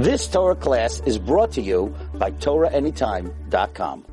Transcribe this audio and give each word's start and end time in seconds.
This 0.00 0.28
Torah 0.28 0.56
class 0.56 1.02
is 1.04 1.18
brought 1.18 1.52
to 1.52 1.60
you 1.60 1.94
by 2.14 2.30
TorahAnytime.com. 2.30 4.06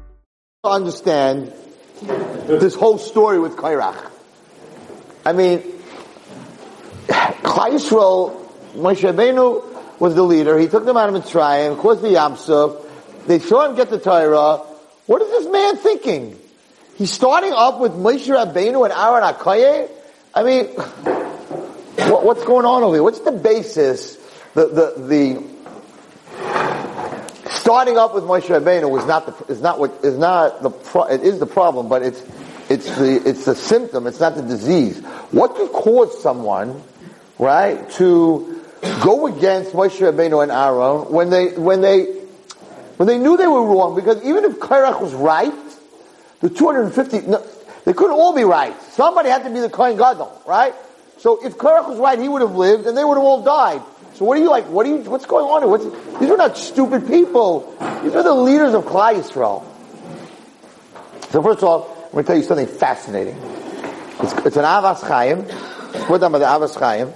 Understand 0.65 1.53
this 2.45 2.75
whole 2.75 2.97
story 2.97 3.39
with 3.39 3.55
Kairach. 3.55 4.11
I 5.25 5.31
mean, 5.31 5.63
Yisrael, 7.07 8.35
Moshe 8.75 9.09
Rabbeinu 9.09 9.99
was 10.01 10.13
the 10.13 10.23
leader. 10.23 10.59
He 10.59 10.67
took 10.67 10.83
them 10.83 10.97
out 10.97 11.07
of 11.07 11.23
Mitzrayim, 11.23 11.77
caused 11.77 12.01
the 12.01 12.09
Yamsuf. 12.09 12.85
They 13.25 13.39
saw 13.39 13.69
him 13.69 13.77
get 13.77 13.89
the 13.89 13.97
Torah. 13.99 14.57
What 15.05 15.21
is 15.21 15.29
this 15.29 15.47
man 15.49 15.77
thinking? 15.77 16.37
He's 16.97 17.13
starting 17.13 17.53
up 17.53 17.79
with 17.79 17.93
Moshe 17.93 18.27
Rabbeinu 18.27 18.83
and 18.83 18.91
Aaron 18.91 19.23
Akaye? 19.23 19.89
I 20.35 20.43
mean, 20.43 20.65
what, 22.11 22.25
what's 22.25 22.43
going 22.43 22.65
on 22.65 22.83
over 22.83 22.95
here? 22.95 23.03
What's 23.03 23.21
the 23.21 23.31
basis? 23.31 24.17
The, 24.53 24.67
the, 24.67 24.93
the, 25.07 25.56
starting 27.67 27.97
up 27.97 28.15
with 28.15 28.23
Moshe 28.23 28.43
Rabbeinu 28.43 28.89
was 28.89 29.05
not 29.05 29.25
the, 29.25 29.51
is 29.51 29.59
not 29.61 29.77
what, 29.77 29.91
is 30.01 30.17
not 30.17 30.63
the, 30.63 30.69
it 31.11 31.21
is 31.21 31.37
the 31.37 31.45
problem, 31.45 31.89
but 31.89 32.01
it's, 32.01 32.23
it's 32.69 32.85
the, 32.97 33.21
it's 33.25 33.43
the 33.43 33.55
symptom, 33.55 34.07
it's 34.07 34.21
not 34.21 34.35
the 34.35 34.41
disease. 34.41 35.01
What 35.31 35.53
could 35.53 35.73
cause 35.73 36.23
someone, 36.23 36.81
right, 37.37 37.89
to 37.99 38.63
go 39.03 39.27
against 39.27 39.73
Moshe 39.73 39.99
Rabbeinu 39.99 40.43
and 40.43 40.49
Aaron 40.49 41.11
when 41.11 41.29
they, 41.29 41.57
when 41.57 41.81
they, 41.81 42.05
when 42.95 43.05
they 43.05 43.17
knew 43.17 43.35
they 43.35 43.47
were 43.47 43.65
wrong? 43.65 43.95
Because 43.95 44.23
even 44.23 44.45
if 44.45 44.59
Kairach 44.61 45.01
was 45.01 45.13
right, 45.13 45.51
the 46.39 46.49
250, 46.49 47.27
no, 47.27 47.45
they 47.83 47.91
couldn't 47.91 48.15
all 48.15 48.33
be 48.33 48.45
right. 48.45 48.81
Somebody 48.93 49.27
had 49.27 49.43
to 49.43 49.49
be 49.49 49.59
the 49.59 49.69
Kohen 49.69 49.97
Gadol, 49.97 50.41
right? 50.47 50.73
So 51.17 51.45
if 51.45 51.57
Kairach 51.57 51.89
was 51.89 51.99
right, 51.99 52.17
he 52.17 52.29
would 52.29 52.41
have 52.41 52.55
lived 52.55 52.85
and 52.85 52.95
they 52.95 53.03
would 53.03 53.15
have 53.15 53.25
all 53.25 53.43
died. 53.43 53.81
So 54.17 54.25
what 54.25 54.39
are 54.39 54.41
you 54.41 54.49
like? 54.49 54.65
What 54.65 54.87
are 54.87 54.89
you? 54.89 54.97
What's 54.97 55.27
going 55.27 55.45
on 55.45 55.61
here? 55.61 55.69
What's, 55.69 56.19
these 56.19 56.31
are 56.31 56.37
not 56.37 56.57
stupid 56.57 57.05
people. 57.05 57.71
These 58.01 58.15
are 58.15 58.23
the 58.23 58.33
leaders 58.33 58.73
of 58.73 58.85
Klal 58.85 59.13
Yisrael. 59.13 59.63
So 61.29 61.43
first 61.43 61.59
of 61.59 61.65
all, 61.65 62.05
I'm 62.05 62.11
going 62.13 62.23
to 62.23 62.27
tell 62.27 62.37
you 62.37 62.41
something 62.41 62.65
fascinating. 62.65 63.37
It's, 64.19 64.33
it's 64.43 64.57
an 64.57 64.63
Avas 64.63 65.07
Chaim. 65.07 65.41
It's 65.93 66.05
put 66.05 66.21
down 66.21 66.31
by 66.31 66.39
the 66.39 66.45
Avas 66.45 66.75
Chaim, 66.79 67.13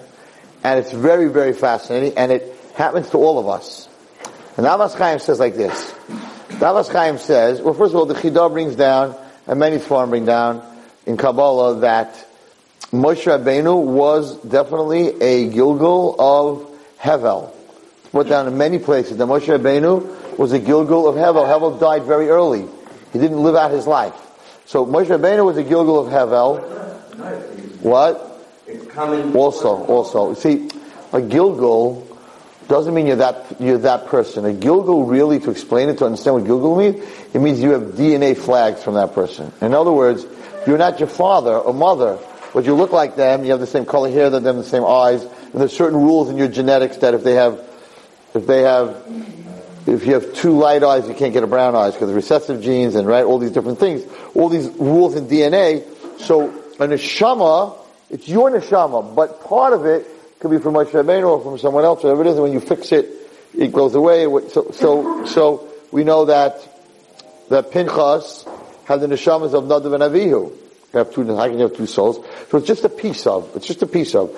and 0.63 0.79
it's 0.79 0.91
very, 0.91 1.27
very 1.29 1.53
fascinating, 1.53 2.15
and 2.19 2.31
it 2.31 2.55
happens 2.75 3.09
to 3.09 3.17
all 3.17 3.39
of 3.39 3.47
us. 3.49 3.89
And 4.55 4.67
Avas 4.67 4.93
Chaim 4.95 5.17
says 5.17 5.39
like 5.39 5.55
this. 5.55 5.93
The 6.49 6.67
Avas 6.67 6.91
Chaim 6.91 7.17
says, 7.17 7.61
well, 7.61 7.73
first 7.73 7.95
of 7.95 7.99
all, 7.99 8.05
the 8.05 8.13
Chidah 8.13 8.51
brings 8.51 8.75
down, 8.75 9.15
and 9.47 9.59
many 9.59 9.77
Sfarim 9.77 10.09
bring 10.09 10.25
down 10.25 10.63
in 11.07 11.17
Kabbalah 11.17 11.79
that 11.79 12.13
Moshe 12.91 13.25
Rabbeinu 13.25 13.83
was 13.83 14.37
definitely 14.43 15.19
a 15.19 15.49
Gilgul 15.49 16.15
of 16.19 16.70
Hevel. 17.01 17.51
It's 17.99 18.09
put 18.09 18.29
down 18.29 18.47
in 18.47 18.57
many 18.57 18.77
places 18.79 19.17
that 19.17 19.27
Moshe 19.27 19.47
Rabbeinu 19.47 20.37
was 20.37 20.53
a 20.53 20.59
Gilgul 20.59 21.09
of 21.09 21.15
Hevel. 21.15 21.45
Hevel 21.45 21.79
died 21.79 22.03
very 22.03 22.29
early. 22.29 22.67
He 23.11 23.19
didn't 23.19 23.41
live 23.41 23.55
out 23.55 23.71
his 23.71 23.87
life. 23.87 24.15
So 24.65 24.85
Moshe 24.85 25.07
Rabbeinu 25.07 25.45
was 25.45 25.57
a 25.57 25.63
Gilgul 25.63 26.05
of 26.05 26.13
Hevel. 26.13 27.81
What? 27.81 28.27
Also, 29.35 29.83
also. 29.85 30.33
See, 30.35 30.67
a 31.11 31.19
Gilgul 31.19 32.07
doesn't 32.67 32.93
mean 32.93 33.07
you're 33.07 33.17
that, 33.17 33.59
you're 33.59 33.79
that 33.79 34.07
person. 34.07 34.45
A 34.45 34.53
Gilgul 34.53 35.09
really, 35.09 35.39
to 35.39 35.51
explain 35.51 35.89
it, 35.89 35.97
to 35.97 36.05
understand 36.05 36.35
what 36.35 36.43
Gilgul 36.45 36.77
means, 36.77 37.05
it 37.33 37.39
means 37.39 37.59
you 37.59 37.71
have 37.71 37.81
DNA 37.93 38.37
flags 38.37 38.83
from 38.83 38.93
that 38.93 39.13
person. 39.13 39.51
In 39.59 39.73
other 39.73 39.91
words, 39.91 40.25
you're 40.67 40.77
not 40.77 40.99
your 40.99 41.09
father 41.09 41.57
or 41.57 41.73
mother, 41.73 42.19
but 42.53 42.65
you 42.65 42.75
look 42.75 42.91
like 42.91 43.15
them, 43.15 43.43
you 43.43 43.51
have 43.51 43.59
the 43.59 43.67
same 43.67 43.85
color 43.85 44.09
hair 44.09 44.29
them, 44.29 44.43
the 44.43 44.63
same 44.63 44.85
eyes, 44.85 45.25
and 45.51 45.61
there's 45.61 45.75
certain 45.75 45.99
rules 45.99 46.29
in 46.29 46.37
your 46.37 46.47
genetics 46.47 46.97
that 46.97 47.13
if 47.13 47.23
they 47.23 47.35
have, 47.35 47.59
if 48.33 48.47
they 48.47 48.61
have, 48.61 49.03
if 49.85 50.05
you 50.05 50.13
have 50.13 50.33
two 50.33 50.57
light 50.57 50.83
eyes, 50.83 51.07
you 51.07 51.13
can't 51.13 51.33
get 51.33 51.43
a 51.43 51.47
brown 51.47 51.75
eyes 51.75 51.93
because 51.93 52.11
recessive 52.11 52.61
genes 52.61 52.95
and 52.95 53.07
right, 53.07 53.23
all 53.23 53.39
these 53.39 53.51
different 53.51 53.79
things, 53.79 54.03
all 54.33 54.49
these 54.49 54.67
rules 54.67 55.15
in 55.15 55.27
DNA. 55.27 55.83
So 56.19 56.49
a 56.49 56.87
neshama, 56.87 57.77
it's 58.09 58.27
your 58.27 58.49
neshama, 58.51 59.15
but 59.15 59.43
part 59.43 59.73
of 59.73 59.85
it 59.85 60.07
could 60.39 60.51
be 60.51 60.57
from 60.59 60.73
Moshe 60.73 60.91
Rabbeinu 60.91 61.29
or 61.29 61.43
from 61.43 61.57
someone 61.57 61.83
else, 61.83 62.03
whatever 62.03 62.21
it 62.21 62.27
is, 62.27 62.33
and 62.33 62.43
when 62.43 62.53
you 62.53 62.59
fix 62.59 62.91
it, 62.91 63.07
it 63.57 63.71
goes 63.71 63.95
away. 63.95 64.23
So, 64.49 64.71
so, 64.71 65.25
so 65.25 65.69
we 65.91 66.03
know 66.03 66.25
that, 66.25 66.67
that 67.49 67.71
Pinchas 67.71 68.45
had 68.85 69.01
the 69.01 69.07
neshamas 69.07 69.53
of 69.53 69.65
Nadav 69.65 69.93
and 69.93 70.03
Avihu. 70.03 70.57
You 70.93 70.97
have 70.97 71.13
two, 71.13 71.25
how 71.35 71.47
can 71.47 71.57
you 71.57 71.63
have 71.63 71.75
two 71.75 71.85
souls? 71.85 72.17
So 72.49 72.57
it's 72.57 72.67
just 72.67 72.83
a 72.83 72.89
piece 72.89 73.25
of, 73.25 73.49
it's 73.55 73.65
just 73.65 73.81
a 73.81 73.87
piece 73.87 74.13
of. 74.13 74.35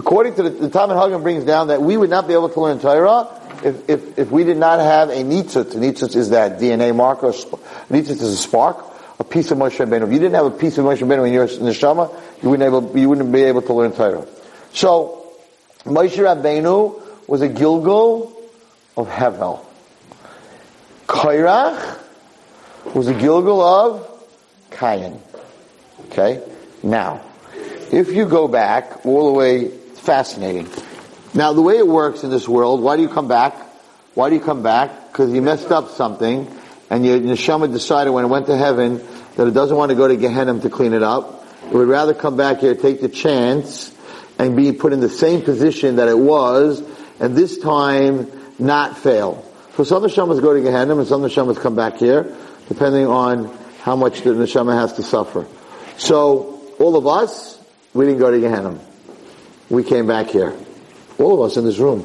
According 0.00 0.36
to 0.36 0.44
the, 0.44 0.48
the 0.48 0.70
Talmud 0.70 0.96
Hagen 0.96 1.22
brings 1.22 1.44
down 1.44 1.68
that 1.68 1.82
we 1.82 1.94
would 1.94 2.08
not 2.08 2.26
be 2.26 2.32
able 2.32 2.48
to 2.48 2.58
learn 2.58 2.78
Torah 2.80 3.28
if, 3.62 3.86
if, 3.86 4.18
if 4.18 4.30
we 4.30 4.44
did 4.44 4.56
not 4.56 4.80
have 4.80 5.10
a 5.10 5.22
nitzut. 5.22 5.74
Nitzut 5.74 6.16
is 6.16 6.30
that 6.30 6.58
DNA 6.58 6.96
marker. 6.96 7.32
Nitzut 7.32 8.08
is 8.08 8.22
a 8.22 8.36
spark, 8.38 8.82
a 9.18 9.24
piece 9.24 9.50
of 9.50 9.58
Moshe 9.58 9.76
Rabbeinu. 9.76 10.06
If 10.06 10.12
you 10.14 10.18
didn't 10.18 10.36
have 10.36 10.46
a 10.46 10.52
piece 10.52 10.78
of 10.78 10.86
Moshe 10.86 11.00
Rabbeinu 11.00 11.26
in 11.26 11.34
your 11.34 11.46
neshama, 11.48 12.18
you 12.42 12.48
wouldn't, 12.48 12.66
able, 12.66 12.98
you 12.98 13.10
wouldn't 13.10 13.30
be 13.30 13.42
able 13.42 13.60
to 13.60 13.74
learn 13.74 13.92
Torah. 13.92 14.26
So, 14.72 15.34
Moshe 15.84 16.16
Rabbeinu 16.16 17.28
was 17.28 17.42
a 17.42 17.48
Gilgul 17.50 18.32
of 18.96 19.06
Hevel. 19.06 19.62
Kairach 21.08 21.98
was 22.94 23.06
a 23.08 23.12
Gilgul 23.12 23.60
of 23.60 24.26
Cain. 24.70 25.20
Okay? 26.06 26.42
Now, 26.82 27.20
if 27.92 28.10
you 28.14 28.24
go 28.24 28.48
back 28.48 29.04
all 29.04 29.26
the 29.26 29.38
way 29.38 29.79
fascinating. 30.00 30.68
Now, 31.32 31.52
the 31.52 31.62
way 31.62 31.76
it 31.76 31.86
works 31.86 32.24
in 32.24 32.30
this 32.30 32.48
world, 32.48 32.82
why 32.82 32.96
do 32.96 33.02
you 33.02 33.08
come 33.08 33.28
back? 33.28 33.54
Why 34.14 34.28
do 34.28 34.34
you 34.34 34.40
come 34.40 34.62
back? 34.62 35.12
Because 35.12 35.32
you 35.32 35.42
messed 35.42 35.70
up 35.70 35.90
something, 35.90 36.50
and 36.90 37.06
your 37.06 37.20
neshama 37.20 37.72
decided 37.72 38.10
when 38.10 38.24
it 38.24 38.28
went 38.28 38.46
to 38.46 38.56
heaven 38.56 39.00
that 39.36 39.46
it 39.46 39.54
doesn't 39.54 39.76
want 39.76 39.90
to 39.90 39.94
go 39.94 40.08
to 40.08 40.16
Gehenna 40.16 40.58
to 40.60 40.70
clean 40.70 40.92
it 40.92 41.02
up. 41.02 41.46
It 41.66 41.74
would 41.74 41.88
rather 41.88 42.14
come 42.14 42.36
back 42.36 42.58
here, 42.58 42.74
take 42.74 43.00
the 43.00 43.08
chance, 43.08 43.94
and 44.38 44.56
be 44.56 44.72
put 44.72 44.92
in 44.92 45.00
the 45.00 45.08
same 45.08 45.42
position 45.42 45.96
that 45.96 46.08
it 46.08 46.18
was, 46.18 46.82
and 47.20 47.36
this 47.36 47.58
time 47.58 48.30
not 48.58 48.98
fail. 48.98 49.44
So 49.76 49.84
some 49.84 50.02
neshamas 50.02 50.42
go 50.42 50.52
to 50.52 50.60
Gehenna, 50.60 50.98
and 50.98 51.06
some 51.06 51.22
neshamas 51.22 51.60
come 51.60 51.76
back 51.76 51.98
here, 51.98 52.36
depending 52.68 53.06
on 53.06 53.56
how 53.82 53.94
much 53.94 54.22
the 54.22 54.30
neshama 54.30 54.74
has 54.74 54.94
to 54.94 55.02
suffer. 55.02 55.46
So 55.96 56.60
all 56.80 56.96
of 56.96 57.06
us, 57.06 57.58
we 57.94 58.06
didn't 58.06 58.18
go 58.18 58.30
to 58.30 58.40
Gehenna 58.40 58.80
we 59.70 59.84
came 59.84 60.06
back 60.06 60.26
here. 60.26 60.54
All 61.18 61.42
of 61.42 61.50
us 61.50 61.56
in 61.56 61.64
this 61.64 61.78
room. 61.78 62.02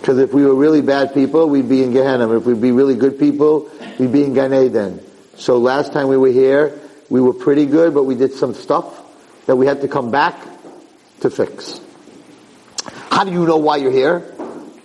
Because 0.00 0.18
if 0.18 0.32
we 0.32 0.44
were 0.44 0.54
really 0.54 0.80
bad 0.80 1.12
people, 1.12 1.48
we'd 1.48 1.68
be 1.68 1.82
in 1.82 1.92
Gehenna. 1.92 2.34
If 2.36 2.46
we'd 2.46 2.60
be 2.60 2.72
really 2.72 2.94
good 2.94 3.18
people, 3.18 3.70
we'd 3.98 4.12
be 4.12 4.24
in 4.24 4.32
Gan 4.32 4.54
Eden. 4.54 5.04
So 5.36 5.58
last 5.58 5.92
time 5.92 6.08
we 6.08 6.16
were 6.16 6.28
here, 6.28 6.78
we 7.10 7.20
were 7.20 7.34
pretty 7.34 7.66
good, 7.66 7.92
but 7.92 8.04
we 8.04 8.14
did 8.14 8.32
some 8.32 8.54
stuff 8.54 9.02
that 9.46 9.56
we 9.56 9.66
had 9.66 9.82
to 9.82 9.88
come 9.88 10.10
back 10.10 10.40
to 11.20 11.30
fix. 11.30 11.80
How 13.10 13.24
do 13.24 13.32
you 13.32 13.44
know 13.44 13.58
why 13.58 13.76
you're 13.76 13.90
here? 13.90 14.32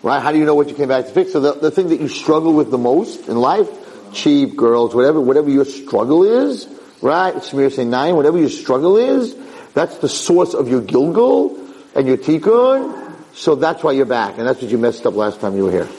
Right? 0.02 0.22
How 0.22 0.32
do 0.32 0.38
you 0.38 0.46
know 0.46 0.56
what 0.56 0.68
you 0.68 0.76
came 0.76 0.90
back 0.90 1.06
to 1.06 1.12
fix? 1.12 1.32
So 1.32 1.40
the, 1.40 1.54
the 1.54 1.72
thing 1.72 1.90
that 1.90 2.02
you 2.02 2.08
struggle 2.08 2.54
with 2.54 2.72
the 2.72 2.78
most 2.78 3.28
in 3.30 3.38
life, 3.38 3.70
cheap, 4.14 4.56
girls, 4.56 4.94
whatever, 4.94 5.22
whatever 5.22 5.50
your 5.50 5.66
struggle 5.66 6.24
is, 6.24 6.68
right? 7.02 7.36
Shmiras 7.36 7.78
Einayim, 7.78 8.16
whatever 8.16 8.38
your 8.38 8.50
struggle 8.50 8.98
is, 8.98 9.36
that's 9.74 9.98
the 10.00 10.10
source 10.10 10.54
of 10.54 10.68
your 10.68 10.82
Gilgul, 10.82 11.65
and 11.96 12.08
your 12.08 12.18
tikkun, 12.18 13.14
so 13.34 13.56
that's 13.56 13.84
why 13.84 13.94
you're 13.94 14.06
back, 14.06 14.38
and 14.38 14.48
that's 14.48 14.62
what 14.62 14.70
you 14.70 14.78
messed 14.78 15.06
up 15.06 15.16
last 15.16 15.40
time 15.40 15.56
you 15.56 15.66
were 15.66 15.72
here. 15.72 15.90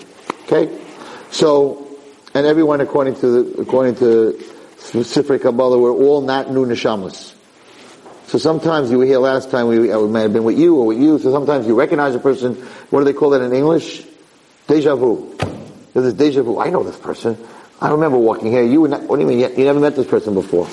Okay? 0.45 0.79
So, 1.31 1.99
and 2.34 2.47
everyone 2.47 2.81
according 2.81 3.17
to 3.17 3.27
the, 3.27 3.62
according 3.62 3.97
to 3.97 4.41
specific 4.79 5.43
Kabbalah, 5.43 5.79
we're 5.79 5.91
all 5.91 6.21
not 6.21 6.51
new 6.51 6.67
neshamas. 6.67 7.34
So 8.27 8.39
sometimes 8.39 8.91
you 8.91 8.99
were 8.99 9.05
here 9.05 9.19
last 9.19 9.51
time, 9.51 9.69
we, 9.69 9.79
we 9.79 10.09
may 10.09 10.23
have 10.23 10.33
been 10.33 10.45
with 10.45 10.59
you 10.59 10.77
or 10.77 10.87
with 10.87 10.99
you, 10.99 11.19
so 11.19 11.31
sometimes 11.31 11.67
you 11.67 11.79
recognize 11.79 12.15
a 12.15 12.19
person, 12.19 12.55
what 12.91 13.01
do 13.01 13.05
they 13.05 13.13
call 13.13 13.31
that 13.31 13.41
in 13.41 13.53
English? 13.53 14.05
Deja 14.67 14.97
vu. 14.97 15.37
There's 15.93 16.13
this 16.13 16.15
deja 16.15 16.43
vu. 16.43 16.59
I 16.59 16.71
know 16.71 16.83
this 16.83 16.98
person. 16.98 17.39
I 17.81 17.91
remember 17.91 18.19
walking 18.19 18.51
here. 18.51 18.63
You 18.63 18.83
were 18.83 18.89
not, 18.89 19.03
what 19.03 19.16
do 19.16 19.22
you 19.22 19.28
mean? 19.28 19.39
You 19.39 19.65
never 19.65 19.81
met 19.81 19.97
this 19.97 20.07
person 20.07 20.34
before. 20.34 20.69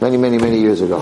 Many, 0.00 0.16
many, 0.16 0.38
many 0.38 0.60
years 0.60 0.80
ago. 0.80 1.00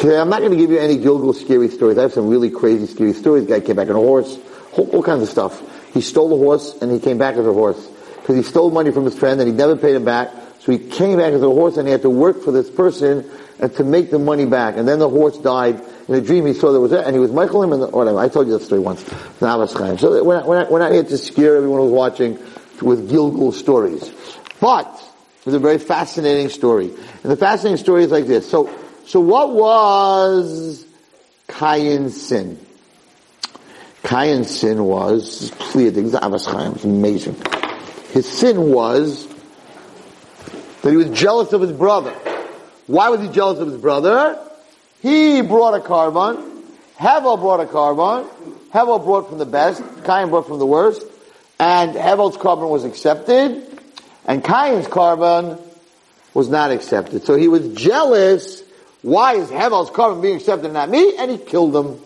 Today, 0.00 0.18
I'm 0.18 0.30
not 0.30 0.38
going 0.38 0.52
to 0.52 0.56
give 0.56 0.70
you 0.70 0.78
any 0.78 0.96
Gilgul 0.96 1.34
scary 1.34 1.68
stories. 1.68 1.98
I 1.98 2.02
have 2.02 2.14
some 2.14 2.28
really 2.28 2.48
crazy 2.48 2.86
scary 2.86 3.12
stories. 3.12 3.44
The 3.44 3.60
guy 3.60 3.60
came 3.60 3.76
back 3.76 3.90
on 3.90 3.96
a 3.96 3.98
horse, 3.98 4.38
all, 4.72 4.88
all 4.92 5.02
kinds 5.02 5.22
of 5.22 5.28
stuff. 5.28 5.60
He 5.92 6.00
stole 6.00 6.32
a 6.32 6.38
horse 6.38 6.74
and 6.80 6.90
he 6.90 6.98
came 6.98 7.18
back 7.18 7.36
as 7.36 7.46
a 7.46 7.52
horse. 7.52 7.86
Because 8.16 8.36
he 8.36 8.42
stole 8.42 8.70
money 8.70 8.92
from 8.92 9.04
his 9.04 9.18
friend 9.18 9.38
and 9.42 9.46
he 9.46 9.54
never 9.54 9.76
paid 9.76 9.94
him 9.94 10.06
back. 10.06 10.30
So 10.60 10.72
he 10.72 10.78
came 10.78 11.18
back 11.18 11.34
as 11.34 11.42
a 11.42 11.50
horse 11.50 11.76
and 11.76 11.86
he 11.86 11.92
had 11.92 12.00
to 12.00 12.08
work 12.08 12.42
for 12.42 12.50
this 12.50 12.70
person 12.70 13.30
and 13.58 13.74
to 13.74 13.84
make 13.84 14.10
the 14.10 14.18
money 14.18 14.46
back. 14.46 14.78
And 14.78 14.88
then 14.88 15.00
the 15.00 15.08
horse 15.10 15.36
died. 15.36 15.82
In 16.08 16.14
a 16.14 16.22
dream 16.22 16.46
he 16.46 16.54
saw 16.54 16.72
there 16.72 16.80
was 16.80 16.92
that 16.92 17.04
and 17.04 17.14
he 17.14 17.20
was 17.20 17.30
Michael 17.30 17.62
him 17.62 17.74
and 17.74 17.82
the, 17.82 17.88
whatever. 17.88 18.20
I 18.20 18.28
told 18.28 18.46
you 18.46 18.54
that 18.54 18.64
story 18.64 18.80
once. 18.80 19.04
So 19.04 20.24
we're 20.24 20.34
not, 20.34 20.46
we're, 20.46 20.60
not, 20.60 20.70
we're 20.72 20.78
not 20.78 20.92
here 20.92 21.04
to 21.04 21.18
scare 21.18 21.56
everyone 21.56 21.80
who's 21.80 21.92
watching 21.92 22.38
with 22.80 23.10
Gilgul 23.10 23.52
stories. 23.52 24.10
But 24.60 24.88
it's 25.44 25.54
a 25.54 25.58
very 25.58 25.78
fascinating 25.78 26.48
story. 26.48 26.86
And 26.86 27.30
the 27.30 27.36
fascinating 27.36 27.76
story 27.76 28.04
is 28.04 28.10
like 28.10 28.24
this. 28.24 28.48
So 28.48 28.74
so 29.10 29.18
what 29.18 29.50
was 29.50 30.86
Cain's 31.48 32.22
sin? 32.22 32.64
Cain's 34.04 34.56
sin 34.56 34.84
was, 34.84 35.52
clear, 35.58 35.90
this 35.90 36.04
is 36.04 36.14
Avas 36.14 36.46
Chaim, 36.46 36.74
it's 36.74 36.84
amazing. 36.84 37.34
His 38.12 38.24
sin 38.24 38.70
was 38.70 39.26
that 40.82 40.90
he 40.92 40.96
was 40.96 41.10
jealous 41.10 41.52
of 41.52 41.60
his 41.60 41.72
brother. 41.72 42.12
Why 42.86 43.08
was 43.08 43.20
he 43.20 43.26
jealous 43.26 43.58
of 43.58 43.66
his 43.66 43.80
brother? 43.80 44.38
He 45.02 45.42
brought 45.42 45.74
a 45.74 45.80
korban. 45.80 46.62
Hevel 46.96 47.40
brought 47.40 47.58
a 47.58 47.64
korban. 47.64 48.28
Hevel 48.72 49.02
brought 49.02 49.28
from 49.28 49.38
the 49.38 49.44
best. 49.44 49.82
Cain 50.04 50.28
brought 50.28 50.46
from 50.46 50.60
the 50.60 50.66
worst. 50.66 51.02
And 51.58 51.96
Hevel's 51.96 52.36
korban 52.36 52.70
was 52.70 52.84
accepted. 52.84 53.80
And 54.24 54.44
Cain's 54.44 54.86
korban 54.86 55.60
was 56.32 56.48
not 56.48 56.70
accepted. 56.70 57.24
So 57.24 57.34
he 57.34 57.48
was 57.48 57.74
jealous. 57.74 58.62
Why 59.02 59.34
is 59.34 59.50
Hevel's 59.50 59.90
korban 59.90 60.20
being 60.20 60.36
accepted 60.36 60.66
and 60.66 60.74
not 60.74 60.90
me? 60.90 61.16
And 61.16 61.30
he 61.30 61.38
killed 61.38 61.74
him. 61.74 62.00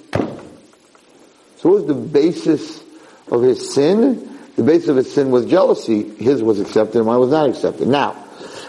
So 1.58 1.70
what 1.70 1.74
was 1.74 1.86
the 1.86 1.94
basis 1.94 2.82
of 3.30 3.42
his 3.42 3.74
sin? 3.74 4.38
The 4.56 4.62
basis 4.62 4.88
of 4.88 4.96
his 4.96 5.12
sin 5.12 5.30
was 5.30 5.46
jealousy. 5.46 6.08
His 6.16 6.42
was 6.42 6.60
accepted 6.60 6.96
and 6.96 7.06
mine 7.06 7.18
was 7.18 7.30
not 7.30 7.48
accepted. 7.48 7.88
Now, 7.88 8.16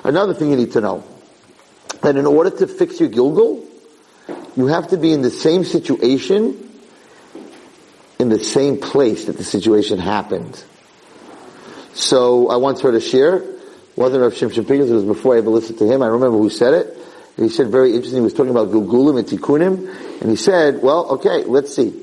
another 0.04 0.34
thing 0.34 0.50
you 0.50 0.58
need 0.58 0.72
to 0.72 0.82
know. 0.82 1.04
That 2.02 2.18
in 2.18 2.26
order 2.26 2.50
to 2.50 2.68
fix 2.68 3.00
your 3.00 3.10
Gilgul, 3.10 3.64
you 4.56 4.68
have 4.68 4.88
to 4.90 4.98
be 4.98 5.12
in 5.12 5.22
the 5.22 5.30
same 5.30 5.64
situation, 5.64 6.70
in 8.20 8.30
the 8.30 8.44
same 8.44 8.80
place 8.80 9.26
that 9.26 9.38
the 9.38 9.44
situation 9.44 10.00
happened. 10.00 10.64
So 11.94 12.50
I 12.50 12.58
once 12.58 12.82
heard 12.82 12.96
a 12.96 13.02
shir, 13.02 13.60
wasn't 13.96 14.22
Rav 14.24 14.34
Shimshon 14.34 14.68
Pincus, 14.68 14.90
it 14.90 14.94
was 14.94 15.04
before 15.04 15.36
I 15.36 15.40
ever 15.40 15.50
listened 15.50 15.80
to 15.80 15.92
him, 15.92 16.02
I 16.02 16.08
remember 16.08 16.38
who 16.38 16.50
said 16.50 16.74
it. 16.74 16.98
He 17.38 17.50
said 17.50 17.68
very 17.68 17.94
interesting, 17.94 18.20
he 18.20 18.24
was 18.24 18.34
talking 18.34 18.52
about 18.52 18.70
Gilgulim 18.70 19.20
and 19.20 19.28
Tikkunim, 19.28 20.22
and 20.22 20.30
he 20.30 20.38
said, 20.38 20.82
well, 20.82 21.06
okay, 21.12 21.44
let's 21.44 21.76
see. 21.76 22.02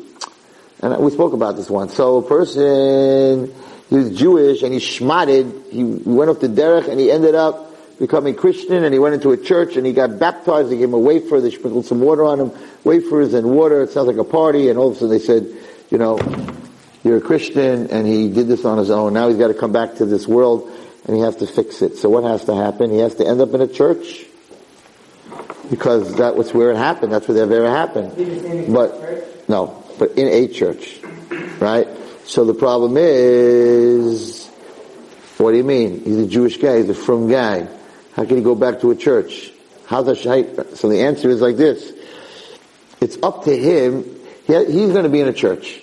And 0.80 0.98
we 0.98 1.10
spoke 1.10 1.32
about 1.32 1.56
this 1.56 1.70
once. 1.70 1.94
So 1.94 2.18
a 2.18 2.22
person, 2.22 3.54
he 3.88 3.96
was 3.96 4.18
Jewish 4.18 4.62
and 4.62 4.74
he 4.74 4.80
schmatted, 4.80 5.70
he 5.70 5.84
went 5.84 6.28
off 6.28 6.40
to 6.40 6.48
derech 6.48 6.88
and 6.88 7.00
he 7.00 7.10
ended 7.10 7.34
up 7.34 7.70
becoming 7.98 8.34
Christian 8.34 8.84
and 8.84 8.92
he 8.92 8.98
went 8.98 9.14
into 9.14 9.30
a 9.30 9.36
church 9.36 9.76
and 9.76 9.86
he 9.86 9.92
got 9.92 10.18
baptized, 10.18 10.70
they 10.70 10.76
gave 10.76 10.88
him 10.88 10.94
a 10.94 10.98
wafer, 10.98 11.40
they 11.40 11.50
sprinkled 11.50 11.86
some 11.86 12.00
water 12.00 12.24
on 12.24 12.40
him, 12.40 12.52
wafers 12.84 13.32
and 13.32 13.48
water, 13.48 13.82
it 13.82 13.90
sounds 13.90 14.08
like 14.08 14.16
a 14.16 14.24
party, 14.24 14.68
and 14.68 14.78
all 14.78 14.88
of 14.88 14.96
a 14.96 14.98
sudden 14.98 15.10
they 15.10 15.18
said, 15.18 15.46
you 15.90 15.98
know, 15.98 16.18
you're 17.04 17.18
a 17.18 17.20
Christian 17.20 17.88
and 17.90 18.06
he 18.06 18.28
did 18.28 18.48
this 18.48 18.64
on 18.64 18.76
his 18.76 18.90
own, 18.90 19.14
now 19.14 19.28
he's 19.28 19.38
got 19.38 19.48
to 19.48 19.54
come 19.54 19.72
back 19.72 19.94
to 19.94 20.04
this 20.04 20.26
world 20.26 20.70
and 21.06 21.16
he 21.16 21.22
has 21.22 21.36
to 21.36 21.46
fix 21.46 21.80
it. 21.80 21.96
So 21.96 22.10
what 22.10 22.24
has 22.24 22.44
to 22.46 22.54
happen? 22.54 22.90
He 22.90 22.98
has 22.98 23.14
to 23.14 23.26
end 23.26 23.40
up 23.40 23.54
in 23.54 23.60
a 23.60 23.68
church 23.68 24.26
because 25.72 26.16
that 26.16 26.36
was 26.36 26.52
where 26.52 26.70
it 26.70 26.76
happened, 26.76 27.14
that's 27.14 27.26
where 27.26 27.46
that 27.46 27.50
ever 27.50 27.70
happened. 27.70 28.70
But, 28.74 29.48
no, 29.48 29.82
but 29.98 30.10
in 30.18 30.28
a 30.28 30.46
church, 30.46 31.00
right? 31.60 31.88
So 32.26 32.44
the 32.44 32.52
problem 32.52 32.98
is, 32.98 34.48
what 35.38 35.52
do 35.52 35.56
you 35.56 35.64
mean? 35.64 36.04
He's 36.04 36.18
a 36.18 36.26
Jewish 36.26 36.58
guy, 36.58 36.76
he's 36.76 36.90
a 36.90 36.94
frum 36.94 37.26
guy. 37.26 37.66
How 38.12 38.26
can 38.26 38.36
he 38.36 38.42
go 38.42 38.54
back 38.54 38.80
to 38.80 38.90
a 38.90 38.94
church? 38.94 39.50
How's 39.86 40.04
that 40.04 40.18
So 40.74 40.90
the 40.90 41.00
answer 41.00 41.30
is 41.30 41.40
like 41.40 41.56
this. 41.56 41.90
It's 43.00 43.16
up 43.22 43.44
to 43.44 43.56
him. 43.56 44.04
he's 44.46 44.92
going 44.92 45.04
to 45.04 45.08
be 45.08 45.20
in 45.20 45.28
a 45.28 45.32
church. 45.32 45.80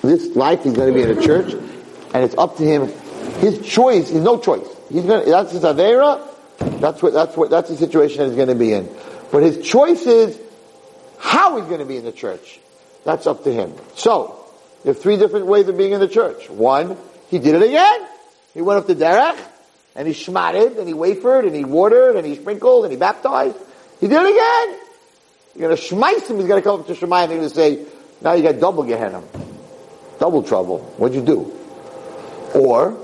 This 0.00 0.36
life, 0.36 0.62
he's 0.62 0.74
going 0.74 0.94
to 0.94 0.94
be 0.94 1.02
in 1.02 1.18
a 1.18 1.20
church, 1.20 1.54
and 2.14 2.22
it's 2.22 2.36
up 2.38 2.56
to 2.58 2.62
him. 2.62 2.86
His 3.40 3.66
choice, 3.66 4.10
he's 4.10 4.20
no 4.20 4.38
choice. 4.38 4.68
He's 4.92 5.04
going 5.04 5.24
to, 5.24 5.30
that's 5.30 5.50
his 5.50 5.64
Avera. 5.64 6.24
That's 6.58 7.02
what, 7.02 7.12
that's 7.12 7.36
what, 7.36 7.50
that's 7.50 7.68
the 7.68 7.76
situation 7.76 8.26
he's 8.26 8.36
going 8.36 8.48
to 8.48 8.54
be 8.54 8.72
in. 8.72 8.88
But 9.30 9.42
his 9.42 9.66
choice 9.66 10.06
is 10.06 10.38
how 11.18 11.56
he's 11.56 11.66
going 11.66 11.80
to 11.80 11.86
be 11.86 11.96
in 11.96 12.04
the 12.04 12.12
church. 12.12 12.60
That's 13.04 13.26
up 13.26 13.44
to 13.44 13.52
him. 13.52 13.74
So, 13.94 14.44
there 14.84 14.92
are 14.92 14.94
three 14.94 15.16
different 15.16 15.46
ways 15.46 15.68
of 15.68 15.76
being 15.76 15.92
in 15.92 16.00
the 16.00 16.08
church. 16.08 16.48
One, 16.48 16.96
he 17.30 17.38
did 17.38 17.54
it 17.54 17.62
again. 17.62 18.06
He 18.54 18.62
went 18.62 18.78
up 18.78 18.86
to 18.86 18.94
derech, 18.94 19.38
and 19.94 20.06
he 20.06 20.14
schmatted, 20.14 20.78
and 20.78 20.86
he 20.86 20.94
wafered, 20.94 21.44
and 21.44 21.54
he 21.54 21.64
watered, 21.64 22.16
and 22.16 22.26
he 22.26 22.36
sprinkled, 22.36 22.84
and 22.84 22.92
he 22.92 22.98
baptized. 22.98 23.56
He 24.00 24.08
did 24.08 24.20
it 24.20 24.30
again. 24.30 24.78
You're 25.56 25.70
gonna 25.70 25.80
schmeiss 25.80 26.28
him, 26.28 26.38
he's 26.38 26.46
gonna 26.46 26.62
come 26.62 26.80
up 26.80 26.86
to 26.86 26.94
Shemayim 26.94 27.24
and 27.24 27.42
he's 27.42 27.52
gonna 27.52 27.76
say, 27.76 27.84
now 28.20 28.34
you 28.34 28.44
got 28.44 28.60
double 28.60 28.84
Gehenna. 28.84 29.22
Double 30.20 30.42
trouble. 30.44 30.78
What'd 30.96 31.16
you 31.16 31.24
do? 31.24 31.52
Or, 32.54 32.96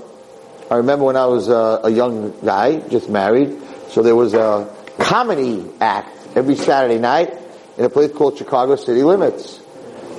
I 0.69 0.77
remember 0.77 1.05
when 1.05 1.15
I 1.15 1.27
was 1.27 1.47
a, 1.47 1.81
a 1.83 1.89
young 1.89 2.33
guy, 2.43 2.79
just 2.89 3.09
married, 3.09 3.55
so 3.89 4.01
there 4.01 4.15
was 4.15 4.33
a 4.33 4.73
comedy 4.97 5.65
act 5.79 6.35
every 6.35 6.55
Saturday 6.55 6.97
night 6.97 7.33
in 7.77 7.85
a 7.85 7.89
place 7.89 8.11
called 8.11 8.37
Chicago 8.37 8.75
City 8.75 9.03
Limits. 9.03 9.61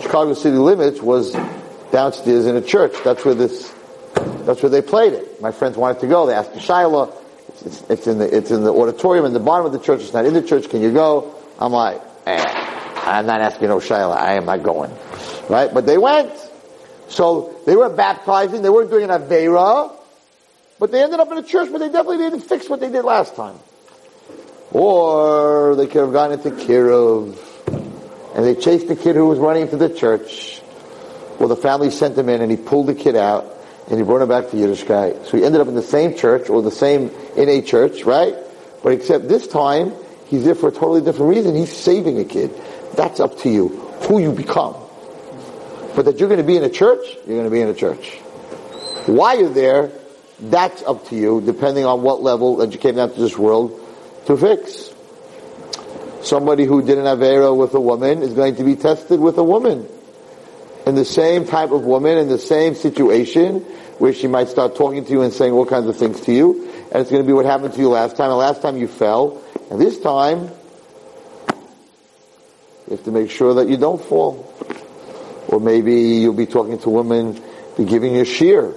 Chicago 0.01 0.35
City 0.35 0.57
Limits 0.57 1.01
was 1.03 1.33
downstairs 1.91 2.47
in 2.47 2.57
a 2.57 2.61
church. 2.61 2.93
That's 3.05 3.25
where 3.25 3.35
this, 3.35 3.75
that's 4.45 4.63
where 4.63 4.71
they 4.71 4.83
played 4.83 5.15
it. 5.15 5.41
My 5.41 5.51
friends 5.51 5.77
wanted 5.77 6.01
to 6.01 6.07
go. 6.07 6.27
They 6.27 6.35
asked 6.35 6.55
the 6.55 6.61
shaila. 6.61 7.13
It's, 7.49 7.63
it's, 7.63 7.91
it's, 7.91 8.07
in 8.07 8.19
the, 8.19 8.37
it's 8.37 8.51
in 8.51 8.63
the 8.63 8.73
auditorium 8.73 9.25
in 9.25 9.33
the 9.33 9.41
bottom 9.41 9.67
of 9.67 9.73
the 9.73 9.81
church. 9.81 10.01
It's 10.03 10.13
not 10.13 10.27
in 10.27 10.35
the 10.35 10.43
church. 10.43 10.69
Can 10.69 10.81
you 10.81 10.93
go? 10.93 11.35
I'm 11.59 11.73
like, 11.73 12.01
eh, 12.27 12.45
I'm 13.05 13.27
not 13.27 13.41
asking 13.41 13.69
no 13.69 13.79
shaila. 13.79 14.17
I 14.17 14.35
am 14.35 14.45
not 14.45 14.63
going. 14.63 14.93
Right? 15.49 15.73
But 15.73 15.87
they 15.87 15.99
went. 15.99 16.33
So 17.09 17.57
they 17.67 17.77
were 17.77 17.89
baptizing. 17.89 18.63
They 18.63 18.71
weren't 18.71 18.91
doing 18.91 19.11
an 19.11 19.23
Avera. 19.23 19.96
But 20.79 20.93
they 20.93 21.03
ended 21.03 21.21
up 21.21 21.31
in 21.33 21.39
a 21.39 21.43
church, 21.43 21.71
but 21.73 21.79
they 21.79 21.89
definitely 21.89 22.19
didn't 22.19 22.41
fix 22.41 22.69
what 22.69 22.81
they 22.81 22.91
did 22.91 23.05
last 23.05 23.35
time. 23.35 23.59
Or 24.73 25.75
they 25.77 25.87
could 25.87 26.03
have 26.03 26.13
gone 26.13 26.33
into 26.33 26.51
Kiruv 26.51 27.39
and 28.37 28.45
they 28.45 28.55
chased 28.55 28.89
the 28.89 28.97
kid 28.97 29.17
who 29.17 29.27
was 29.27 29.39
running 29.39 29.63
into 29.63 29.79
the 29.79 29.89
church. 29.89 30.61
Well, 31.39 31.49
the 31.49 31.57
family 31.57 31.91
sent 31.91 32.19
him 32.19 32.29
in 32.29 32.43
and 32.43 32.51
he 32.51 32.59
pulled 32.59 32.89
the 32.89 32.95
kid 32.95 33.17
out 33.17 33.47
and 33.89 33.99
he 33.99 34.05
brought 34.05 34.21
him 34.21 34.29
back 34.29 34.51
to 34.51 34.57
Yiddishkeit. 34.57 35.27
So 35.27 35.39
he 35.39 35.45
ended 35.45 35.63
up 35.63 35.69
in 35.69 35.75
the 35.75 35.83
same 35.83 36.15
church 36.15 36.51
or 36.51 36.61
the 36.61 36.71
same 36.71 37.11
in 37.37 37.49
a 37.49 37.63
church, 37.63 38.05
right? 38.05 38.35
But 38.83 38.93
except 38.93 39.29
this 39.29 39.47
time, 39.47 39.95
he's 40.27 40.45
there 40.45 40.55
for 40.55 40.69
a 40.69 40.73
totally 40.73 41.01
different 41.01 41.35
reason. 41.35 41.55
He's 41.55 41.75
saving 41.75 42.19
a 42.19 42.25
kid. 42.25 42.51
That's 42.95 43.21
up 43.21 43.39
to 43.41 43.49
you, 43.49 43.69
who 44.09 44.19
you 44.19 44.33
become. 44.33 44.77
But 45.95 46.05
that 46.05 46.19
you're 46.19 46.29
going 46.29 46.41
to 46.41 46.47
be 46.47 46.57
in 46.57 46.65
a 46.65 46.71
church, 46.71 47.07
you're 47.27 47.39
going 47.39 47.45
to 47.45 47.51
be 47.51 47.63
in 47.63 47.69
a 47.69 47.75
church. 47.75 48.17
Why 49.07 49.35
you're 49.35 49.49
there, 49.49 49.91
that's 50.41 50.83
up 50.83 51.09
to 51.09 51.17
you, 51.17 51.41
depending 51.41 51.85
on 51.85 52.03
what 52.03 52.23
level 52.23 52.57
that 52.57 52.73
you 52.73 52.79
came 52.79 52.97
down 52.97 53.13
to 53.13 53.21
this 53.21 53.39
world 53.39 53.81
to 54.27 54.37
fix. 54.37 54.93
Somebody 56.23 56.65
who 56.65 56.83
did 56.83 56.99
an 56.99 57.05
Avera 57.05 57.57
with 57.57 57.75
a 57.75 57.81
woman 57.81 58.23
is 58.23 58.35
going 58.35 58.57
to 58.57 58.65
be 58.65 58.77
tested 58.77 59.21
with 59.21 59.39
a 59.39 59.45
woman. 59.45 59.89
In 60.87 60.95
the 60.95 61.05
same 61.05 61.47
type 61.47 61.71
of 61.71 61.85
woman, 61.85 62.19
in 62.19 62.29
the 62.29 62.39
same 62.39 62.75
situation, 62.75 63.61
where 63.99 64.13
she 64.13 64.27
might 64.27 64.49
start 64.49 64.77
talking 64.77 65.05
to 65.05 65.11
you 65.11 65.23
and 65.23 65.33
saying 65.33 65.53
all 65.53 65.67
kinds 65.67 65.87
of 65.87 65.97
things 65.97 66.21
to 66.23 66.33
you, 66.33 66.71
and 66.93 67.01
it's 67.01 67.11
going 67.11 67.23
to 67.23 67.27
be 67.27 67.33
what 67.33 67.47
happened 67.47 67.75
to 67.75 67.81
you 67.81 67.89
last 67.89 68.17
time, 68.17 68.31
and 68.31 68.39
last 68.39 68.63
time 68.63 68.77
you 68.77 68.89
fell, 68.89 69.43
and 69.71 69.81
this 69.81 69.99
time, 69.99 70.51
you 72.89 72.97
have 72.97 73.05
to 73.05 73.11
make 73.11 73.31
sure 73.31 73.55
that 73.55 73.69
you 73.69 73.77
don't 73.77 74.03
fall. 74.03 74.53
Or 75.49 75.61
maybe 75.61 75.95
you'll 75.95 76.35
be 76.35 76.47
talking 76.47 76.79
to 76.81 76.91
women, 76.91 77.41
be 77.77 77.85
giving 77.85 78.17
a 78.17 78.23
shiur, 78.23 78.77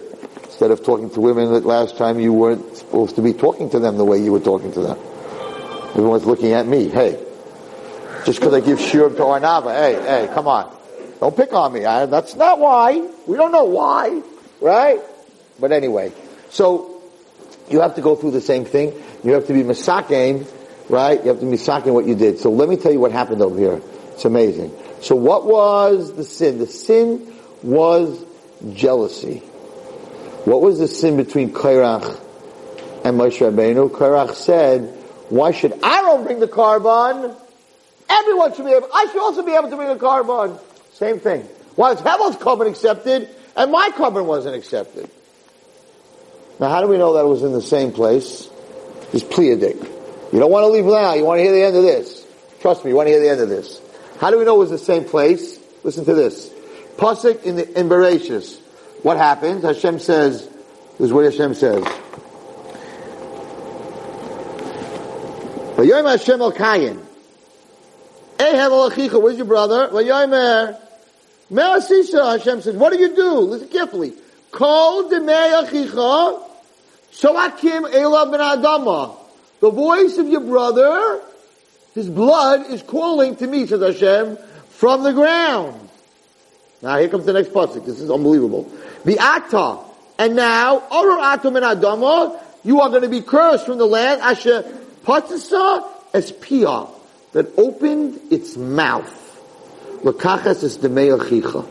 instead 0.59 0.71
of 0.71 0.83
talking 0.83 1.09
to 1.09 1.21
women 1.21 1.53
that 1.53 1.65
last 1.65 1.95
time 1.95 2.19
you 2.19 2.33
weren't 2.33 2.75
supposed 2.75 3.15
to 3.15 3.21
be 3.21 3.31
talking 3.31 3.69
to 3.69 3.79
them 3.79 3.95
the 3.95 4.03
way 4.03 4.21
you 4.21 4.33
were 4.33 4.41
talking 4.41 4.73
to 4.73 4.81
them. 4.81 4.99
Everyone's 5.91 6.25
looking 6.25 6.51
at 6.51 6.67
me. 6.67 6.89
Hey, 6.89 7.17
just 8.25 8.41
because 8.41 8.53
I 8.53 8.59
give 8.59 8.77
shiur 8.77 9.07
to 9.07 9.21
Arnava. 9.21 9.73
Hey, 9.73 9.93
hey, 9.93 10.33
come 10.33 10.49
on. 10.49 10.75
Don't 11.21 11.33
pick 11.33 11.53
on 11.53 11.71
me. 11.71 11.85
I, 11.85 12.07
that's 12.07 12.35
not 12.35 12.59
why. 12.59 13.09
We 13.25 13.37
don't 13.37 13.53
know 13.53 13.63
why. 13.63 14.21
Right? 14.59 14.99
But 15.61 15.71
anyway. 15.71 16.11
So, 16.49 17.03
you 17.69 17.79
have 17.79 17.95
to 17.95 18.01
go 18.01 18.17
through 18.17 18.31
the 18.31 18.41
same 18.41 18.65
thing. 18.65 18.91
You 19.23 19.31
have 19.35 19.47
to 19.47 19.53
be 19.53 19.63
masaking, 19.63 20.45
right? 20.89 21.21
You 21.21 21.29
have 21.29 21.39
to 21.39 21.45
be 21.45 21.53
masaking 21.53 21.93
what 21.93 22.05
you 22.05 22.15
did. 22.15 22.39
So 22.39 22.51
let 22.51 22.67
me 22.67 22.75
tell 22.75 22.91
you 22.91 22.99
what 22.99 23.13
happened 23.13 23.41
over 23.41 23.57
here. 23.57 23.81
It's 24.11 24.25
amazing. 24.25 24.75
So 24.99 25.15
what 25.15 25.45
was 25.45 26.13
the 26.17 26.25
sin? 26.25 26.59
The 26.59 26.67
sin 26.67 27.33
was 27.63 28.21
jealousy. 28.73 29.43
What 30.46 30.62
was 30.62 30.79
the 30.79 30.88
sin 30.88 31.17
between 31.17 31.51
Kairach 31.51 32.19
and 33.03 33.19
Moshe 33.19 33.39
Rabbeinu? 33.39 33.89
Kairach 33.89 34.34
said, 34.34 34.96
why 35.29 35.51
should 35.51 35.74
Aaron 35.84 36.24
bring 36.24 36.39
the 36.39 36.48
korban 36.48 37.36
Everyone 38.10 38.53
should 38.55 38.65
be 38.65 38.72
able, 38.72 38.89
I 38.93 39.05
should 39.12 39.22
also 39.22 39.43
be 39.43 39.53
able 39.53 39.69
to 39.69 39.75
bring 39.75 39.88
the 39.88 39.96
korban. 39.96 40.60
Same 40.93 41.19
thing. 41.19 41.41
Why 41.75 41.91
is 41.91 42.00
Hevel's 42.00 42.36
korban 42.38 42.67
accepted 42.67 43.29
and 43.55 43.72
my 43.72 43.91
korban 43.96 44.25
wasn't 44.25 44.55
accepted? 44.55 45.10
Now 46.60 46.69
how 46.69 46.81
do 46.81 46.88
we 46.88 46.98
know 46.98 47.13
that 47.13 47.24
it 47.24 47.27
was 47.27 47.43
in 47.43 47.51
the 47.51 47.62
same 47.62 47.91
place? 47.91 48.50
It's 49.13 49.24
Pleiadic. 49.24 49.77
You 50.34 50.39
don't 50.39 50.51
want 50.51 50.63
to 50.63 50.67
leave 50.67 50.86
now, 50.86 51.13
you 51.13 51.24
want 51.24 51.39
to 51.39 51.43
hear 51.43 51.51
the 51.51 51.63
end 51.63 51.75
of 51.75 51.84
this. 51.84 52.25
Trust 52.62 52.84
me, 52.84 52.91
you 52.91 52.98
want 52.98 53.08
to 53.08 53.12
hear 53.12 53.22
the 53.22 53.29
end 53.29 53.41
of 53.41 53.50
this. 53.50 53.79
How 54.19 54.31
do 54.31 54.39
we 54.39 54.46
know 54.46 54.55
it 54.55 54.60
was 54.60 54.72
the 54.72 54.77
same 54.77 55.05
place? 55.05 55.60
Listen 55.84 56.03
to 56.05 56.13
this. 56.13 56.50
Pasuk 56.98 57.43
in 57.43 57.55
the 57.55 57.79
in 57.79 57.88
Bereshis. 57.88 58.60
What 59.01 59.18
happens? 59.18 59.63
Hashem 59.63 60.00
says, 60.00 60.48
this 60.48 61.08
is 61.08 61.13
what 61.13 61.25
Hashem 61.25 61.53
says. 61.53 61.84
Hashem 65.77 66.41
al 66.41 66.51
Kayin. 66.51 67.00
Where's 68.39 69.38
your 69.38 69.46
brother? 69.46 69.89
Hashem 71.50 72.62
says, 72.62 72.75
what 72.75 72.91
do 72.91 73.00
you 73.00 73.15
do? 73.15 73.32
Listen 73.39 73.70
carefully. 73.70 74.13
Kol 74.51 75.10
demei 75.10 75.63
achicha, 75.63 76.41
soakim 77.13 77.91
elav 77.91 78.32
ben 78.32 78.39
adama. 78.39 79.15
The 79.60 79.70
voice 79.70 80.18
of 80.18 80.27
your 80.27 80.41
brother, 80.41 81.22
his 81.94 82.10
blood 82.10 82.70
is 82.72 82.82
calling 82.82 83.36
to 83.38 83.48
me, 83.48 83.65
says 83.68 83.82
Hashem, 83.82 84.38
from 84.70 85.03
the 85.03 85.13
ground. 85.13 85.89
Now 86.82 86.98
here 86.98 87.10
comes 87.10 87.25
the 87.25 87.34
next 87.34 87.50
pasuk. 87.50 87.86
This 87.86 88.00
is 88.00 88.10
unbelievable. 88.10 88.72
Bi'ata. 89.03 89.86
And 90.18 90.36
now, 90.36 90.79
Oror 90.91 91.22
atom 91.22 91.56
and 91.56 91.65
adama, 91.65 92.41
you 92.63 92.82
are 92.82 92.89
going 92.89 93.03
to 93.03 93.10
be 93.10 93.22
cursed 93.22 93.65
from 93.65 93.77
the 93.77 93.86
land, 93.86 94.22
asher 94.22 94.63
es 96.13 96.32
pia, 96.41 96.86
that 97.32 97.58
opened 97.58 98.20
its 98.32 98.58
mouth. 98.58 99.15
Lakachas 100.03 100.63
es 100.63 100.77
demei 100.77 101.18
achicha. 101.18 101.65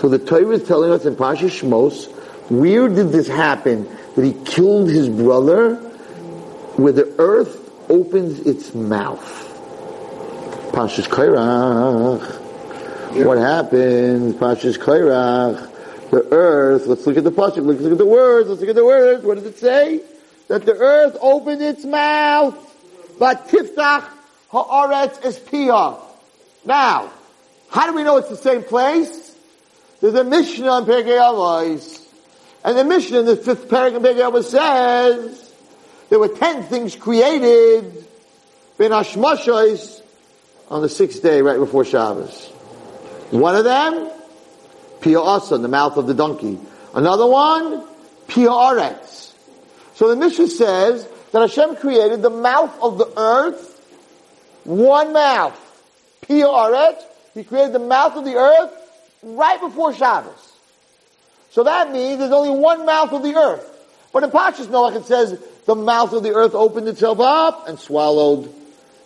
So 0.00 0.08
the 0.08 0.18
Torah 0.18 0.56
is 0.56 0.66
telling 0.66 0.90
us 0.90 1.04
in 1.06 1.16
Pasha 1.16 1.46
Shmos, 1.46 2.10
where 2.50 2.88
did 2.88 3.10
this 3.10 3.28
happen? 3.28 3.88
That 4.14 4.24
he 4.24 4.32
killed 4.44 4.88
his 4.88 5.08
brother? 5.08 5.76
Where 6.76 6.92
the 6.92 7.14
earth 7.18 7.68
opens 7.90 8.40
its 8.40 8.74
mouth. 8.74 9.44
Pasha's 10.72 11.08
Kairach. 11.08 12.44
What 13.24 13.38
happens? 13.38 14.34
Pasha's 14.36 14.78
Kairach. 14.78 15.67
The 16.10 16.26
earth, 16.30 16.86
let's 16.86 17.06
look 17.06 17.16
at 17.16 17.24
the 17.24 17.30
Pasha, 17.30 17.60
let's 17.60 17.80
look 17.80 17.92
at 17.92 17.98
the 17.98 18.06
words, 18.06 18.48
let's 18.48 18.60
look 18.60 18.70
at 18.70 18.76
the 18.76 18.84
words. 18.84 19.24
What 19.24 19.34
does 19.34 19.44
it 19.44 19.58
say? 19.58 20.00
That 20.48 20.64
the 20.64 20.74
earth 20.74 21.16
opened 21.20 21.60
its 21.60 21.84
mouth. 21.84 22.56
But 23.18 23.48
tiftach 23.48 24.08
ha'aretz 24.50 25.24
is 25.24 25.38
pia. 25.38 25.96
Now, 26.64 27.10
how 27.68 27.86
do 27.86 27.94
we 27.94 28.04
know 28.04 28.16
it's 28.16 28.30
the 28.30 28.36
same 28.36 28.62
place? 28.62 29.36
There's 30.00 30.14
a 30.14 30.24
Mishnah 30.24 30.68
on 30.68 30.86
Pirkei 30.86 31.18
Avos. 31.18 32.06
And 32.64 32.78
the 32.78 32.84
Mishnah 32.84 33.20
in 33.20 33.26
the 33.26 33.36
fifth 33.36 33.68
paragraph 33.68 34.02
of 34.02 34.08
Pirkei 34.08 34.30
Avos 34.30 34.44
says, 34.44 35.52
there 36.08 36.18
were 36.18 36.28
ten 36.28 36.62
things 36.62 36.96
created 36.96 38.06
ben 38.78 38.92
Hashmashos 38.92 40.00
on 40.70 40.80
the 40.80 40.88
sixth 40.88 41.22
day 41.22 41.42
right 41.42 41.58
before 41.58 41.84
Shabbos. 41.84 42.46
One 43.30 43.56
of 43.56 43.64
them, 43.64 44.10
Pia 45.00 45.20
Asa, 45.20 45.58
the 45.58 45.68
mouth 45.68 45.96
of 45.96 46.06
the 46.06 46.14
donkey. 46.14 46.58
Another 46.94 47.26
one, 47.26 47.84
Pia 48.26 48.48
Aretz. 48.48 49.32
So 49.94 50.08
the 50.08 50.16
Mishnah 50.16 50.48
says 50.48 51.08
that 51.32 51.40
Hashem 51.40 51.76
created 51.76 52.22
the 52.22 52.30
mouth 52.30 52.76
of 52.80 52.98
the 52.98 53.12
earth, 53.16 53.74
one 54.64 55.12
mouth. 55.12 55.58
Pia 56.22 56.46
Aretz, 56.46 57.02
He 57.34 57.44
created 57.44 57.72
the 57.72 57.78
mouth 57.78 58.16
of 58.16 58.24
the 58.24 58.34
earth 58.34 58.72
right 59.22 59.60
before 59.60 59.92
Shabbos. 59.94 60.52
So 61.50 61.64
that 61.64 61.92
means 61.92 62.18
there's 62.18 62.32
only 62.32 62.58
one 62.58 62.86
mouth 62.86 63.12
of 63.12 63.22
the 63.22 63.34
earth. 63.34 63.64
But 64.12 64.22
in 64.22 64.30
Pashas 64.30 64.66
Noach 64.66 64.96
it 64.96 65.06
says 65.06 65.40
the 65.66 65.74
mouth 65.74 66.12
of 66.12 66.22
the 66.22 66.34
earth 66.34 66.54
opened 66.54 66.88
itself 66.88 67.20
up 67.20 67.68
and 67.68 67.78
swallowed 67.78 68.54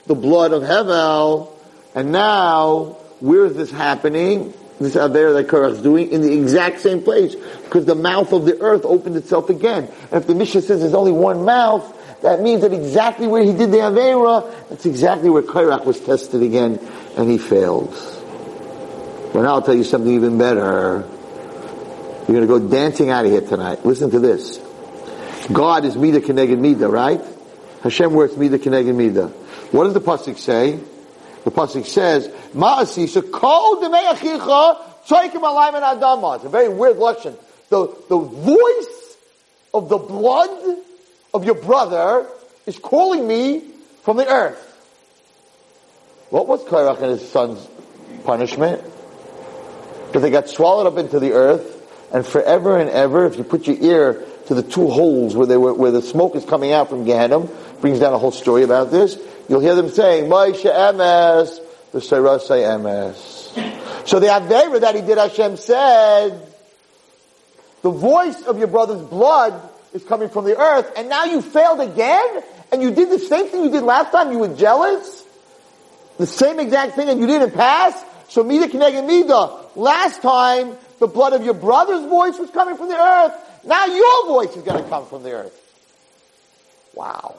the 0.06 0.14
blood 0.14 0.52
of 0.52 0.62
Hevel. 0.62 1.50
And 1.94 2.12
now, 2.12 2.96
where 3.20 3.46
is 3.46 3.56
this 3.56 3.70
happening? 3.70 4.54
This 4.82 4.96
Aver 4.96 5.32
that 5.34 5.48
Korach 5.48 5.72
is 5.72 5.82
doing 5.82 6.10
in 6.10 6.22
the 6.22 6.32
exact 6.32 6.80
same 6.80 7.02
place. 7.02 7.34
Because 7.34 7.84
the 7.84 7.94
mouth 7.94 8.32
of 8.32 8.44
the 8.44 8.60
earth 8.60 8.84
opened 8.84 9.16
itself 9.16 9.50
again. 9.50 9.90
And 10.10 10.20
if 10.20 10.26
the 10.26 10.34
Mishnah 10.34 10.62
says 10.62 10.80
there's 10.80 10.94
only 10.94 11.12
one 11.12 11.44
mouth, 11.44 11.98
that 12.22 12.40
means 12.40 12.62
that 12.62 12.72
exactly 12.72 13.26
where 13.26 13.42
he 13.42 13.52
did 13.52 13.72
the 13.72 13.78
Avera, 13.78 14.68
that's 14.68 14.86
exactly 14.86 15.28
where 15.28 15.42
Korach 15.42 15.84
was 15.84 15.98
tested 16.00 16.42
again, 16.42 16.78
and 17.16 17.30
he 17.30 17.38
failed. 17.38 17.90
But 19.32 19.42
now 19.42 19.54
I'll 19.54 19.62
tell 19.62 19.74
you 19.74 19.84
something 19.84 20.12
even 20.12 20.38
better. 20.38 21.08
You're 22.28 22.46
going 22.46 22.46
to 22.46 22.46
go 22.46 22.58
dancing 22.60 23.10
out 23.10 23.24
of 23.24 23.32
here 23.32 23.40
tonight. 23.40 23.84
Listen 23.84 24.10
to 24.12 24.20
this. 24.20 24.58
God 25.52 25.84
is 25.84 25.96
Mida 25.96 26.20
Keneged 26.20 26.58
Mida, 26.58 26.88
right? 26.88 27.20
Hashem 27.82 28.12
works 28.12 28.36
Mida 28.36 28.58
Keneged 28.58 28.94
Mida. 28.94 29.26
What 29.72 29.84
does 29.84 29.94
the 29.94 30.00
Pasuk 30.00 30.38
say? 30.38 30.78
The 31.44 31.50
Pasuk 31.50 31.86
says, 31.86 32.28
"Maasi 32.54 33.06
Ma'asisa 33.06 33.30
kol 33.32 33.82
demeyachicha 33.82 34.78
tzoikim 35.06 35.42
alayim 35.42 35.74
and 35.74 36.00
adama. 36.00 36.36
It's 36.36 36.44
a 36.44 36.48
very 36.48 36.68
weird 36.68 36.98
lesson. 36.98 37.36
The, 37.68 37.88
the 38.08 38.18
voice 38.18 39.16
of 39.74 39.88
the 39.88 39.98
blood 39.98 40.78
of 41.34 41.44
your 41.44 41.54
brother 41.54 42.26
is 42.66 42.78
calling 42.78 43.26
me 43.26 43.62
from 44.02 44.16
the 44.18 44.28
earth. 44.28 44.68
What 46.30 46.46
was 46.46 46.62
Kairach 46.64 47.00
and 47.02 47.18
his 47.18 47.28
son's 47.30 47.66
punishment? 48.24 48.82
That 50.12 50.20
they 50.20 50.30
got 50.30 50.48
swallowed 50.48 50.86
up 50.86 50.98
into 50.98 51.18
the 51.18 51.32
earth, 51.32 51.82
and 52.12 52.26
forever 52.26 52.78
and 52.78 52.90
ever, 52.90 53.26
if 53.26 53.36
you 53.36 53.44
put 53.44 53.66
your 53.66 53.76
ear 53.80 54.24
to 54.46 54.54
the 54.54 54.62
two 54.62 54.88
holes 54.88 55.34
where 55.34 55.46
they 55.46 55.56
were, 55.56 55.72
where 55.72 55.90
the 55.90 56.02
smoke 56.02 56.36
is 56.36 56.44
coming 56.44 56.72
out 56.72 56.90
from 56.90 57.04
Gehenna, 57.04 57.40
brings 57.80 57.98
down 58.00 58.12
a 58.12 58.18
whole 58.18 58.32
story 58.32 58.62
about 58.62 58.90
this. 58.90 59.18
You'll 59.48 59.60
hear 59.60 59.74
them 59.74 59.88
saying, 59.88 60.30
Moshe 60.30 60.64
Emes, 60.64 61.58
the 61.92 62.00
say 62.00 62.16
Emes. 62.16 64.08
So 64.08 64.18
the 64.18 64.26
Avera 64.26 64.80
that 64.80 64.94
he 64.94 65.02
did, 65.02 65.18
Hashem 65.18 65.56
said, 65.56 66.48
the 67.82 67.90
voice 67.90 68.42
of 68.42 68.58
your 68.58 68.68
brother's 68.68 69.02
blood 69.02 69.60
is 69.92 70.04
coming 70.04 70.28
from 70.28 70.44
the 70.44 70.58
earth, 70.58 70.90
and 70.96 71.08
now 71.08 71.24
you 71.24 71.42
failed 71.42 71.80
again, 71.80 72.42
and 72.70 72.80
you 72.80 72.90
did 72.92 73.10
the 73.10 73.18
same 73.18 73.46
thing 73.46 73.64
you 73.64 73.70
did 73.70 73.82
last 73.82 74.12
time, 74.12 74.32
you 74.32 74.38
were 74.38 74.54
jealous, 74.54 75.26
the 76.16 76.26
same 76.26 76.58
exact 76.60 76.94
thing, 76.94 77.08
and 77.08 77.20
you 77.20 77.26
didn't 77.26 77.52
pass, 77.52 78.02
so 78.28 78.42
Mida 78.42 78.68
Keneged 78.68 79.06
Mida, 79.06 79.50
last 79.76 80.22
time, 80.22 80.76
the 80.98 81.06
blood 81.06 81.32
of 81.32 81.44
your 81.44 81.54
brother's 81.54 82.04
voice 82.08 82.38
was 82.38 82.50
coming 82.50 82.76
from 82.76 82.88
the 82.88 82.96
earth, 82.96 83.34
now 83.64 83.86
your 83.86 84.26
voice 84.26 84.56
is 84.56 84.62
to 84.62 84.88
come 84.88 85.06
from 85.06 85.22
the 85.22 85.32
earth. 85.32 85.58
Wow. 86.94 87.36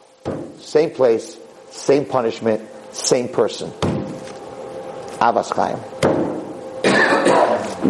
Same 0.60 0.91
place, 0.91 1.38
same 1.73 2.05
punishment, 2.05 2.61
same 2.91 3.27
person. 3.27 3.71
Avas 5.19 5.51
Chaim. 5.53 5.79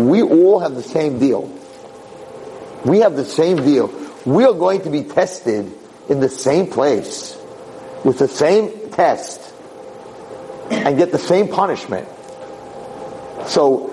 We 0.07 0.21
all 0.23 0.59
have 0.59 0.75
the 0.75 0.83
same 0.83 1.19
deal. 1.19 1.51
We 2.85 2.99
have 2.99 3.15
the 3.15 3.25
same 3.25 3.57
deal. 3.57 3.93
We 4.25 4.45
are 4.45 4.53
going 4.53 4.81
to 4.81 4.89
be 4.89 5.03
tested 5.03 5.71
in 6.09 6.19
the 6.19 6.29
same 6.29 6.67
place 6.67 7.37
with 8.03 8.19
the 8.19 8.27
same 8.27 8.91
test 8.91 9.41
and 10.69 10.97
get 10.97 11.11
the 11.11 11.19
same 11.19 11.47
punishment. 11.49 12.07
So 13.47 13.87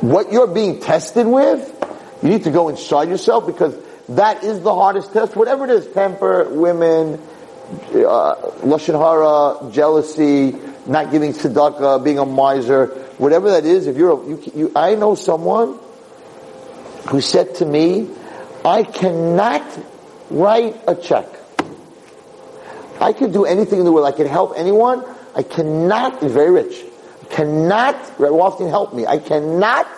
what 0.00 0.32
you're 0.32 0.46
being 0.46 0.80
tested 0.80 1.26
with, 1.26 1.60
you 2.22 2.30
need 2.30 2.44
to 2.44 2.50
go 2.50 2.68
inside 2.68 3.08
yourself 3.08 3.46
because 3.46 3.76
that 4.10 4.44
is 4.44 4.60
the 4.60 4.74
hardest 4.74 5.12
test. 5.12 5.36
Whatever 5.36 5.64
it 5.64 5.70
is, 5.70 5.86
temper, 5.88 6.48
women, 6.50 7.20
uh, 7.70 8.34
lashon 8.62 8.98
hara, 8.98 9.70
jealousy, 9.70 10.56
not 10.86 11.10
giving 11.10 11.32
tzedakah, 11.32 12.02
being 12.02 12.18
a 12.18 12.26
miser, 12.26 12.86
whatever 13.18 13.50
that 13.50 13.64
is. 13.64 13.86
If 13.86 13.96
you're, 13.96 14.20
a, 14.20 14.28
you, 14.28 14.52
you, 14.54 14.72
I 14.74 14.94
know 14.94 15.14
someone 15.14 15.78
who 17.08 17.20
said 17.20 17.54
to 17.56 17.66
me, 17.66 18.08
"I 18.64 18.82
cannot 18.82 19.62
write 20.30 20.76
a 20.86 20.94
check. 20.94 21.26
I 23.00 23.12
could 23.12 23.32
do 23.32 23.44
anything 23.44 23.78
in 23.78 23.84
the 23.84 23.92
world. 23.92 24.06
I 24.06 24.12
can 24.12 24.26
help 24.26 24.54
anyone. 24.56 25.04
I 25.34 25.42
cannot. 25.42 26.22
He's 26.22 26.32
very 26.32 26.50
rich. 26.50 26.84
I 27.22 27.34
cannot. 27.34 27.94
Woftin 28.18 28.68
help 28.68 28.94
me. 28.94 29.06
I 29.06 29.18
cannot 29.18 29.88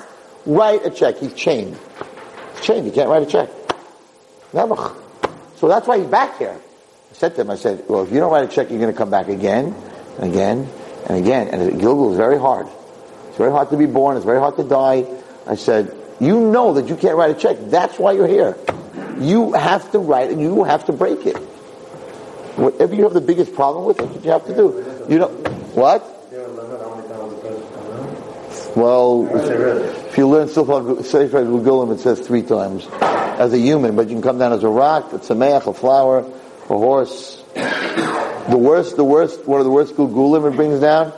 write 0.46 0.86
a 0.86 0.90
check. 0.90 1.18
He's 1.18 1.34
chained. 1.34 1.76
He's 2.54 2.64
chained. 2.64 2.86
He 2.86 2.92
can't 2.92 3.08
write 3.08 3.22
a 3.22 3.26
check. 3.26 3.48
Never. 4.52 4.76
So 5.56 5.68
that's 5.68 5.86
why 5.86 5.98
he's 5.98 6.06
back 6.06 6.38
here. 6.38 6.58
I 7.22 7.30
said 7.30 7.36
to 7.36 7.42
him, 7.42 7.50
I 7.50 7.54
said, 7.54 7.84
well, 7.86 8.02
if 8.02 8.10
you 8.10 8.18
don't 8.18 8.32
write 8.32 8.50
a 8.50 8.52
check, 8.52 8.68
you're 8.68 8.80
going 8.80 8.90
to 8.90 8.98
come 8.98 9.10
back 9.10 9.28
again 9.28 9.76
and 10.18 10.32
again 10.32 10.68
and 11.06 11.18
again. 11.18 11.46
And 11.54 11.80
Gilgul 11.80 12.10
is 12.10 12.16
very 12.16 12.36
hard. 12.36 12.66
It's 13.28 13.36
very 13.38 13.52
hard 13.52 13.70
to 13.70 13.76
be 13.76 13.86
born. 13.86 14.16
It's 14.16 14.26
very 14.26 14.40
hard 14.40 14.56
to 14.56 14.64
die. 14.64 15.06
I 15.46 15.54
said, 15.54 15.96
you 16.18 16.40
know 16.40 16.74
that 16.74 16.88
you 16.88 16.96
can't 16.96 17.16
write 17.16 17.30
a 17.30 17.38
check. 17.38 17.58
That's 17.66 17.96
why 17.96 18.10
you're 18.10 18.26
here. 18.26 18.56
You 19.20 19.52
have 19.52 19.92
to 19.92 20.00
write 20.00 20.32
it. 20.32 20.38
You 20.38 20.64
have 20.64 20.86
to 20.86 20.92
break 20.92 21.24
it. 21.24 21.36
Whatever 22.56 22.92
you 22.96 23.04
have 23.04 23.14
the 23.14 23.20
biggest 23.20 23.54
problem 23.54 23.84
with, 23.84 23.98
that's 23.98 24.10
what 24.10 24.24
you 24.24 24.30
have 24.32 24.46
to 24.46 24.56
do. 24.56 25.06
You 25.08 25.20
know, 25.20 25.28
what? 25.78 26.02
Well, 28.74 29.28
if 30.08 30.18
you 30.18 30.26
learn 30.26 30.48
Sefer 30.48 31.44
Gulim, 31.44 31.94
it 31.94 32.00
says 32.00 32.18
three 32.18 32.42
times 32.42 32.88
as 33.00 33.52
a 33.52 33.58
human, 33.58 33.94
but 33.94 34.08
you 34.08 34.16
can 34.16 34.22
come 34.22 34.38
down 34.38 34.52
as 34.52 34.64
a 34.64 34.68
rock, 34.68 35.12
a 35.12 35.18
tzameach, 35.20 35.68
a 35.68 35.72
flower, 35.72 36.28
a 36.64 36.76
horse. 36.78 37.42
The 37.54 38.58
worst, 38.58 38.96
the 38.96 39.04
worst, 39.04 39.46
one 39.46 39.60
of 39.60 39.64
the 39.64 39.70
worst 39.70 39.94
Gulim 39.94 40.52
it 40.52 40.56
brings 40.56 40.80
down 40.80 41.12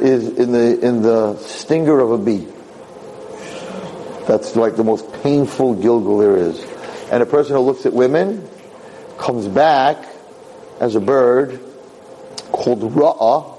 is 0.00 0.28
in 0.28 0.52
the 0.52 0.78
in 0.80 1.02
the 1.02 1.36
stinger 1.38 1.98
of 1.98 2.12
a 2.12 2.18
bee. 2.18 2.46
That's 4.26 4.56
like 4.56 4.76
the 4.76 4.84
most 4.84 5.10
painful 5.22 5.76
Gilgul 5.76 6.20
there 6.20 6.36
is. 6.36 6.62
And 7.10 7.22
a 7.22 7.26
person 7.26 7.56
who 7.56 7.62
looks 7.62 7.86
at 7.86 7.92
women 7.92 8.46
comes 9.16 9.48
back 9.48 10.06
as 10.80 10.94
a 10.94 11.00
bird 11.00 11.60
called 12.52 12.80
Ra'ah, 12.80 13.58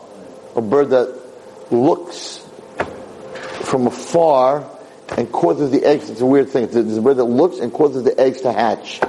a 0.56 0.62
bird 0.62 0.92
that 0.92 1.20
looks 1.72 2.46
from 3.64 3.88
afar 3.88 4.70
and 5.18 5.32
causes 5.32 5.72
the 5.72 5.86
eggs. 5.86 6.10
It's 6.10 6.22
a 6.22 6.26
weird 6.26 6.50
thing. 6.50 6.66
It's 6.66 6.76
a 6.76 7.02
bird 7.02 7.18
that 7.18 7.24
looks 7.24 7.60
and 7.60 7.74
causes 7.74 8.04
the 8.04 8.20
eggs 8.20 8.42
to 8.42 8.52
hatch 8.52 9.00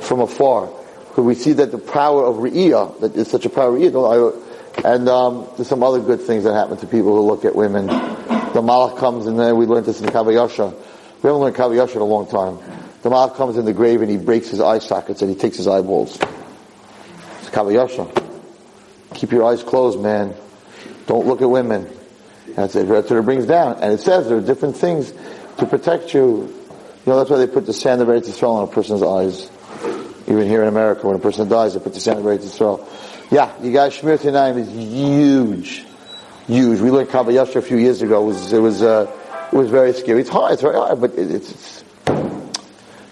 from 0.00 0.20
afar. 0.20 0.70
Because 1.10 1.24
we 1.24 1.34
see 1.34 1.52
that 1.54 1.72
the 1.72 1.78
power 1.78 2.24
of 2.24 2.36
Re'iyah, 2.36 3.00
that 3.00 3.16
is 3.16 3.28
such 3.28 3.44
a 3.44 3.50
power 3.50 3.76
of 3.76 3.82
Re'iyah, 3.82 4.84
and 4.84 5.08
um, 5.08 5.48
there's 5.56 5.68
some 5.68 5.82
other 5.82 6.00
good 6.00 6.20
things 6.20 6.44
that 6.44 6.54
happen 6.54 6.76
to 6.78 6.86
people 6.86 7.14
who 7.14 7.22
look 7.22 7.44
at 7.44 7.54
women. 7.54 7.86
The 7.88 8.62
Malach 8.62 8.98
comes, 8.98 9.26
and 9.26 9.38
then 9.38 9.56
we 9.56 9.66
learned 9.66 9.86
this 9.86 10.00
in 10.00 10.06
Kav 10.06 10.26
HaYashar. 10.26 10.72
We 11.22 11.26
haven't 11.26 11.42
learned 11.42 11.56
Kav 11.56 11.70
HaYashar 11.70 11.96
in 11.96 12.02
a 12.02 12.04
long 12.04 12.26
time. 12.28 12.58
The 13.02 13.10
Malach 13.10 13.36
comes 13.36 13.56
in 13.56 13.64
the 13.64 13.72
grave 13.72 14.02
and 14.02 14.10
he 14.10 14.16
breaks 14.16 14.48
his 14.48 14.60
eye 14.60 14.78
sockets 14.78 15.20
and 15.22 15.30
he 15.30 15.36
takes 15.36 15.56
his 15.56 15.66
eyeballs. 15.66 16.16
It's 16.16 17.50
Kav 17.50 17.66
HaYashar. 17.66 18.28
Keep 19.14 19.32
your 19.32 19.44
eyes 19.44 19.62
closed, 19.62 20.00
man. 20.00 20.34
Don't 21.06 21.26
look 21.26 21.42
at 21.42 21.50
women. 21.50 21.90
That's, 22.54 22.74
it. 22.76 22.88
that's 22.88 23.10
what 23.10 23.18
it 23.18 23.24
brings 23.24 23.46
down. 23.46 23.82
And 23.82 23.92
it 23.92 24.00
says 24.00 24.28
there 24.28 24.38
are 24.38 24.42
different 24.42 24.76
things 24.76 25.12
to 25.58 25.66
protect 25.66 26.14
you. 26.14 26.22
You 26.22 27.06
know, 27.06 27.16
that's 27.18 27.30
why 27.30 27.38
they 27.38 27.46
put 27.46 27.66
the 27.66 27.72
sand 27.72 28.00
of 28.00 28.08
Eretz 28.08 28.28
Yisrael 28.28 28.54
on 28.56 28.68
a 28.68 28.70
person's 28.70 29.02
eyes. 29.02 29.50
Even 30.30 30.46
here 30.46 30.62
in 30.62 30.68
America, 30.68 31.08
when 31.08 31.16
a 31.16 31.18
person 31.18 31.48
dies, 31.48 31.74
they 31.74 31.80
put 31.80 31.92
the 31.92 31.98
sand 31.98 32.20
of 32.20 32.24
Eretz 32.24 32.44
Yisrael. 32.44 32.86
Yeah, 33.32 33.52
you 33.60 33.72
guys, 33.72 33.98
Shmiras 33.98 34.18
Einayim 34.18 34.58
is 34.58 34.70
huge. 34.70 35.84
Huge. 36.46 36.80
We 36.80 36.90
learned 36.92 37.10
Kabbalah 37.10 37.42
a 37.42 37.62
few 37.62 37.78
years 37.78 38.00
ago. 38.00 38.22
It 38.22 38.26
was, 38.26 38.52
it 38.52 38.60
was, 38.60 38.80
uh, 38.80 39.10
it 39.52 39.56
was 39.56 39.68
very 39.70 39.92
scary. 39.92 40.20
It's 40.20 40.30
hard, 40.30 40.52
it's 40.52 40.62
very 40.62 40.76
hard, 40.76 41.00
but 41.00 41.14
it, 41.14 41.32
it's, 41.32 41.50
it's, 41.50 41.84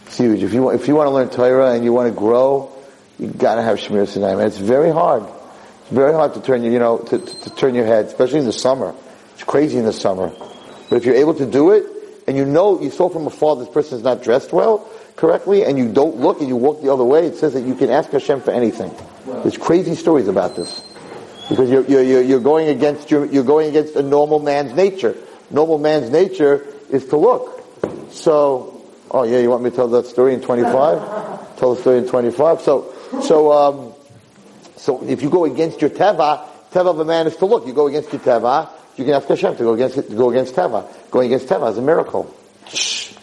it's 0.07 0.17
huge. 0.17 0.45
If 0.45 0.55
you, 0.55 0.63
want, 0.63 0.81
if 0.81 0.87
you 0.87 0.95
want 0.95 1.09
to 1.09 1.11
learn 1.11 1.29
Torah 1.29 1.73
and 1.73 1.83
you 1.83 1.93
want 1.93 2.09
to 2.09 2.17
grow, 2.17 2.71
you 3.19 3.27
gotta 3.27 3.63
have 3.63 3.79
Shmiras 3.79 4.17
Einayim. 4.17 4.35
And 4.35 4.43
it's 4.43 4.59
very 4.59 4.93
hard. 4.93 5.25
It's 5.25 5.91
very 5.91 6.13
hard 6.13 6.35
to 6.35 6.41
turn, 6.41 6.63
you 6.63 6.79
know, 6.79 6.99
to, 6.99 7.19
to, 7.19 7.41
to 7.41 7.51
turn 7.57 7.75
your 7.75 7.87
head, 7.87 8.05
especially 8.05 8.39
in 8.39 8.47
the 8.47 8.53
summer. 8.53 8.95
It's 9.35 9.43
crazy 9.43 9.77
in 9.77 9.85
the 9.85 9.93
summer. 9.93 10.33
But 10.89 10.97
if 10.97 11.05
you're 11.05 11.17
able 11.17 11.35
to 11.35 11.47
do 11.47 11.73
it, 11.73 11.85
and 12.29 12.37
you 12.37 12.45
know, 12.45 12.81
you 12.81 12.91
saw 12.91 13.09
from 13.09 13.27
afar 13.27 13.57
this 13.57 13.69
person 13.69 13.99
is 13.99 14.05
not 14.05 14.23
dressed 14.23 14.53
well, 14.53 14.89
correctly, 15.19 15.65
and 15.65 15.77
you 15.77 15.93
don't 15.93 16.17
look 16.17 16.41
and 16.41 16.49
you 16.49 16.57
walk 16.57 16.81
the 16.81 16.93
other 16.93 17.05
way, 17.05 17.27
it 17.27 17.37
says 17.37 17.53
that 17.53 17.63
you 17.63 17.75
can 17.75 17.91
ask 17.91 18.11
Hashem 18.11 18.41
for 18.41 18.53
anything. 18.53 18.91
There's 19.27 19.59
crazy 19.59 19.95
stories 19.95 20.29
about 20.29 20.57
this. 20.57 20.81
Because 21.51 21.71
you're, 21.71 21.85
you're, 21.85 22.23
you're 22.23 22.41
going 22.41 22.69
against 22.69 23.11
your, 23.11 23.27
you're 23.27 23.45
going 23.45 23.69
against 23.69 23.97
a 23.97 24.03
normal 24.03 24.39
man's 24.39 24.73
nature. 24.75 25.17
Normal 25.51 25.79
man's 25.79 26.11
nature 26.11 26.67
is 26.91 27.07
to 27.07 27.17
look. 27.17 27.65
So, 28.11 28.83
oh 29.11 29.25
yeah, 29.25 29.39
you 29.39 29.51
want 29.51 29.63
me 29.63 29.71
to 29.71 29.77
tell 29.77 29.89
that 29.89 30.07
story 30.07 30.35
in 30.35 30.41
25? 30.41 31.57
tell 31.59 31.75
the 31.75 31.81
story 31.81 31.99
in 31.99 32.07
25? 32.07 32.61
So, 32.61 32.95
so, 33.23 33.53
um, 33.53 33.95
so 34.77 35.03
if 35.05 35.23
you 35.23 35.31
go 35.31 35.45
against 35.45 35.81
your 35.81 35.91
teva, 35.91 36.47
teva 36.71 36.87
of 36.87 37.01
a 37.01 37.05
man 37.05 37.27
is 37.27 37.37
to 37.37 37.47
look. 37.47 37.67
You 37.67 37.73
go 37.73 37.89
against 37.89 38.13
your 38.13 38.21
teva, 38.21 38.71
you 38.99 39.05
can 39.05 39.15
ask 39.15 39.29
Hashem 39.29 39.57
to 39.57 39.63
go 39.63 39.75
against 39.75 39.95
to 39.95 40.03
go 40.03 40.31
against 40.31 40.55
Teva. 40.57 40.85
Going 41.13 41.33
against 41.33 41.47
Teva 41.47 41.71
is 41.71 41.79
a 41.79 41.83
miracle. 41.83 42.35
Shh. 42.67 43.15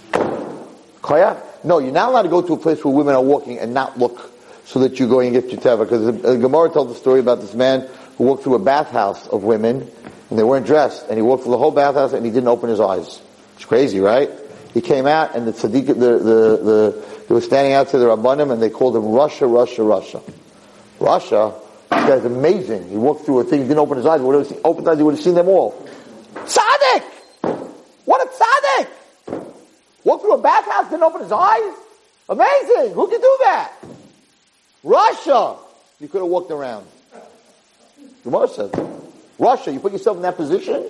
No, 1.66 1.80
you're 1.80 1.92
not 1.92 2.10
allowed 2.10 2.22
to 2.24 2.30
go 2.30 2.42
to 2.44 2.54
a 2.54 2.58
place 2.58 2.84
where 2.86 2.94
women 2.94 3.16
are 3.16 3.24
walking 3.24 3.58
and 3.58 3.74
not 3.74 3.98
look 3.98 4.32
so 4.66 4.80
that 4.80 5.00
you 5.00 5.08
go 5.08 5.20
and 5.20 5.34
get 5.34 5.50
your 5.50 5.60
Teva. 5.60 5.80
Because 5.80 6.06
the, 6.06 6.12
the 6.12 6.38
Gemara 6.38 6.70
told 6.70 6.90
the 6.90 6.96
story 6.96 7.20
about 7.20 7.42
this 7.42 7.54
man 7.54 7.90
who 8.18 8.26
walked 8.26 8.44
through 8.44 8.56
a 8.56 8.60
bathhouse 8.60 9.28
of 9.28 9.44
women 9.44 9.90
and 10.30 10.40
they 10.40 10.44
weren't 10.44 10.66
dressed 10.66 11.08
and 11.08 11.18
he 11.18 11.24
walked 11.24 11.44
through 11.44 11.54
the 11.54 11.58
whole 11.58 11.72
bathhouse 11.72 12.14
and 12.14 12.26
he 12.26 12.32
didn't 12.32 12.50
open 12.50 12.70
his 12.70 12.80
eyes. 12.80 13.22
It's 13.56 13.66
crazy, 13.66 14.00
right? 14.00 14.30
He 14.74 14.82
came 14.82 15.08
out 15.08 15.36
and 15.36 15.48
the 15.48 15.54
tzaddik, 15.54 15.88
the, 15.88 15.94
the, 15.94 16.18
the, 16.20 17.06
they 17.28 17.34
were 17.34 17.42
standing 17.42 17.74
outside 17.74 18.00
the 18.00 18.06
Rabbanim 18.06 18.52
and 18.52 18.62
they 18.62 18.70
called 18.70 18.96
him 18.96 19.04
Rasha, 19.04 19.48
Rasha, 19.48 19.84
Rasha. 19.86 20.34
Rasha? 21.00 21.54
This 21.90 22.10
guy's 22.10 22.26
amazing. 22.26 22.90
He 22.90 22.98
walked 22.98 23.26
through 23.26 23.40
a 23.40 23.44
thing, 23.44 23.62
he 23.62 23.68
didn't 23.68 23.80
open 23.80 23.98
his 23.98 24.06
eyes. 24.06 24.20
He 24.20 24.26
would 24.26 24.48
have 24.48 24.60
opened 24.64 24.86
his 24.86 24.92
eyes, 24.92 24.98
he 24.98 25.04
would 25.04 25.16
have 25.16 25.24
seen 25.24 25.36
them 25.36 25.48
all. 25.48 25.72
Tzaddik! 26.34 27.04
What 28.06 28.22
a 28.22 28.30
tzaddik! 28.30 28.65
Walked 30.06 30.24
through 30.24 30.36
a 30.36 30.42
bathhouse, 30.42 30.90
didn't 30.90 31.04
open 31.04 31.22
his 31.22 31.32
eyes? 31.32 31.74
Amazing! 32.30 32.94
Who 32.94 33.08
could 33.08 33.22
do 33.22 33.38
that? 33.44 33.74
Rasha! 34.86 35.58
You 36.00 36.08
could 36.08 36.22
have 36.22 36.30
walked 36.30 36.52
around. 36.52 36.86
Gemara 38.24 38.48
says, 38.48 38.72
Rasha, 39.40 39.74
you 39.74 39.80
put 39.80 39.92
yourself 39.92 40.18
in 40.18 40.24
that 40.24 40.38
position, 40.38 40.90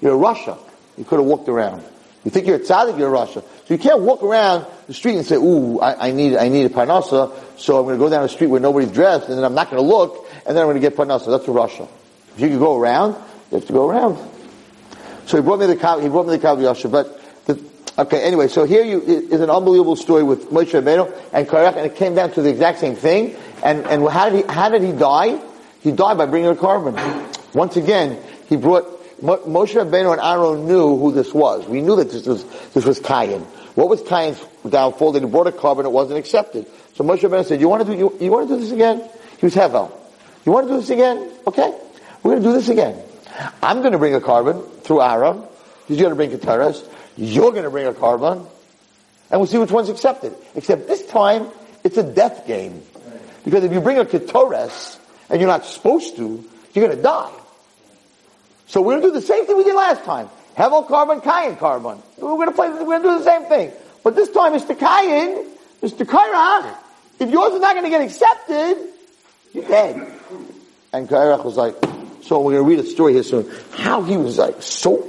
you're 0.00 0.16
Rasha. 0.16 0.58
You 0.96 1.04
could 1.04 1.18
have 1.18 1.26
walked 1.26 1.48
around. 1.48 1.84
You 2.24 2.30
think 2.30 2.46
you're 2.46 2.56
a 2.56 2.60
tzaddik, 2.60 2.98
you're 2.98 3.10
Rasha. 3.10 3.42
So 3.42 3.74
you 3.74 3.78
can't 3.78 4.00
walk 4.00 4.22
around 4.22 4.66
the 4.86 4.94
street 4.94 5.16
and 5.16 5.26
say, 5.26 5.36
ooh, 5.36 5.78
I, 5.80 6.08
I 6.08 6.10
need, 6.12 6.36
I 6.36 6.48
need 6.48 6.64
a 6.64 6.70
parnasa, 6.70 7.34
so 7.58 7.80
I'm 7.80 7.88
to 7.90 7.98
go 7.98 8.08
down 8.08 8.22
the 8.22 8.28
street 8.30 8.46
where 8.46 8.60
nobody's 8.60 8.90
dressed, 8.90 9.28
and 9.28 9.36
then 9.36 9.44
I'm 9.44 9.54
not 9.54 9.70
to 9.70 9.80
look, 9.80 10.26
and 10.46 10.56
then 10.56 10.66
I'm 10.66 10.72
to 10.72 10.80
get 10.80 10.96
parnasa. 10.96 11.26
That's 11.26 11.44
Rasha. 11.44 11.88
If 12.34 12.40
you 12.40 12.48
could 12.48 12.60
go 12.60 12.78
around, 12.78 13.14
you 13.50 13.58
have 13.58 13.66
to 13.66 13.72
go 13.72 13.88
around. 13.88 14.18
So 15.26 15.36
he 15.36 15.42
brought 15.42 15.60
me 15.60 15.66
the 15.66 15.74
he 15.74 16.08
brought 16.08 16.26
me 16.26 16.36
the 16.36 16.46
Kav 16.46 16.90
but 16.90 17.20
okay, 17.98 18.22
anyway, 18.22 18.48
so 18.48 18.64
here 18.64 18.84
you, 18.84 19.00
is 19.02 19.40
an 19.40 19.50
unbelievable 19.50 19.96
story 19.96 20.22
with 20.22 20.50
Moshe 20.50 20.70
Rabbeinu 20.70 21.12
and 21.32 21.46
Korach, 21.46 21.76
and 21.76 21.86
it 21.86 21.96
came 21.96 22.14
down 22.14 22.32
to 22.32 22.42
the 22.42 22.50
exact 22.50 22.78
same 22.78 22.96
thing. 22.96 23.36
And, 23.62 23.86
and 23.86 24.08
how 24.08 24.28
did 24.28 24.44
he, 24.44 24.52
how 24.52 24.68
did 24.68 24.82
he 24.82 24.92
die? 24.92 25.40
He 25.80 25.92
died 25.92 26.18
by 26.18 26.26
bringing 26.26 26.50
a 26.50 26.54
korban. 26.54 26.94
Once 27.54 27.76
again, 27.76 28.18
he 28.48 28.56
brought, 28.56 28.84
Moshe 29.22 29.74
Rabbeinu 29.74 30.12
and 30.12 30.20
Aaron 30.20 30.66
knew 30.66 30.96
who 30.96 31.12
this 31.12 31.32
was. 31.32 31.66
We 31.66 31.80
knew 31.80 31.96
that 31.96 32.10
this 32.10 32.26
was, 32.26 32.44
this 32.70 32.84
was 32.84 32.98
Cain. 33.00 33.40
What 33.74 33.88
was 33.88 34.02
Cain's 34.02 34.42
downfall? 34.68 35.12
That 35.12 35.22
he 35.22 35.28
brought 35.28 35.46
a 35.46 35.52
korban, 35.52 35.84
it 35.84 35.92
wasn't 35.92 36.18
accepted. 36.18 36.66
So 36.94 37.04
Moshe 37.04 37.20
Rabbeinu 37.20 37.44
said, 37.44 37.60
you 37.60 37.68
want 37.68 37.86
to 37.86 37.92
do, 37.92 37.98
you, 37.98 38.16
you 38.20 38.30
want 38.30 38.48
to 38.48 38.54
do 38.54 38.60
this 38.60 38.70
again? 38.70 39.08
He 39.38 39.46
was 39.46 39.54
Hevel. 39.54 39.90
You 40.44 40.52
want 40.52 40.68
to 40.68 40.74
do 40.74 40.80
this 40.80 40.90
again? 40.90 41.30
Okay. 41.46 41.78
We're 42.22 42.32
going 42.32 42.42
to 42.42 42.48
do 42.48 42.52
this 42.54 42.68
again. 42.68 43.00
I'm 43.62 43.80
going 43.80 43.92
to 43.92 43.98
bring 43.98 44.14
a 44.14 44.20
korban 44.20 44.82
through 44.82 45.02
Aaron. 45.02 45.42
He's 45.86 45.98
going 45.98 46.10
to 46.10 46.16
bring 46.16 46.30
Keteras. 46.30 46.88
You're 47.16 47.52
going 47.52 47.64
to 47.64 47.70
bring 47.70 47.86
a 47.86 47.92
korban, 47.92 48.48
And 49.30 49.40
we'll 49.40 49.46
see 49.46 49.58
which 49.58 49.70
one's 49.70 49.88
accepted. 49.88 50.34
Except 50.54 50.86
this 50.88 51.06
time, 51.06 51.48
it's 51.82 51.96
a 51.96 52.02
death 52.02 52.46
game. 52.46 52.82
Because 53.44 53.64
if 53.64 53.72
you 53.72 53.80
bring 53.80 53.98
a 53.98 54.04
Keteras, 54.04 54.98
and 55.28 55.40
you're 55.40 55.48
not 55.48 55.64
supposed 55.64 56.16
to, 56.16 56.44
you're 56.72 56.86
going 56.86 56.96
to 56.96 57.02
die. 57.02 57.32
So 58.66 58.80
we're 58.80 58.98
going 58.98 59.02
to 59.02 59.08
do 59.08 59.20
the 59.20 59.26
same 59.26 59.46
thing 59.46 59.56
we 59.56 59.64
did 59.64 59.74
last 59.74 60.04
time. 60.04 60.28
Hevel 60.56 60.86
korban, 60.86 61.22
Kayan 61.22 61.56
korban. 61.56 62.00
We're 62.18 62.36
going 62.36 62.48
to 62.48 62.54
play, 62.54 62.70
we're 62.70 62.84
going 62.84 63.02
to 63.02 63.08
do 63.08 63.18
the 63.18 63.24
same 63.24 63.44
thing. 63.44 63.72
But 64.02 64.16
this 64.16 64.30
time, 64.30 64.52
Mr. 64.52 64.78
Kayan, 64.78 65.46
Mr. 65.82 66.04
Kairach, 66.06 66.76
if 67.18 67.30
yours 67.30 67.54
is 67.54 67.60
not 67.60 67.74
going 67.74 67.84
to 67.84 67.90
get 67.90 68.02
accepted, 68.02 68.76
you're 69.52 69.66
dead. 69.66 70.12
And 70.92 71.08
Kairach 71.08 71.44
was 71.44 71.56
like, 71.56 71.74
so 72.22 72.40
we're 72.40 72.52
going 72.52 72.64
to 72.64 72.68
read 72.68 72.78
a 72.78 72.88
story 72.88 73.12
here 73.12 73.22
soon. 73.22 73.50
How 73.72 74.02
he 74.02 74.16
was 74.16 74.38
like 74.38 74.62
so 74.62 75.08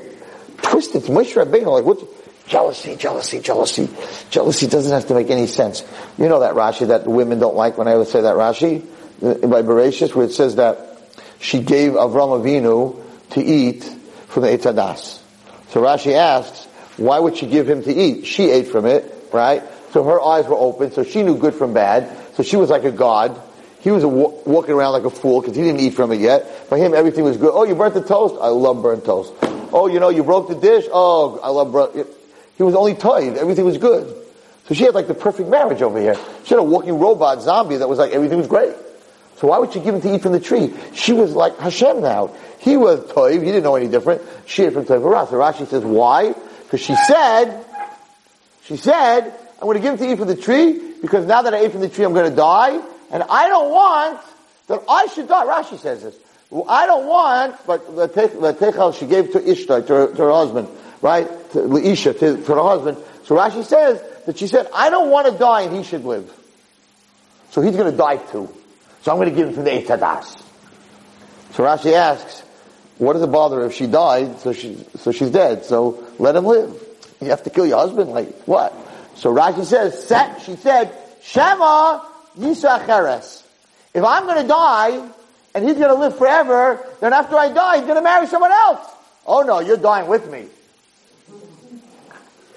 twisted. 0.61 1.03
Moshe 1.03 1.33
Rabbeinu, 1.33 1.67
like 1.67 1.85
what's 1.85 2.03
jealousy, 2.47 2.95
jealousy, 2.95 3.39
jealousy. 3.39 3.89
Jealousy 4.29 4.67
doesn't 4.67 4.91
have 4.91 5.07
to 5.07 5.13
make 5.13 5.29
any 5.29 5.47
sense. 5.47 5.83
You 6.17 6.29
know 6.29 6.41
that 6.41 6.53
Rashi 6.53 6.87
that 6.87 7.07
women 7.07 7.39
don't 7.39 7.55
like 7.55 7.77
when 7.77 7.87
I 7.87 7.95
would 7.95 8.07
say 8.07 8.21
that 8.21 8.35
Rashi 8.35 8.81
by 9.21 9.61
Bereshit, 9.61 10.13
where 10.13 10.25
it 10.25 10.31
says 10.31 10.55
that 10.57 10.99
she 11.39 11.59
gave 11.59 11.93
Avram 11.93 12.41
Avinu 12.41 13.01
to 13.31 13.41
eat 13.41 13.83
from 14.27 14.43
the 14.43 14.49
Eitz 14.49 14.63
HaDaas. 14.71 15.21
So 15.69 15.81
Rashi 15.81 16.13
asks, 16.13 16.65
why 16.97 17.19
would 17.19 17.37
she 17.37 17.47
give 17.47 17.69
him 17.69 17.83
to 17.83 17.93
eat? 17.93 18.25
She 18.25 18.49
ate 18.49 18.67
from 18.67 18.85
it, 18.85 19.29
right? 19.33 19.63
So 19.91 20.03
her 20.03 20.21
eyes 20.21 20.45
were 20.45 20.55
open, 20.55 20.91
so 20.91 21.03
she 21.03 21.23
knew 21.23 21.37
good 21.37 21.53
from 21.53 21.73
bad. 21.73 22.35
So 22.35 22.43
she 22.43 22.57
was 22.57 22.69
like 22.69 22.83
a 22.83 22.91
god. 22.91 23.41
He 23.79 23.91
was 23.91 24.03
walking 24.03 24.73
around 24.73 24.93
like 24.93 25.03
a 25.03 25.09
fool 25.09 25.41
because 25.41 25.55
he 25.55 25.63
didn't 25.63 25.79
eat 25.79 25.93
from 25.93 26.11
it 26.11 26.19
yet. 26.19 26.67
For 26.67 26.77
him, 26.77 26.93
everything 26.93 27.23
was 27.23 27.37
good. 27.37 27.51
Oh, 27.53 27.63
you 27.63 27.75
burnt 27.75 27.93
the 27.93 28.01
toast? 28.01 28.35
I 28.41 28.47
love 28.47 28.81
burnt 28.81 29.05
toast. 29.05 29.33
Oh, 29.75 29.87
you 29.87 29.99
know, 29.99 30.07
you 30.07 30.23
broke 30.23 30.47
the 30.47 30.55
dish? 30.55 30.85
Oh, 30.89 31.37
I 31.43 31.49
love 31.49 31.73
burnt. 31.73 32.07
He 32.55 32.63
was 32.63 32.75
only 32.75 32.95
tired. 32.95 33.37
Everything 33.37 33.65
was 33.65 33.77
good. 33.77 34.07
So 34.69 34.73
she 34.73 34.85
had 34.85 34.95
like 34.95 35.07
the 35.07 35.13
perfect 35.13 35.49
marriage 35.49 35.81
over 35.81 35.99
here. 35.99 36.15
She 36.45 36.51
had 36.51 36.59
a 36.59 36.63
walking 36.63 36.97
robot 36.97 37.41
zombie 37.41 37.75
that 37.75 37.89
was 37.89 37.99
like, 37.99 38.13
everything 38.13 38.37
was 38.37 38.47
great. 38.47 38.73
So 39.35 39.49
why 39.49 39.59
would 39.59 39.73
she 39.73 39.81
give 39.81 39.93
him 39.93 39.99
to 39.99 40.15
eat 40.15 40.21
from 40.21 40.31
the 40.31 40.39
tree? 40.39 40.73
She 40.93 41.11
was 41.11 41.33
like 41.33 41.57
Hashem 41.57 42.01
now. 42.01 42.33
He 42.59 42.77
was 42.77 43.01
toiv. 43.01 43.39
He 43.39 43.47
didn't 43.47 43.63
know 43.63 43.75
any 43.75 43.89
different. 43.89 44.21
She 44.45 44.63
ate 44.63 44.71
from 44.71 44.85
toiv 44.85 45.29
So 45.29 45.35
Rashi 45.35 45.67
says, 45.67 45.83
why? 45.83 46.31
Because 46.63 46.79
she 46.79 46.95
said, 46.95 47.65
she 48.63 48.77
said, 48.77 49.25
I'm 49.59 49.67
going 49.67 49.75
to 49.75 49.81
give 49.81 49.91
him 49.95 49.97
to 49.99 50.09
eat 50.13 50.17
from 50.17 50.29
the 50.29 50.37
tree 50.37 50.93
because 51.01 51.25
now 51.25 51.41
that 51.41 51.53
I 51.53 51.57
ate 51.57 51.73
from 51.73 51.81
the 51.81 51.89
tree, 51.89 52.05
I'm 52.05 52.13
going 52.13 52.29
to 52.29 52.35
die. 52.35 52.81
And 53.11 53.23
I 53.23 53.49
don't 53.49 53.69
want 53.71 54.21
that 54.67 54.83
I 54.87 55.07
should 55.07 55.27
die. 55.27 55.45
Rashi 55.45 55.77
says 55.77 56.01
this. 56.01 56.15
I 56.63 56.85
don't 56.85 57.07
want, 57.07 57.57
but 57.67 57.85
Latechal 57.95 58.97
she 58.97 59.07
gave 59.07 59.31
to 59.33 59.49
Ishtar, 59.49 59.81
to 59.81 59.93
her, 59.93 60.07
to 60.07 60.21
her 60.23 60.31
husband, 60.31 60.69
right? 61.01 61.27
To 61.51 61.59
Leisha, 61.59 62.17
to, 62.17 62.37
to 62.37 62.55
her 62.55 62.61
husband. 62.61 62.97
So 63.23 63.35
Rashi 63.35 63.63
says 63.63 64.01
that 64.25 64.37
she 64.37 64.47
said, 64.47 64.67
I 64.73 64.89
don't 64.89 65.09
want 65.09 65.27
to 65.31 65.37
die 65.37 65.61
and 65.63 65.75
he 65.75 65.83
should 65.83 66.05
live. 66.05 66.31
So 67.51 67.61
he's 67.61 67.75
going 67.75 67.91
to 67.91 67.97
die 67.97 68.17
too. 68.17 68.53
So 69.01 69.11
I'm 69.11 69.17
going 69.17 69.29
to 69.29 69.35
give 69.35 69.49
him 69.49 69.55
to 69.55 69.63
the 69.63 69.71
Eitz 69.71 69.87
HaDaas. 69.87 70.41
So 71.53 71.63
Rashi 71.63 71.93
asks, 71.93 72.43
what 72.97 73.13
does 73.13 73.23
it 73.23 73.31
bother 73.31 73.57
her 73.57 73.65
if 73.65 73.73
she 73.73 73.87
died, 73.87 74.39
so 74.39 74.53
she, 74.53 74.77
so 74.95 75.11
she's 75.11 75.31
dead, 75.31 75.65
so 75.65 76.03
let 76.19 76.35
him 76.35 76.45
live. 76.45 76.81
You 77.21 77.29
have 77.29 77.43
to 77.43 77.49
kill 77.49 77.65
your 77.65 77.77
husband, 77.77 78.11
like, 78.11 78.43
what? 78.43 78.73
So 79.15 79.33
Rashi 79.33 79.65
says, 79.65 80.07
Set 80.07 80.41
she 80.41 80.55
said, 80.55 80.95
Shema 81.21 82.01
Yisacheres. 82.37 83.43
If 83.93 84.03
I'm 84.03 84.25
going 84.25 84.41
to 84.41 84.47
die 84.47 85.09
and 85.55 85.63
he's 85.63 85.77
going 85.77 85.87
to 85.87 85.95
live 85.95 86.17
forever, 86.17 86.85
then 86.99 87.13
after 87.13 87.37
I 87.37 87.51
die, 87.51 87.77
he's 87.77 87.85
going 87.85 87.95
to 87.95 88.01
marry 88.01 88.27
someone 88.27 88.51
else. 88.51 88.85
Oh 89.25 89.41
no, 89.41 89.61
you're 89.61 89.77
dying 89.77 90.07
with 90.07 90.29
me. 90.29 90.47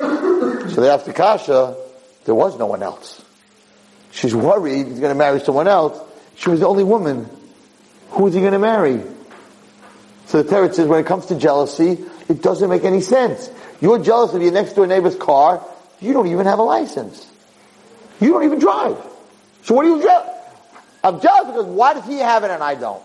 So 0.68 0.82
they 0.82 0.90
asked 0.90 1.06
the 1.06 1.14
Kasha, 1.14 1.76
there 2.24 2.34
was 2.34 2.56
no 2.58 2.66
one 2.66 2.82
else. 2.82 3.24
She's 4.12 4.34
worried 4.34 4.86
he's 4.86 5.00
going 5.00 5.12
to 5.12 5.18
marry 5.18 5.40
someone 5.40 5.66
else. 5.66 5.98
She 6.36 6.50
was 6.50 6.60
the 6.60 6.68
only 6.68 6.84
woman. 6.84 7.28
Who 8.10 8.26
is 8.26 8.34
he 8.34 8.40
going 8.40 8.52
to 8.52 8.58
marry? 8.58 9.02
So 10.26 10.42
the 10.42 10.48
Torah 10.48 10.72
says 10.72 10.86
when 10.86 11.00
it 11.00 11.06
comes 11.06 11.26
to 11.26 11.36
jealousy, 11.36 11.98
it 12.28 12.42
doesn't 12.42 12.68
make 12.68 12.84
any 12.84 13.00
sense. 13.00 13.50
You're 13.80 13.98
jealous 13.98 14.34
of 14.34 14.42
your 14.42 14.52
next 14.52 14.74
door 14.74 14.86
neighbor's 14.86 15.16
car. 15.16 15.64
You 16.00 16.12
don't 16.12 16.28
even 16.28 16.46
have 16.46 16.58
a 16.58 16.64
license. 16.64 17.26
You 18.20 18.28
don't 18.28 18.44
even 18.44 18.58
drive. 18.58 18.98
So 19.62 19.74
what 19.74 19.86
are 19.86 19.88
you 19.88 20.02
jealous? 20.02 20.37
I'm 21.02 21.20
jealous 21.20 21.46
because 21.46 21.66
why 21.66 21.94
does 21.94 22.06
he 22.06 22.18
have 22.18 22.44
it 22.44 22.50
and 22.50 22.62
I 22.62 22.74
don't? 22.74 23.02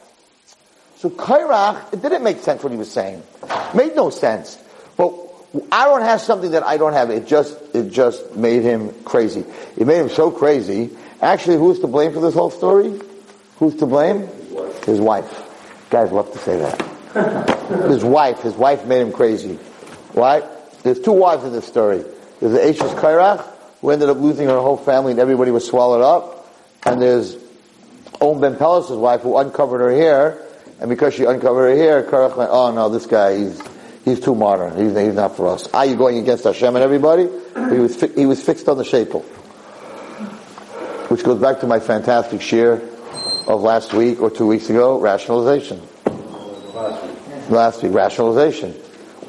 So 0.98 1.10
Kairach, 1.10 1.94
it 1.94 2.02
didn't 2.02 2.24
make 2.24 2.40
sense 2.40 2.64
what 2.64 2.72
he 2.72 2.78
was 2.78 2.92
saying. 2.92 3.22
It 3.44 3.76
made 3.76 3.96
no 3.96 4.10
sense. 4.10 4.58
But 4.96 5.14
Aaron 5.72 6.02
has 6.02 6.26
something 6.26 6.52
that 6.52 6.64
I 6.64 6.78
don't 6.78 6.94
have. 6.94 7.10
It 7.10 7.28
just, 7.28 7.58
it 7.76 7.92
just 7.92 8.36
made 8.36 8.64
him 8.64 8.94
crazy. 9.04 9.46
It 9.78 9.86
made 9.86 10.00
him 10.00 10.10
so 10.10 10.32
crazy. 10.32 10.90
Actually, 11.22 11.58
who's 11.58 11.80
to 11.80 11.88
blame 11.88 12.14
for 12.14 12.22
this 12.22 12.34
whole 12.34 12.50
story? 12.50 13.00
Who's 13.58 13.76
to 13.76 13.86
blame? 13.86 14.28
His 14.86 15.00
wife. 15.00 15.30
Guys 15.90 16.12
love 16.12 16.32
to 16.32 16.40
say 16.40 16.58
that. 16.58 17.90
his 17.90 18.04
wife. 18.04 18.42
His 18.42 18.56
wife 18.56 18.86
made 18.86 19.02
him 19.02 19.12
crazy. 19.12 19.60
Right? 20.16 20.44
There's 20.84 21.00
two 21.00 21.12
wives 21.12 21.44
in 21.44 21.52
this 21.52 21.68
story. 21.68 22.04
There's 22.40 22.54
the 22.54 22.68
Ashes 22.68 22.94
Kairach, 23.00 23.46
who 23.82 23.92
ended 23.92 24.10
up 24.10 24.18
losing 24.18 24.48
her 24.48 24.60
whole 24.60 24.78
family 24.78 25.12
and 25.12 25.20
everybody 25.20 25.52
was 25.52 25.68
swallowed 25.68 26.02
up. 26.02 26.50
And 26.86 27.02
there's 27.02 27.36
On 28.24 28.40
Ben 28.40 28.56
Pelas' 28.56 28.90
wife 28.90 29.22
who 29.22 29.38
uncovered 29.38 29.82
her 29.82 29.92
hair. 29.92 30.42
And 30.80 30.90
because 30.90 31.14
she 31.14 31.26
uncovered 31.26 31.72
her 31.72 31.76
hair, 31.76 32.04
Kairach 32.04 32.38
went, 32.38 32.50
oh 32.54 32.72
no, 32.72 32.88
this 32.88 33.06
guy, 33.06 33.38
he's, 33.38 33.62
he's 34.06 34.20
too 34.22 34.34
modern. 34.34 34.78
He's, 34.78 34.98
he's 34.98 35.14
not 35.14 35.36
for 35.36 35.50
us. 35.50 35.68
Are 35.74 35.86
you 35.86 35.98
going 35.98 36.18
against 36.20 36.46
Hashem 36.46 36.74
and 36.74 36.84
everybody? 36.84 37.24
He 37.24 37.80
was, 37.80 37.98
fi- 37.98 38.14
he 38.16 38.26
was 38.26 38.42
fixed 38.42 38.70
on 38.70 38.78
the 38.78 38.86
shapel. 38.86 39.20
Which 41.10 41.24
goes 41.24 41.42
back 41.42 41.60
to 41.60 41.68
my 41.68 41.82
fantastic 41.82 42.40
shiur 42.40 42.82
of 43.46 43.62
last 43.62 43.94
week 43.94 44.22
or 44.22 44.32
two 44.32 44.48
weeks 44.48 44.70
ago, 44.70 45.02
rationalization. 45.02 45.82
Last 47.50 47.84
week, 47.84 47.94
rationalization. 47.94 48.74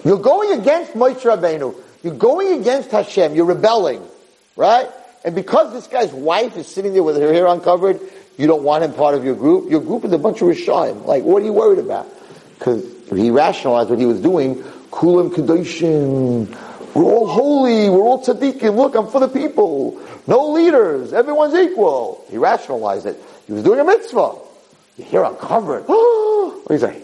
You're 0.05 0.19
going 0.19 0.61
against 0.61 0.93
Moshe 0.93 1.21
Rabbeinu. 1.23 1.75
You're 2.05 2.15
going 2.15 2.61
against 2.61 2.93
Hashem. 2.93 3.35
You're 3.35 3.47
rebelling. 3.47 4.07
Right? 4.55 4.89
And 5.25 5.35
because 5.35 5.73
this 5.73 5.89
guy's 5.89 6.13
wife 6.13 6.57
is 6.57 6.69
sitting 6.69 6.93
there 6.93 7.03
with 7.03 7.17
her 7.17 7.33
hair 7.33 7.47
uncovered, 7.47 8.01
you 8.37 8.47
don't 8.47 8.63
want 8.63 8.85
him 8.85 8.93
part 8.93 9.15
of 9.15 9.25
your 9.25 9.35
group. 9.35 9.71
Your 9.71 9.81
group 9.81 10.05
is 10.05 10.13
a 10.13 10.19
bunch 10.19 10.43
of 10.43 10.49
Rishayim. 10.49 11.05
Like, 11.07 11.23
what 11.23 11.43
are 11.43 11.45
you 11.45 11.53
worried 11.53 11.79
about? 11.79 12.09
Because 12.59 12.85
he 13.11 13.31
rationalized 13.31 13.91
what 13.91 13.99
he 13.99 14.07
was 14.07 14.21
doing. 14.21 14.57
Kulam 14.91 15.31
Kedoshim. 15.31 16.49
We're 16.95 17.03
all 17.03 17.27
holy. 17.27 17.89
We're 17.89 18.03
all 18.03 18.25
tzaddikim. 18.25 18.77
Look, 18.77 18.95
I'm 18.95 19.09
for 19.09 19.21
the 19.21 19.29
people. 19.29 20.01
No 20.27 20.51
leaders. 20.51 21.13
Everyone's 21.13 21.55
equal. 21.55 22.25
He 22.31 22.39
rationalized 22.39 23.07
it. 23.07 23.21
He 23.47 23.53
was 23.53 23.63
doing 23.63 23.81
a 23.81 23.85
mitzvah. 23.85 24.39
Your 24.97 25.09
hair 25.09 25.25
uncovered. 25.25 25.85
what 25.87 26.69
do 26.69 26.75
you 26.75 26.81
say? 26.81 27.03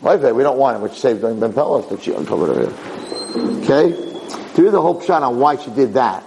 Why 0.00 0.18
say 0.20 0.32
we 0.32 0.42
don't 0.42 0.58
want 0.58 0.76
him, 0.76 0.82
which 0.82 0.92
saved 0.92 1.22
Ben 1.22 1.52
Pelas 1.52 1.86
that 1.86 2.02
she 2.02 2.12
uncovered 2.12 2.68
it. 2.68 2.72
Okay? 3.62 3.92
To 4.54 4.62
hear 4.62 4.70
the 4.70 4.80
whole 4.80 5.00
shot 5.00 5.22
on 5.22 5.38
why 5.38 5.56
she 5.56 5.70
did 5.70 5.94
that. 5.94 6.22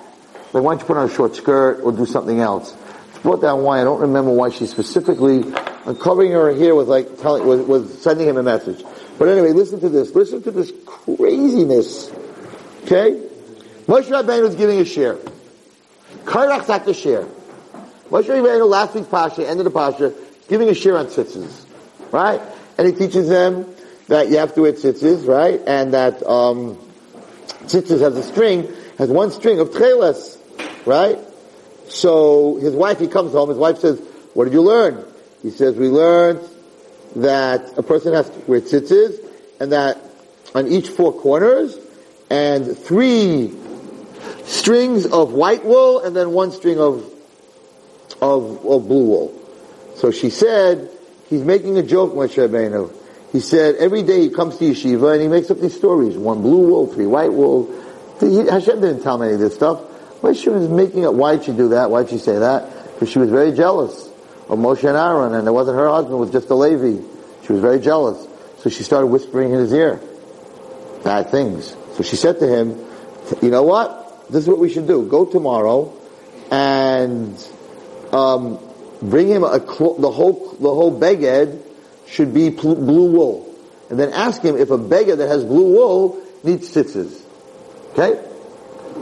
Like, 0.54 0.64
why 0.64 0.74
don't 0.74 0.80
you 0.80 0.86
put 0.86 0.98
on 0.98 1.10
a 1.10 1.14
short 1.14 1.36
skirt 1.36 1.82
or 1.84 1.92
do 1.92 2.06
something 2.06 2.40
else? 2.40 2.76
Brought 3.24 3.42
down 3.42 3.64
why. 3.64 3.82
I 3.82 3.84
don't 3.84 4.02
remember 4.02 4.32
why 4.32 4.50
she 4.50 4.68
specifically 4.68 5.44
uncovering 5.86 6.32
her 6.32 6.54
hair 6.54 6.76
was 6.76 6.88
like 6.88 7.20
telling, 7.20 7.46
was, 7.48 7.62
was 7.62 8.02
sending 8.02 8.28
him 8.28 8.38
a 8.38 8.44
message. 8.44 8.84
But 9.18 9.30
anyway, 9.30 9.54
listen 9.54 9.80
to 9.80 9.90
this. 9.90 10.14
Listen 10.14 10.44
to 10.44 10.52
this 10.52 10.72
craziness. 10.86 12.12
Okay? 12.84 13.22
Moshe 13.88 14.06
Rabbeinu 14.06 14.50
is 14.50 14.56
giving 14.56 14.80
a 14.80 14.84
shiur. 14.84 15.18
Kairach's 16.26 16.70
at 16.70 16.86
the 16.86 16.92
shiur. 16.92 17.28
Moshe 18.10 18.26
Rabbeinu, 18.26 18.68
last 18.68 18.96
week's 18.96 19.08
Pasha, 19.08 19.48
end 19.48 19.60
of 19.60 19.64
the 19.64 19.72
Pasha, 19.72 20.14
giving 20.48 20.70
a 20.70 20.74
shiur 20.74 21.00
on 21.00 21.08
tzitzis. 21.08 21.66
Right? 22.12 22.42
And 22.78 22.88
he 22.88 22.94
teaches 22.94 23.28
them 23.28 23.74
that 24.08 24.30
you 24.30 24.38
have 24.38 24.54
to 24.56 24.62
wear 24.62 24.74
tzitzis, 24.74 25.28
right? 25.28 25.60
And 25.66 25.94
that, 25.94 26.26
um, 26.26 26.78
tzitzis 27.64 28.02
has 28.02 28.16
a 28.16 28.24
string, 28.24 28.74
has 28.98 29.10
one 29.10 29.32
string 29.32 29.60
of 29.60 29.72
tcheles, 29.72 30.38
right? 30.86 31.20
So 31.90 32.58
his 32.58 32.74
wife, 32.74 33.00
he 33.00 33.08
comes 33.08 33.32
home, 33.32 33.50
his 33.50 33.58
wife 33.58 33.80
says, 33.80 34.00
what 34.34 34.46
did 34.46 34.54
you 34.54 34.62
learn? 34.62 35.06
He 35.42 35.52
says, 35.52 35.76
we 35.76 35.88
learned 35.90 36.42
that 37.16 37.78
a 37.78 37.84
person 37.84 38.14
has 38.14 38.30
to 38.30 38.40
wear 38.48 38.62
tzitzis 38.62 39.18
and 39.60 39.72
that 39.72 39.98
on 40.54 40.68
each 40.68 40.90
four 40.90 41.14
corners 41.14 41.78
and 42.30 42.78
three 42.78 43.54
strings 44.44 45.06
of 45.06 45.34
white 45.34 45.64
wool 45.64 46.00
and 46.02 46.16
then 46.16 46.32
one 46.32 46.52
string 46.52 46.80
of, 46.80 47.04
of, 48.22 48.66
of 48.66 48.88
blue 48.88 49.06
wool. 49.06 49.34
So 49.96 50.12
she 50.12 50.30
said, 50.30 50.90
he's 51.30 51.44
making 51.44 51.78
a 51.78 51.84
joke, 51.84 52.14
Moshe 52.14 52.36
Rabbeinu. 52.36 52.94
He 53.32 53.40
said, 53.40 53.76
every 53.76 54.04
day 54.04 54.22
he 54.22 54.30
comes 54.30 54.58
to 54.58 54.66
yeshiva 54.66 55.14
and 55.14 55.22
he 55.22 55.28
makes 55.28 55.50
up 55.52 55.60
these 55.60 55.76
stories. 55.76 56.18
One 56.18 56.42
blue 56.42 56.68
wool, 56.68 56.88
three 56.88 57.08
white 57.08 57.34
wool. 57.34 57.74
He, 58.20 58.46
Hashem 58.48 58.82
didn't 58.82 59.04
tell 59.04 59.18
me 59.18 59.28
any 59.28 59.34
of 59.36 59.40
this 59.40 59.56
stuff. 59.56 59.82
Moshe 60.22 60.52
was 60.52 60.68
making 60.68 61.06
up, 61.06 61.14
why'd 61.14 61.44
she 61.44 61.52
do 61.52 61.70
that? 61.70 61.92
Why'd 61.92 62.10
she 62.10 62.18
say 62.18 62.40
that? 62.40 62.94
Because 62.94 63.10
she 63.10 63.20
was 63.20 63.30
very 63.30 63.52
jealous 63.52 64.08
of 64.50 64.58
Moshe 64.58 64.88
and 64.88 64.98
Aaron 64.98 65.34
and 65.34 65.48
it 65.48 65.52
wasn't 65.52 65.78
her 65.78 65.88
husband, 65.90 66.16
it 66.16 66.20
was 66.20 66.32
just 66.32 66.50
a 66.50 66.56
Levi. 66.56 67.02
She 67.46 67.54
was 67.54 67.62
very 67.62 67.80
jealous. 67.80 68.28
So 68.60 68.70
she 68.70 68.84
started 68.84 69.08
whispering 69.08 69.54
in 69.54 69.60
his 69.60 69.74
ear. 69.74 70.02
Bad 71.04 71.30
things. 71.30 71.76
So 71.96 72.04
she 72.04 72.16
said 72.16 72.40
to 72.40 72.48
him, 72.48 72.84
you 73.42 73.50
know 73.50 73.64
what? 73.64 74.28
This 74.30 74.44
is 74.44 74.48
what 74.48 74.60
we 74.60 74.70
should 74.70 74.88
do. 74.88 75.08
Go 75.08 75.26
tomorrow 75.26 75.94
and, 76.52 77.38
um, 78.12 78.60
bring 79.02 79.28
him 79.28 79.44
a 79.44 79.60
clo- 79.60 79.98
the 79.98 80.12
whole 80.12 80.56
the 80.60 80.74
whole 80.74 80.98
beged 81.00 81.62
should 82.08 82.34
be 82.34 82.52
pl- 82.52 82.76
blue 82.76 83.12
wool, 83.12 83.54
and 83.90 84.00
then 84.00 84.12
ask 84.14 84.42
him 84.42 84.58
if 84.58 84.72
a 84.72 84.78
beged 84.78 85.18
that 85.18 85.28
has 85.28 85.44
blue 85.44 85.74
wool 85.74 86.22
needs 86.44 86.74
tzitzis. 86.74 87.22
Okay, 87.94 88.20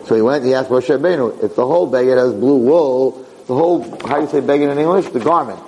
so 0.06 0.16
he 0.16 0.22
went. 0.22 0.46
He 0.46 0.54
asked 0.54 0.70
Moshe 0.70 0.98
Rabbeinu 0.98 1.44
if 1.44 1.56
the 1.56 1.66
whole 1.66 1.90
beged 1.92 2.18
has 2.18 2.34
blue 2.34 2.58
wool. 2.58 3.26
The 3.48 3.54
whole 3.54 3.84
how 4.08 4.16
do 4.18 4.22
you 4.22 4.30
say 4.30 4.42
beged 4.42 4.72
in 4.72 4.78
English? 4.78 5.10
The 5.10 5.20
garment 5.20 5.60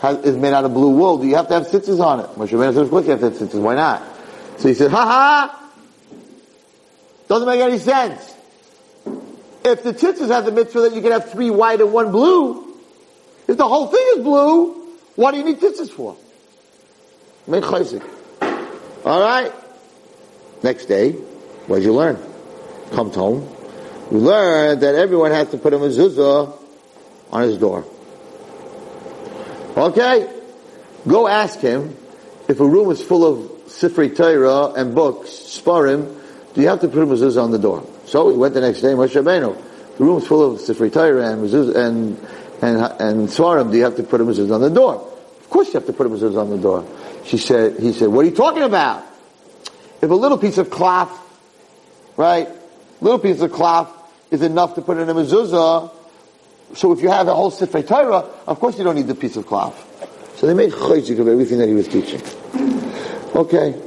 has, 0.00 0.18
is 0.24 0.36
made 0.36 0.52
out 0.52 0.64
of 0.64 0.72
blue 0.72 0.90
wool. 0.90 1.18
Do 1.18 1.26
you 1.26 1.36
have 1.36 1.48
to 1.48 1.54
have 1.54 1.66
tzitzis 1.66 2.00
on 2.00 2.20
it? 2.20 2.26
Moshe 2.36 2.48
Rabbeinu 2.48 2.74
said, 2.74 2.82
"Of 2.82 2.90
course 2.90 3.04
you 3.04 3.10
have 3.10 3.20
to 3.20 3.30
have 3.30 3.38
tzitzis. 3.38 3.60
Why 3.60 3.74
not?" 3.74 4.02
So 4.58 4.68
he 4.68 4.74
said, 4.74 4.90
"Ha 4.90 5.04
ha." 5.04 5.70
Doesn't 7.28 7.48
make 7.48 7.60
any 7.60 7.78
sense. 7.78 8.34
If 9.64 9.84
the 9.84 9.94
tzitzis 9.94 10.28
have 10.28 10.44
the 10.44 10.52
mitzvah 10.52 10.80
that 10.82 10.94
you 10.94 11.02
can 11.02 11.12
have 11.12 11.30
three 11.30 11.50
white 11.50 11.80
and 11.80 11.92
one 11.92 12.10
blue, 12.10 12.76
if 13.46 13.56
the 13.56 13.68
whole 13.68 13.86
thing 13.86 14.04
is 14.16 14.22
blue, 14.22 14.74
what 15.16 15.32
do 15.32 15.38
you 15.38 15.44
need 15.44 15.60
tzitzis 15.60 15.90
for? 15.90 16.16
Make 17.46 17.64
chayzik. 17.64 18.02
Alright? 19.04 19.52
Next 20.62 20.86
day, 20.86 21.12
what 21.66 21.76
did 21.76 21.84
you 21.84 21.92
learn? 21.92 22.18
Comes 22.92 23.14
home. 23.14 23.48
We 24.10 24.18
learned 24.18 24.82
that 24.82 24.94
everyone 24.94 25.30
has 25.30 25.50
to 25.50 25.58
put 25.58 25.72
a 25.72 25.78
mezuzah 25.78 26.58
on 27.30 27.42
his 27.42 27.58
door. 27.58 27.84
Okay? 29.76 30.40
Go 31.06 31.26
ask 31.26 31.58
him 31.60 31.96
if 32.48 32.60
a 32.60 32.66
room 32.66 32.90
is 32.90 33.02
full 33.02 33.24
of 33.24 33.50
Sifrei 33.66 34.14
Torah 34.14 34.72
and 34.74 34.94
books, 34.94 35.30
Sparim, 35.30 36.20
do 36.54 36.60
you 36.60 36.68
have 36.68 36.80
to 36.80 36.88
put 36.88 37.02
a 37.02 37.06
mezuzah 37.06 37.42
on 37.42 37.50
the 37.50 37.58
door? 37.58 37.86
So 38.04 38.28
he 38.28 38.36
went 38.36 38.54
the 38.54 38.60
next 38.60 38.82
day, 38.82 38.88
Moshe 38.88 39.20
Rabbeinu. 39.20 39.96
The 39.96 40.04
room 40.04 40.18
is 40.18 40.26
full 40.26 40.52
of 40.52 40.60
Sifrei 40.60 40.92
Torah 40.92 41.32
and 41.32 41.42
mezuzah 41.42 41.76
and 41.76 42.18
and 42.60 43.00
and 43.00 43.28
Svarim, 43.28 43.70
do 43.70 43.78
you 43.78 43.84
have 43.84 43.96
to 43.96 44.02
put 44.02 44.20
a 44.20 44.24
mezuzah 44.24 44.54
on 44.54 44.60
the 44.60 44.70
door? 44.70 44.94
Of 45.40 45.50
course 45.50 45.68
you 45.68 45.74
have 45.74 45.86
to 45.86 45.92
put 45.92 46.06
a 46.06 46.10
mezuzah 46.10 46.40
on 46.40 46.50
the 46.50 46.58
door. 46.58 46.86
She 47.24 47.38
said, 47.38 47.80
he 47.80 47.92
said, 47.92 48.08
what 48.08 48.24
are 48.24 48.28
you 48.28 48.34
talking 48.34 48.62
about? 48.62 49.04
If 50.00 50.10
a 50.10 50.14
little 50.14 50.38
piece 50.38 50.58
of 50.58 50.70
cloth, 50.70 51.10
right, 52.16 52.48
little 53.02 53.18
piece 53.18 53.40
of 53.40 53.52
cloth 53.52 53.90
is 54.30 54.42
enough 54.42 54.76
to 54.76 54.82
put 54.82 54.96
in 54.96 55.08
a 55.08 55.14
mezuzah, 55.14 55.90
so 56.74 56.92
if 56.92 57.02
you 57.02 57.10
have 57.10 57.28
a 57.28 57.34
whole 57.34 57.50
Sifrei 57.50 57.86
Torah, 57.86 58.24
of 58.46 58.58
course 58.58 58.78
you 58.78 58.84
don't 58.84 58.94
need 58.94 59.08
the 59.08 59.14
piece 59.14 59.36
of 59.36 59.46
cloth. 59.46 59.88
So 60.38 60.46
they 60.46 60.54
made 60.54 60.72
chayzik 60.72 61.18
of 61.18 61.28
everything 61.28 61.58
that 61.58 61.68
he 61.68 61.74
was 61.74 61.88
teaching. 61.88 62.22
Okay. 63.34 63.78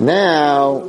Now, 0.00 0.80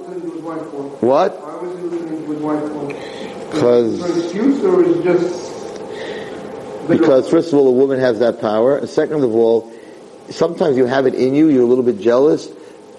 what? 1.02 1.40
Why 1.40 1.56
was 1.56 1.78
he 1.78 1.86
listening 1.86 2.28
with 2.28 2.42
white 2.42 2.62
clothes? 2.72 3.50
Because 3.52 4.02
For 4.02 4.20
excuse 4.20 4.64
or 4.64 4.84
is 4.84 5.04
just 5.04 6.88
Because 6.88 7.30
first 7.30 7.54
of 7.54 7.60
all, 7.60 7.68
a 7.68 7.72
woman 7.72 8.00
has 8.00 8.20
that 8.20 8.42
power, 8.42 8.78
and 8.78 8.90
second 8.90 9.24
of 9.24 9.36
all, 9.36 9.72
sometimes 10.30 10.78
you 10.78 10.86
have 10.86 11.06
it 11.06 11.14
in 11.14 11.36
you, 11.36 11.50
you're 11.50 11.64
a 11.64 11.68
little 11.68 11.84
bit 11.84 12.00
jealous, 12.00 12.50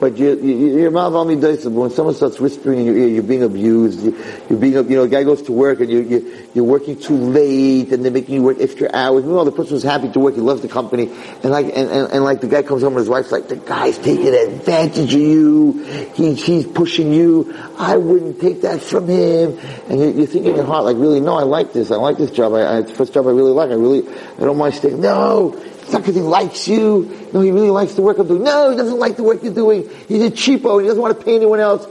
But 0.01 0.17
you, 0.17 0.35
you, 0.41 0.79
you're 0.79 0.91
but 0.91 1.13
when 1.13 1.91
someone 1.91 2.15
starts 2.15 2.41
whispering 2.41 2.81
in 2.81 2.87
your 2.87 2.97
ear, 2.97 3.09
you're 3.09 3.23
being 3.23 3.43
abused, 3.43 4.03
you, 4.03 4.17
you're 4.49 4.59
being, 4.59 4.73
you 4.73 4.97
know, 4.97 5.03
a 5.03 5.09
guy 5.09 5.25
goes 5.25 5.43
to 5.43 5.53
work 5.53 5.81
and 5.81 5.91
you, 5.91 6.01
you, 6.01 6.49
you're 6.55 6.65
working 6.65 6.99
too 6.99 7.17
late 7.17 7.93
and 7.93 8.03
they're 8.03 8.11
making 8.11 8.37
you 8.37 8.43
work 8.43 8.57
extra 8.61 8.89
hours. 8.95 9.25
Meanwhile, 9.25 9.45
the 9.45 9.53
person 9.53 9.75
was 9.75 9.83
happy 9.83 10.11
to 10.11 10.19
work, 10.19 10.37
he 10.37 10.41
loves 10.41 10.63
the 10.63 10.69
company, 10.69 11.11
and 11.43 11.51
like, 11.51 11.67
and, 11.67 11.91
and, 11.91 12.13
and 12.13 12.25
like 12.25 12.41
the 12.41 12.49
guy 12.49 12.63
comes 12.63 12.81
home 12.81 12.95
and 12.95 13.01
his 13.01 13.11
wife's 13.11 13.31
like, 13.31 13.49
the 13.49 13.57
guy's 13.57 13.99
taking 13.99 14.33
advantage 14.33 15.13
of 15.13 15.21
you, 15.21 15.83
he, 16.15 16.33
he's 16.33 16.67
pushing 16.67 17.13
you, 17.13 17.55
I 17.77 17.99
wouldn't 17.99 18.41
take 18.41 18.63
that 18.63 18.81
from 18.81 19.07
him. 19.07 19.59
And 19.91 20.01
you, 20.01 20.23
you 20.23 20.27
think 20.27 20.47
in 20.47 20.57
your 20.57 20.65
heart, 20.65 20.87
like, 20.87 20.97
really, 20.97 21.21
no, 21.21 21.37
I 21.37 21.43
like 21.43 21.75
this, 21.75 21.91
I 21.91 21.97
like 21.97 22.17
this 22.17 22.31
job, 22.31 22.55
I, 22.55 22.63
I, 22.63 22.79
it's 22.79 22.91
the 22.91 22.97
first 22.97 23.13
job 23.13 23.27
I 23.27 23.33
really 23.33 23.53
like, 23.53 23.69
I 23.69 23.75
really, 23.75 24.09
I 24.09 24.41
don't 24.41 24.57
mind 24.57 24.73
staying. 24.73 25.03
No! 25.03 25.63
It's 25.91 25.95
not 25.97 26.03
because 26.03 26.15
he 26.15 26.23
likes 26.23 26.69
you. 26.69 27.29
No, 27.33 27.41
he 27.41 27.51
really 27.51 27.71
likes 27.71 27.95
the 27.95 28.03
work 28.03 28.19
I'm 28.19 28.29
doing. 28.29 28.45
No, 28.45 28.71
he 28.71 28.77
doesn't 28.77 29.01
like 29.01 29.17
the 29.17 29.25
work 29.25 29.43
you're 29.43 29.53
doing. 29.53 29.91
He's 30.07 30.23
a 30.23 30.31
cheapo. 30.31 30.81
He 30.81 30.87
doesn't 30.87 31.03
want 31.03 31.19
to 31.19 31.25
pay 31.25 31.35
anyone 31.35 31.59
else. 31.59 31.85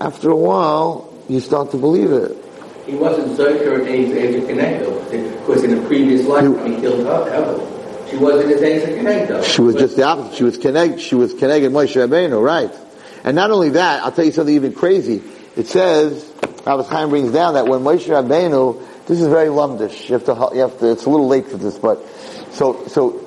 After 0.00 0.30
a 0.30 0.34
while, 0.34 1.12
you 1.28 1.40
start 1.40 1.70
to 1.72 1.76
believe 1.76 2.12
it. 2.12 2.34
He 2.86 2.94
wasn't 2.94 3.36
so 3.36 3.54
sure 3.58 3.82
at 3.82 3.88
age 3.88 4.10
age 4.12 4.36
of 4.36 4.44
Connecto, 4.44 5.10
because 5.10 5.64
in 5.64 5.76
a 5.76 5.86
previous 5.86 6.24
life 6.26 6.44
he 6.64 6.80
killed 6.80 7.04
her, 7.04 7.30
Evel. 7.30 8.10
She 8.10 8.16
wasn't 8.16 8.52
of 8.52 8.58
Connecto. 8.58 9.44
She 9.44 9.60
was 9.60 9.74
just 9.74 9.96
the 9.96 10.04
opposite. 10.04 10.34
She 10.34 10.44
was 10.44 10.56
connect. 10.56 11.00
She 11.00 11.14
was 11.14 11.34
connected 11.34 11.72
Moshe 11.72 11.94
Rabbeinu, 11.94 12.42
right? 12.42 12.72
And 13.22 13.36
not 13.36 13.50
only 13.50 13.68
that, 13.68 14.02
I'll 14.02 14.12
tell 14.12 14.24
you 14.24 14.32
something 14.32 14.54
even 14.54 14.72
crazy. 14.72 15.22
It 15.56 15.66
says, 15.66 16.32
Rabbi 16.64 16.84
Chaim 16.84 17.10
brings 17.10 17.32
down 17.32 17.52
that 17.52 17.66
when 17.66 17.80
Moshe 17.80 18.06
Rabbeinu, 18.06 19.06
this 19.06 19.20
is 19.20 19.26
very 19.26 19.48
lumdish. 19.48 20.08
You 20.08 20.14
have 20.14 20.24
to, 20.24 20.50
you 20.54 20.62
have 20.62 20.78
to. 20.78 20.92
It's 20.92 21.04
a 21.04 21.10
little 21.10 21.28
late 21.28 21.48
for 21.48 21.58
this, 21.58 21.76
but 21.78 22.02
so 22.52 22.86
so 22.86 23.25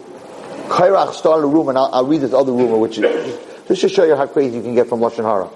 Kairach 0.70 1.14
started 1.14 1.44
a 1.44 1.48
rumor, 1.48 1.72
and 1.72 1.78
I'll, 1.78 1.90
I'll, 1.92 2.06
read 2.06 2.22
this 2.22 2.34
other 2.34 2.52
rumor, 2.52 2.78
which 2.78 2.98
is 2.98 3.38
just, 3.68 3.82
just, 3.82 3.96
show 3.96 4.06
you 4.06 4.16
how 4.16 4.28
crazy 4.28 4.58
you 4.58 4.64
can 4.64 4.76
get 4.76 4.88
from 4.88 5.00
Lashon 5.00 5.24
Hara. 5.24 5.50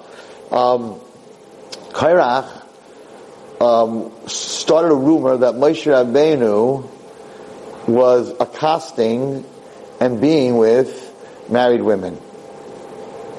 Um, 0.52 1.00
Kairach 1.92 2.64
um, 3.62 4.12
started 4.28 4.92
a 4.92 4.96
rumor 4.96 5.38
that 5.38 5.54
Moshe 5.56 5.86
Rabbeinu 5.86 6.90
was 7.88 8.34
accosting 8.40 9.46
and 10.00 10.20
being 10.20 10.58
with 10.58 11.14
married 11.50 11.82
women. 11.82 12.20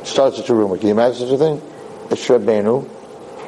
Started 0.05 0.37
such 0.37 0.51
a 0.51 0.55
rumor. 0.55 0.77
Can 0.77 0.87
you 0.87 0.93
imagine 0.93 1.19
such 1.19 1.31
a 1.31 1.39
thing? 1.39 1.61
Moshe 2.09 2.39
Rabbeinu. 2.39 2.89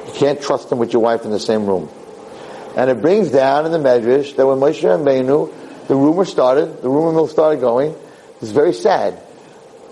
You 0.09 0.13
can't 0.15 0.41
trust 0.41 0.71
him 0.71 0.79
with 0.79 0.93
your 0.93 1.03
wife 1.03 1.25
in 1.25 1.31
the 1.31 1.41
same 1.41 1.67
room. 1.67 1.89
And 2.77 2.91
it 2.91 3.01
brings 3.01 3.31
down 3.31 3.67
in 3.67 3.73
the 3.73 3.79
Medrash 3.79 4.37
that 4.37 4.47
when 4.47 4.59
Moshe 4.59 4.83
Rabbeinu, 4.83 5.87
the 5.87 5.95
rumor 5.95 6.25
started, 6.25 6.83
the 6.83 6.89
rumor 6.89 7.13
mill 7.13 7.29
started 7.29 7.61
going, 7.61 7.95
it's 8.41 8.51
very 8.51 8.73
sad 8.73 9.21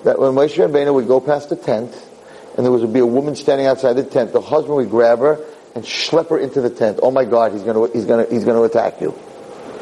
that 0.05 0.19
when 0.19 0.33
Moshe 0.33 0.57
Rabbeinu 0.57 0.95
would 0.95 1.09
go 1.09 1.21
past 1.21 1.49
the 1.49 1.57
tent, 1.57 1.95
and 2.57 2.65
there 2.65 2.73
would 2.73 2.93
be 2.93 3.01
a 3.01 3.07
woman 3.07 3.35
standing 3.37 3.67
outside 3.67 3.95
the 3.95 4.05
tent, 4.05 4.33
the 4.33 4.41
husband 4.41 4.77
would 4.77 4.91
grab 4.91 5.19
her 5.21 5.45
and 5.75 5.85
schlep 5.85 6.29
her 6.31 6.39
into 6.39 6.61
the 6.61 6.71
tent. 6.71 7.01
Oh 7.03 7.11
my 7.11 7.25
God, 7.25 7.53
he's 7.53 7.63
gonna, 7.63 7.89
he's 7.93 8.05
gonna, 8.05 8.27
he's 8.31 8.45
gonna 8.45 8.63
attack 8.63 9.01
you. 9.01 9.15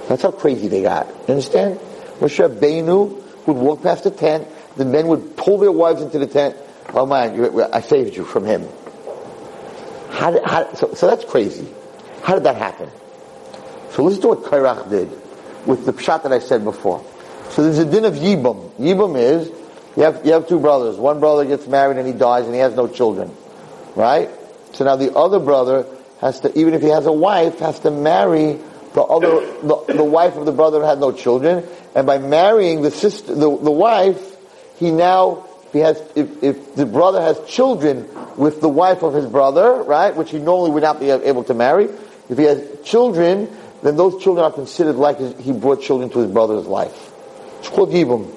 That's 0.08 0.22
how 0.22 0.30
crazy 0.30 0.68
they 0.68 0.82
got. 0.82 1.06
You 1.06 1.34
understand? 1.34 1.78
Moshe 2.20 2.48
Rabbeinu 2.48 3.46
would 3.46 3.56
walk 3.56 3.82
past 3.82 4.04
the 4.04 4.10
tent, 4.10 4.48
the 4.76 4.84
men 4.84 5.08
would 5.08 5.36
pull 5.36 5.58
their 5.58 5.72
wives 5.72 6.00
into 6.00 6.18
the 6.18 6.26
tent. 6.26 6.56
Oh 6.94 7.06
man, 7.06 7.68
I 7.72 7.80
saved 7.80 8.16
you 8.16 8.24
from 8.24 8.44
him. 8.44 8.66
How 10.10 10.30
did, 10.30 10.44
how, 10.44 10.72
so, 10.74 10.94
so 10.94 11.06
that's 11.08 11.24
crazy. 11.24 11.66
How 12.22 12.34
did 12.34 12.44
that 12.44 12.56
happen? 12.56 12.90
So 13.90 14.04
listen 14.04 14.22
to 14.22 14.28
what 14.28 14.42
Kairach 14.44 14.88
did 14.88 15.10
with 15.66 15.84
the 15.84 15.92
pshat 15.92 16.22
that 16.22 16.32
I 16.32 16.38
said 16.38 16.64
before. 16.64 17.04
So 17.52 17.62
there's 17.62 17.78
a 17.78 17.84
din 17.84 18.06
of 18.06 18.14
Yibum. 18.14 18.70
Yibum 18.78 19.18
is, 19.18 19.48
you 19.94 20.04
have, 20.04 20.24
you 20.24 20.32
have 20.32 20.48
two 20.48 20.58
brothers. 20.58 20.96
One 20.96 21.20
brother 21.20 21.44
gets 21.44 21.66
married 21.66 21.98
and 21.98 22.06
he 22.06 22.14
dies 22.14 22.46
and 22.46 22.54
he 22.54 22.60
has 22.60 22.74
no 22.74 22.88
children. 22.88 23.30
Right? 23.94 24.30
So 24.72 24.86
now 24.86 24.96
the 24.96 25.14
other 25.14 25.38
brother 25.38 25.84
has 26.22 26.40
to, 26.40 26.58
even 26.58 26.72
if 26.72 26.80
he 26.80 26.88
has 26.88 27.04
a 27.04 27.12
wife, 27.12 27.58
has 27.58 27.78
to 27.80 27.90
marry 27.90 28.58
the 28.94 29.02
other, 29.02 29.40
the, 29.60 29.84
the 29.96 30.04
wife 30.04 30.36
of 30.36 30.46
the 30.46 30.52
brother 30.52 30.80
who 30.80 30.86
had 30.86 30.98
no 30.98 31.12
children. 31.12 31.66
And 31.94 32.06
by 32.06 32.16
marrying 32.16 32.80
the 32.80 32.90
sister, 32.90 33.34
the, 33.34 33.58
the 33.58 33.70
wife, 33.70 34.34
he 34.78 34.90
now, 34.90 35.46
he 35.72 35.80
has, 35.80 36.02
if, 36.14 36.42
if 36.42 36.74
the 36.74 36.86
brother 36.86 37.20
has 37.20 37.38
children 37.46 38.08
with 38.38 38.62
the 38.62 38.68
wife 38.68 39.02
of 39.02 39.12
his 39.12 39.26
brother, 39.26 39.82
right, 39.82 40.16
which 40.16 40.30
he 40.30 40.38
normally 40.38 40.70
would 40.70 40.82
not 40.82 41.00
be 41.00 41.10
able 41.10 41.44
to 41.44 41.52
marry, 41.52 41.90
if 42.30 42.38
he 42.38 42.44
has 42.44 42.66
children, 42.82 43.54
then 43.82 43.96
those 43.96 44.22
children 44.22 44.42
are 44.46 44.52
considered 44.52 44.96
like 44.96 45.18
he 45.38 45.52
brought 45.52 45.82
children 45.82 46.08
to 46.08 46.20
his 46.20 46.30
brother's 46.30 46.66
wife. 46.66 47.11
It's 47.62 47.68
called 47.68 47.90
Yibum. 47.90 48.28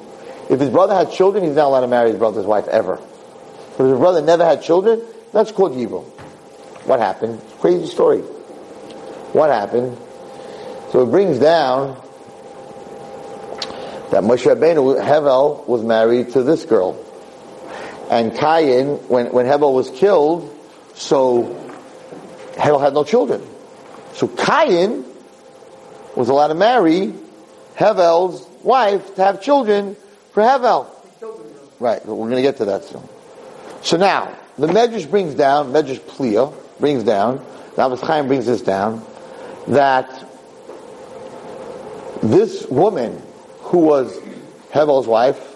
If 0.52 0.60
his 0.60 0.70
brother 0.70 0.94
had 0.94 1.12
children, 1.12 1.44
he's 1.44 1.56
not 1.56 1.66
allowed 1.66 1.80
to 1.80 1.88
marry 1.88 2.12
his 2.12 2.20
brother's 2.20 2.46
wife 2.46 2.68
ever. 2.68 2.98
But 3.76 3.86
if 3.86 3.90
his 3.90 3.98
brother 3.98 4.22
never 4.22 4.46
had 4.46 4.62
children, 4.62 5.02
that's 5.34 5.52
called 5.52 5.72
Yibum. 5.72 6.04
What 6.86 7.00
happened? 7.00 7.42
Crazy 7.60 7.88
story. 7.88 8.20
What 8.20 9.50
happened? 9.50 9.98
So 10.92 11.02
it 11.02 11.08
brings 11.08 11.40
down 11.40 12.00
that 14.12 14.22
Moshe 14.22 14.46
Rabbeinu, 14.46 15.04
Hevel, 15.04 15.68
was 15.68 15.82
married 15.82 16.34
to 16.34 16.44
this 16.44 16.64
girl. 16.64 16.96
And 18.12 18.32
Cain, 18.32 18.98
when, 19.08 19.32
when 19.32 19.48
Hevel 19.48 19.74
was 19.74 19.90
killed, 19.90 20.56
so 20.94 21.46
Hevel 22.54 22.80
had 22.80 22.94
no 22.94 23.04
children. 23.04 23.42
So 24.14 24.28
Cain 24.28 25.04
was 26.16 26.30
allowed 26.30 26.50
to 26.50 26.54
marry 26.54 27.16
Hevel's 27.76 28.48
wife 28.66 29.16
to 29.16 29.24
have 29.24 29.42
children 29.42 29.96
for 30.34 30.44
Hevel. 30.44 30.88
Right, 31.80 32.02
but 32.06 32.16
we're 32.16 32.30
going 32.30 32.38
to 32.38 32.42
get 32.42 32.58
to 32.58 32.66
that 32.66 32.84
soon. 32.86 33.08
So 33.82 33.98
now, 33.98 34.36
the 34.58 34.68
Medrash 34.68 35.10
brings 35.10 35.36
down, 35.36 35.72
Medrash 35.72 36.00
Plia 36.00 36.54
brings 36.80 37.04
down, 37.04 37.46
Rav 37.78 38.00
Chaim 38.02 38.28
brings 38.28 38.46
this 38.46 38.62
down, 38.62 39.06
that 39.68 40.10
this 42.22 42.66
woman 42.68 43.22
who 43.60 43.80
was 43.80 44.18
Hevel's 44.72 45.08
wife, 45.08 45.56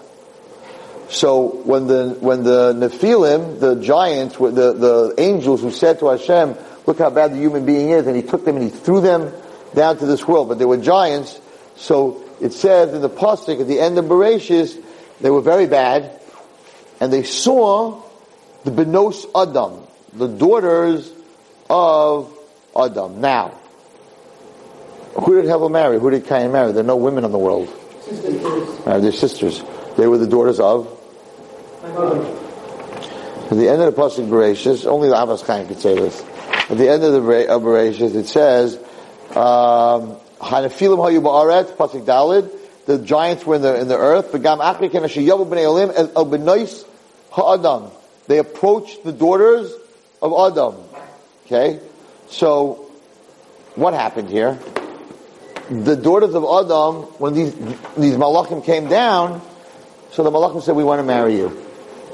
so 1.08 1.48
when 1.64 1.88
the 1.88 2.16
when 2.20 2.44
the 2.44 2.72
Nephilim, 2.72 3.58
the 3.58 3.76
giants, 3.76 4.36
the 4.36 4.50
the 4.50 5.14
angels 5.18 5.60
who 5.60 5.72
said 5.72 5.98
to 5.98 6.06
Hashem, 6.08 6.56
"Look 6.86 6.98
how 6.98 7.10
bad 7.10 7.32
the 7.32 7.38
human 7.38 7.66
being 7.66 7.90
is," 7.90 8.06
and 8.06 8.14
He 8.14 8.22
took 8.22 8.44
them 8.44 8.56
and 8.56 8.64
He 8.64 8.70
threw 8.70 9.00
them 9.00 9.32
down 9.74 9.98
to 9.98 10.06
this 10.06 10.26
world, 10.28 10.48
but 10.48 10.58
they 10.58 10.64
were 10.64 10.76
giants. 10.76 11.40
So 11.76 12.22
it 12.40 12.52
says 12.52 12.94
in 12.94 13.02
the 13.02 13.10
pasuk 13.10 13.60
at 13.60 13.66
the 13.68 13.80
end 13.80 13.98
of 13.98 14.06
Bereshis, 14.06 14.82
they 15.20 15.30
were 15.30 15.42
very 15.42 15.66
bad, 15.66 16.18
and 17.00 17.12
they 17.12 17.22
saw 17.22 18.02
the 18.64 18.70
Benos 18.70 19.26
Adam, 19.34 19.86
the 20.12 20.28
daughters 20.28 21.10
of 21.68 22.36
Adam. 22.76 23.20
Now, 23.20 23.54
who 25.14 25.40
did 25.40 25.50
Hevel 25.50 25.70
marry? 25.70 25.98
Who 25.98 26.10
did 26.10 26.26
Cain 26.26 26.52
marry? 26.52 26.72
There 26.72 26.82
are 26.82 26.86
no 26.86 26.96
women 26.96 27.24
in 27.24 27.32
the 27.32 27.38
world. 27.38 27.68
Sisters. 28.02 28.86
Uh, 28.86 28.98
they're 29.00 29.12
sisters. 29.12 29.62
They 29.96 30.06
were 30.06 30.18
the 30.18 30.26
daughters 30.26 30.60
of. 30.60 30.86
At 31.82 33.56
the 33.56 33.68
end 33.68 33.82
of 33.82 33.94
the 33.94 34.00
pasuk 34.00 34.28
Bereshis, 34.28 34.86
only 34.86 35.08
the 35.08 35.14
Avos 35.14 35.44
Chaim 35.44 35.66
could 35.66 35.80
say 35.80 35.94
this. 35.94 36.22
At 36.70 36.78
the 36.78 36.88
end 36.88 37.02
of 37.02 37.12
the 37.12 37.48
of 37.48 37.66
it 38.16 38.26
says. 38.26 38.78
Um, 39.36 40.16
Hanafilim 40.40 40.98
hayu 40.98 41.20
ba'aret, 41.20 41.76
pasuk 41.76 42.04
dalid. 42.04 42.50
The 42.86 42.98
giants 42.98 43.44
were 43.44 43.56
in 43.56 43.62
the 43.62 43.78
in 43.78 43.88
the 43.88 43.96
earth. 43.96 44.32
Begam 44.32 44.58
achri 44.58 44.90
ken 44.90 45.02
yavu 45.02 45.46
b'nei 45.46 45.66
olim 45.66 45.90
el 45.94 46.66
ha'adam. 47.30 47.90
They 48.26 48.38
approached 48.38 49.04
the 49.04 49.12
daughters 49.12 49.72
of 50.22 50.32
Adam. 50.32 50.76
Okay, 51.46 51.80
so 52.28 52.90
what 53.74 53.92
happened 53.92 54.30
here? 54.30 54.58
The 55.68 55.94
daughters 55.94 56.34
of 56.34 56.44
Adam, 56.44 57.02
when 57.18 57.34
these 57.34 57.54
these 57.96 58.16
malachim 58.16 58.64
came 58.64 58.88
down, 58.88 59.42
so 60.12 60.22
the 60.22 60.30
malachim 60.30 60.62
said, 60.62 60.74
"We 60.74 60.84
want 60.84 61.00
to 61.00 61.04
marry 61.04 61.36
you. 61.36 61.48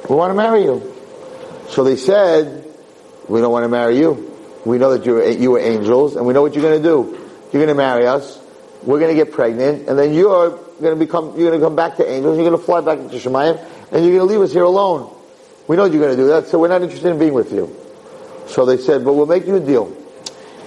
We 0.08 0.16
want 0.16 0.30
to 0.30 0.34
marry 0.34 0.64
you." 0.64 0.82
So 1.68 1.84
they 1.84 1.96
said, 1.96 2.64
"We 3.28 3.40
don't 3.40 3.52
want 3.52 3.64
to 3.64 3.68
marry 3.68 3.98
you. 3.98 4.32
We 4.64 4.78
know 4.78 4.96
that 4.96 5.06
you 5.06 5.22
you 5.24 5.54
are 5.54 5.60
angels, 5.60 6.16
and 6.16 6.26
we 6.26 6.34
know 6.34 6.42
what 6.42 6.54
you're 6.54 6.62
going 6.62 6.82
to 6.82 6.88
do." 6.88 7.25
You're 7.52 7.64
going 7.64 7.68
to 7.68 7.74
marry 7.74 8.06
us. 8.06 8.40
We're 8.82 9.00
going 9.00 9.16
to 9.16 9.24
get 9.24 9.32
pregnant, 9.32 9.88
and 9.88 9.98
then 9.98 10.12
you're 10.14 10.50
going 10.50 10.94
to 10.94 10.96
become. 10.96 11.38
You're 11.38 11.50
going 11.50 11.60
to 11.60 11.66
come 11.66 11.76
back 11.76 11.96
to 11.96 12.08
angels. 12.08 12.36
You're 12.36 12.48
going 12.48 12.58
to 12.58 12.64
fly 12.64 12.80
back 12.80 12.98
to 12.98 13.16
Shemayim, 13.16 13.58
and 13.90 14.04
you're 14.04 14.16
going 14.16 14.28
to 14.28 14.32
leave 14.34 14.40
us 14.40 14.52
here 14.52 14.64
alone. 14.64 15.12
We 15.66 15.76
know 15.76 15.84
you're 15.84 16.00
going 16.00 16.16
to 16.16 16.22
do 16.22 16.28
that, 16.28 16.46
so 16.46 16.58
we're 16.58 16.68
not 16.68 16.82
interested 16.82 17.10
in 17.10 17.18
being 17.18 17.34
with 17.34 17.52
you. 17.52 17.74
So 18.46 18.64
they 18.64 18.76
said, 18.76 19.04
but 19.04 19.14
we'll 19.14 19.26
make 19.26 19.46
you 19.46 19.56
a 19.56 19.60
deal. 19.60 19.96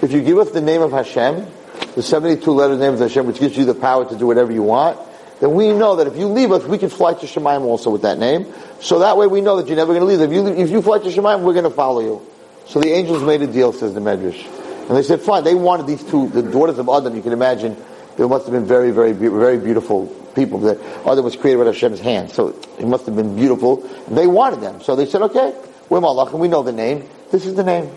If 0.02 0.12
you 0.12 0.22
give 0.22 0.38
us 0.38 0.50
the 0.50 0.60
name 0.60 0.82
of 0.82 0.92
Hashem, 0.92 1.46
the 1.94 2.02
72 2.02 2.50
letters 2.50 2.78
name 2.78 2.94
of 2.94 3.00
Hashem, 3.00 3.26
which 3.26 3.40
gives 3.40 3.56
you 3.56 3.64
the 3.64 3.74
power 3.74 4.08
to 4.08 4.16
do 4.16 4.26
whatever 4.26 4.52
you 4.52 4.62
want, 4.62 4.98
then 5.40 5.54
we 5.54 5.72
know 5.72 5.96
that 5.96 6.06
if 6.06 6.16
you 6.16 6.26
leave 6.26 6.52
us, 6.52 6.64
we 6.64 6.76
can 6.76 6.90
fly 6.90 7.14
to 7.14 7.26
Shemayim 7.26 7.62
also 7.62 7.88
with 7.90 8.02
that 8.02 8.18
name. 8.18 8.52
So 8.80 8.98
that 8.98 9.16
way 9.16 9.26
we 9.26 9.40
know 9.40 9.56
that 9.56 9.68
you're 9.68 9.76
never 9.76 9.94
going 9.94 10.00
to 10.00 10.06
leave. 10.06 10.20
If 10.20 10.32
you, 10.32 10.46
if 10.46 10.70
you 10.70 10.82
fly 10.82 10.98
to 10.98 11.08
Shemayim, 11.08 11.40
we're 11.40 11.54
going 11.54 11.64
to 11.64 11.70
follow 11.70 12.00
you. 12.00 12.26
So 12.66 12.80
the 12.80 12.90
angels 12.90 13.22
made 13.22 13.40
a 13.40 13.46
deal, 13.46 13.72
says 13.72 13.94
the 13.94 14.00
Medrash. 14.00 14.59
And 14.90 14.98
they 14.98 15.04
said, 15.04 15.20
fine, 15.20 15.44
they 15.44 15.54
wanted 15.54 15.86
these 15.86 16.02
two, 16.02 16.30
the 16.30 16.42
daughters 16.42 16.76
of 16.80 16.88
Adam, 16.88 17.14
you 17.14 17.22
can 17.22 17.32
imagine, 17.32 17.76
they 18.16 18.26
must 18.26 18.46
have 18.46 18.52
been 18.52 18.66
very, 18.66 18.90
very, 18.90 19.12
very 19.12 19.56
beautiful 19.56 20.06
people. 20.34 20.58
The 20.58 20.82
other 21.04 21.22
was 21.22 21.36
created 21.36 21.58
with 21.58 21.68
Hashem's 21.68 22.00
hand, 22.00 22.32
so 22.32 22.48
it 22.76 22.88
must 22.88 23.06
have 23.06 23.14
been 23.14 23.36
beautiful. 23.36 23.88
They 24.08 24.26
wanted 24.26 24.62
them, 24.62 24.82
so 24.82 24.96
they 24.96 25.06
said, 25.06 25.22
"Okay, 25.22 25.54
we're 25.88 26.00
Malach, 26.00 26.32
and 26.32 26.40
we 26.40 26.48
know 26.48 26.64
the 26.64 26.72
name. 26.72 27.08
This 27.30 27.46
is 27.46 27.54
the 27.54 27.62
name." 27.62 27.88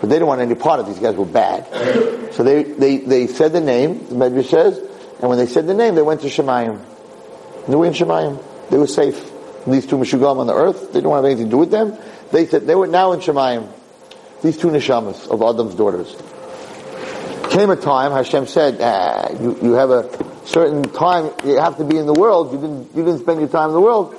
But 0.00 0.08
they 0.08 0.14
didn't 0.14 0.28
want 0.28 0.40
any 0.40 0.54
part 0.54 0.78
of 0.78 0.86
these 0.86 1.00
guys 1.00 1.16
were 1.16 1.24
bad. 1.24 1.66
So 2.32 2.44
they, 2.44 2.62
they, 2.62 2.98
they 2.98 3.26
said 3.26 3.52
the 3.52 3.60
name, 3.60 4.06
the 4.08 4.14
Medrash 4.14 4.50
says, 4.50 4.78
and 5.20 5.28
when 5.28 5.36
they 5.36 5.46
said 5.46 5.66
the 5.66 5.74
name, 5.74 5.96
they 5.96 6.02
went 6.02 6.20
to 6.20 6.28
Shemayim. 6.28 6.80
They 7.66 7.74
were 7.74 7.86
in 7.86 7.92
Shemayim. 7.92 8.40
They 8.70 8.78
were 8.78 8.86
safe. 8.86 9.20
These 9.66 9.86
two 9.86 9.96
Meshugam 9.96 10.38
on 10.38 10.46
the 10.46 10.54
earth, 10.54 10.92
they 10.92 11.00
didn't 11.00 11.10
want 11.10 11.24
to 11.24 11.28
have 11.28 11.36
anything 11.36 11.46
to 11.46 11.50
do 11.50 11.58
with 11.58 11.72
them. 11.72 11.98
They 12.30 12.46
said 12.46 12.68
they 12.68 12.76
were 12.76 12.86
now 12.86 13.10
in 13.10 13.18
Shemayim. 13.20 13.68
These 14.42 14.58
two 14.58 14.68
Neshamas 14.68 15.28
of 15.28 15.42
Adam's 15.42 15.74
daughters. 15.74 16.14
Came 17.50 17.70
a 17.70 17.76
time, 17.76 18.12
Hashem 18.12 18.46
said, 18.46 18.78
ah, 18.80 19.30
you, 19.40 19.58
you 19.62 19.72
have 19.72 19.90
a 19.90 20.46
certain 20.46 20.82
time, 20.84 21.32
you 21.44 21.56
have 21.58 21.76
to 21.78 21.84
be 21.84 21.96
in 21.96 22.06
the 22.06 22.12
world, 22.12 22.52
you 22.52 22.60
didn't, 22.60 22.94
you 22.94 23.04
didn't 23.04 23.20
spend 23.20 23.40
your 23.40 23.48
time 23.48 23.70
in 23.70 23.74
the 23.74 23.80
world. 23.80 24.14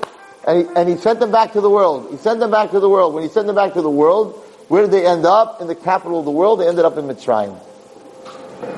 And 0.45 0.57
he, 0.57 0.73
and 0.75 0.89
he 0.89 0.97
sent 0.97 1.19
them 1.19 1.31
back 1.31 1.53
to 1.53 1.61
the 1.61 1.69
world. 1.69 2.09
He 2.11 2.17
sent 2.17 2.39
them 2.39 2.51
back 2.51 2.71
to 2.71 2.79
the 2.79 2.89
world. 2.89 3.13
When 3.13 3.23
he 3.23 3.29
sent 3.29 3.47
them 3.47 3.55
back 3.55 3.73
to 3.73 3.81
the 3.81 3.89
world, 3.89 4.33
where 4.67 4.81
did 4.81 4.91
they 4.91 5.05
end 5.05 5.25
up? 5.25 5.61
In 5.61 5.67
the 5.67 5.75
capital 5.75 6.19
of 6.19 6.25
the 6.25 6.31
world, 6.31 6.59
they 6.59 6.67
ended 6.67 6.85
up 6.85 6.97
in 6.97 7.05
Mitzrayim. 7.05 7.57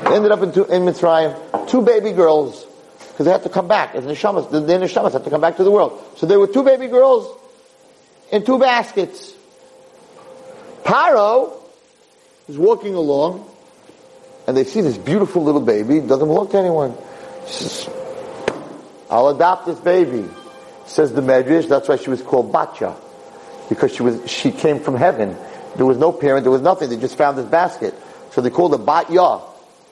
They 0.04 0.16
ended 0.16 0.32
up 0.32 0.42
in, 0.42 0.52
two, 0.52 0.66
in 0.66 0.84
Mitzrayim, 0.84 1.70
two 1.70 1.82
baby 1.82 2.12
girls, 2.12 2.66
because 3.10 3.26
they 3.26 3.32
had 3.32 3.44
to 3.44 3.50
come 3.50 3.68
back. 3.68 3.96
As 3.96 4.04
neshamas, 4.04 4.52
the, 4.52 4.60
the 4.60 4.74
neshamas 4.74 5.14
had 5.14 5.24
to 5.24 5.30
come 5.30 5.42
back 5.42 5.58
to 5.58 5.64
the 5.64 5.72
world. 5.72 6.02
So 6.18 6.26
there 6.26 6.40
were 6.40 6.48
two 6.48 6.64
baby 6.64 6.88
girls 6.88 7.40
in 8.32 8.46
two 8.46 8.60
baskets. 8.60 9.34
Paro 10.84 11.54
is 12.48 12.58
walking 12.58 12.96
along, 12.96 13.50
and 14.48 14.58
they 14.58 14.64
see 14.64 14.82
this 14.82 14.98
beautiful 14.98 15.44
little 15.44 15.62
baby. 15.62 16.00
Doesn't 16.00 16.28
belong 16.28 16.50
to 16.50 16.58
anyone. 16.58 16.96
Says, 17.48 17.90
I'll 19.10 19.30
adopt 19.30 19.66
this 19.66 19.80
baby. 19.80 20.26
Says 20.86 21.14
the 21.14 21.22
Medrash. 21.22 21.68
That's 21.68 21.88
why 21.88 21.96
she 21.98 22.10
was 22.10 22.22
called 22.22 22.52
Batya, 22.52 22.96
because 23.70 23.94
she 23.94 24.04
was 24.04 24.30
she 24.30 24.52
came 24.52 24.80
from 24.80 24.96
heaven. 24.96 25.38
There 25.76 25.86
was 25.86 25.98
no 25.98 26.12
parent. 26.12 26.44
There 26.44 26.52
was 26.52 26.62
nothing. 26.62 26.90
They 26.90 26.98
just 26.98 27.18
found 27.18 27.38
this 27.38 27.46
basket. 27.46 27.94
So 28.32 28.42
they 28.42 28.50
called 28.50 28.72
her 28.72 28.84
Batya, 28.84 29.42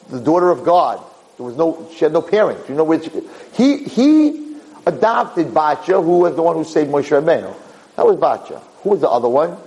the 0.09 0.19
daughter 0.19 0.49
of 0.49 0.63
God. 0.63 1.01
There 1.37 1.45
was 1.45 1.55
no. 1.55 1.87
She 1.93 2.03
had 2.03 2.11
no 2.11 2.21
parent. 2.21 2.67
You 2.67 2.75
know 2.75 2.83
which 2.83 3.09
he 3.53 3.83
he 3.83 4.57
adopted 4.85 5.47
Batya, 5.47 6.03
who 6.03 6.19
was 6.19 6.35
the 6.35 6.41
one 6.41 6.55
who 6.55 6.63
saved 6.63 6.89
Moshe 6.89 7.09
Rabbeinu. 7.09 7.55
That 7.95 8.05
was 8.05 8.17
Batya. 8.17 8.61
Who 8.83 8.89
was 8.89 9.01
the 9.01 9.09
other 9.09 9.29
one? 9.29 9.57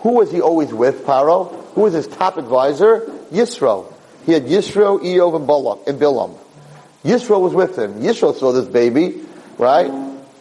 Who 0.00 0.12
was 0.12 0.30
he 0.30 0.40
always 0.40 0.72
with, 0.72 1.04
Paro? 1.04 1.54
Who 1.74 1.82
was 1.82 1.92
his 1.92 2.06
top 2.06 2.36
advisor? 2.36 3.00
Yisro. 3.30 3.92
He 4.26 4.32
had 4.32 4.44
Yisro, 4.44 4.98
Iyov, 5.00 5.36
and 5.36 5.46
Balak, 5.46 5.86
and 5.86 6.00
Bilam. 6.00 6.36
Yisro 7.04 7.40
was 7.40 7.54
with 7.54 7.78
him. 7.78 8.00
Yisro 8.00 8.34
saw 8.34 8.52
this 8.52 8.66
baby, 8.66 9.22
right? 9.58 9.90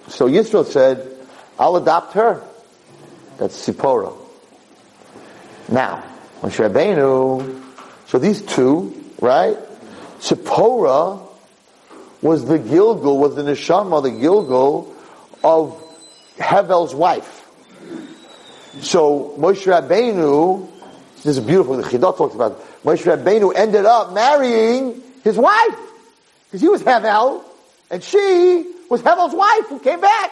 So 0.08 0.28
Yisro 0.28 0.66
said, 0.66 1.16
I'll 1.58 1.76
adopt 1.76 2.14
her. 2.14 2.42
That's 3.38 3.68
Sipporah. 3.68 4.16
Now, 5.70 6.04
Moshe 6.42 6.68
Rabbeinu, 6.68 7.62
so 8.08 8.18
these 8.18 8.42
two, 8.42 9.04
right? 9.22 9.58
Sipporah 10.20 11.26
was 12.22 12.46
the 12.46 12.60
Gilgul, 12.60 13.18
was 13.18 13.36
the 13.36 13.44
Neshama, 13.44 14.04
the 14.04 14.10
Gilgul 14.10 14.94
of 15.44 15.82
Hevel's 16.38 16.94
wife. 16.96 17.39
So 18.82 19.36
Moshe 19.38 19.66
Rabbeinu, 19.66 20.70
this 21.18 21.38
is 21.38 21.40
beautiful, 21.40 21.78
the 21.78 21.84
Chidot 21.84 22.18
talks 22.18 22.36
about 22.36 22.54
it. 22.54 22.58
Moshe 22.84 23.04
Rabbeinu 23.04 23.54
ended 23.56 23.86
up 23.86 24.14
marrying 24.14 25.02
his 25.24 25.38
wife. 25.38 25.78
Because 26.46 26.62
he 26.62 26.70
was 26.70 26.82
Hevel, 26.82 27.44
and 27.92 28.04
she 28.04 28.66
was 28.90 29.02
Hevel's 29.02 29.36
wife 29.36 29.68
who 29.70 29.80
came 29.80 30.02
back. 30.02 30.32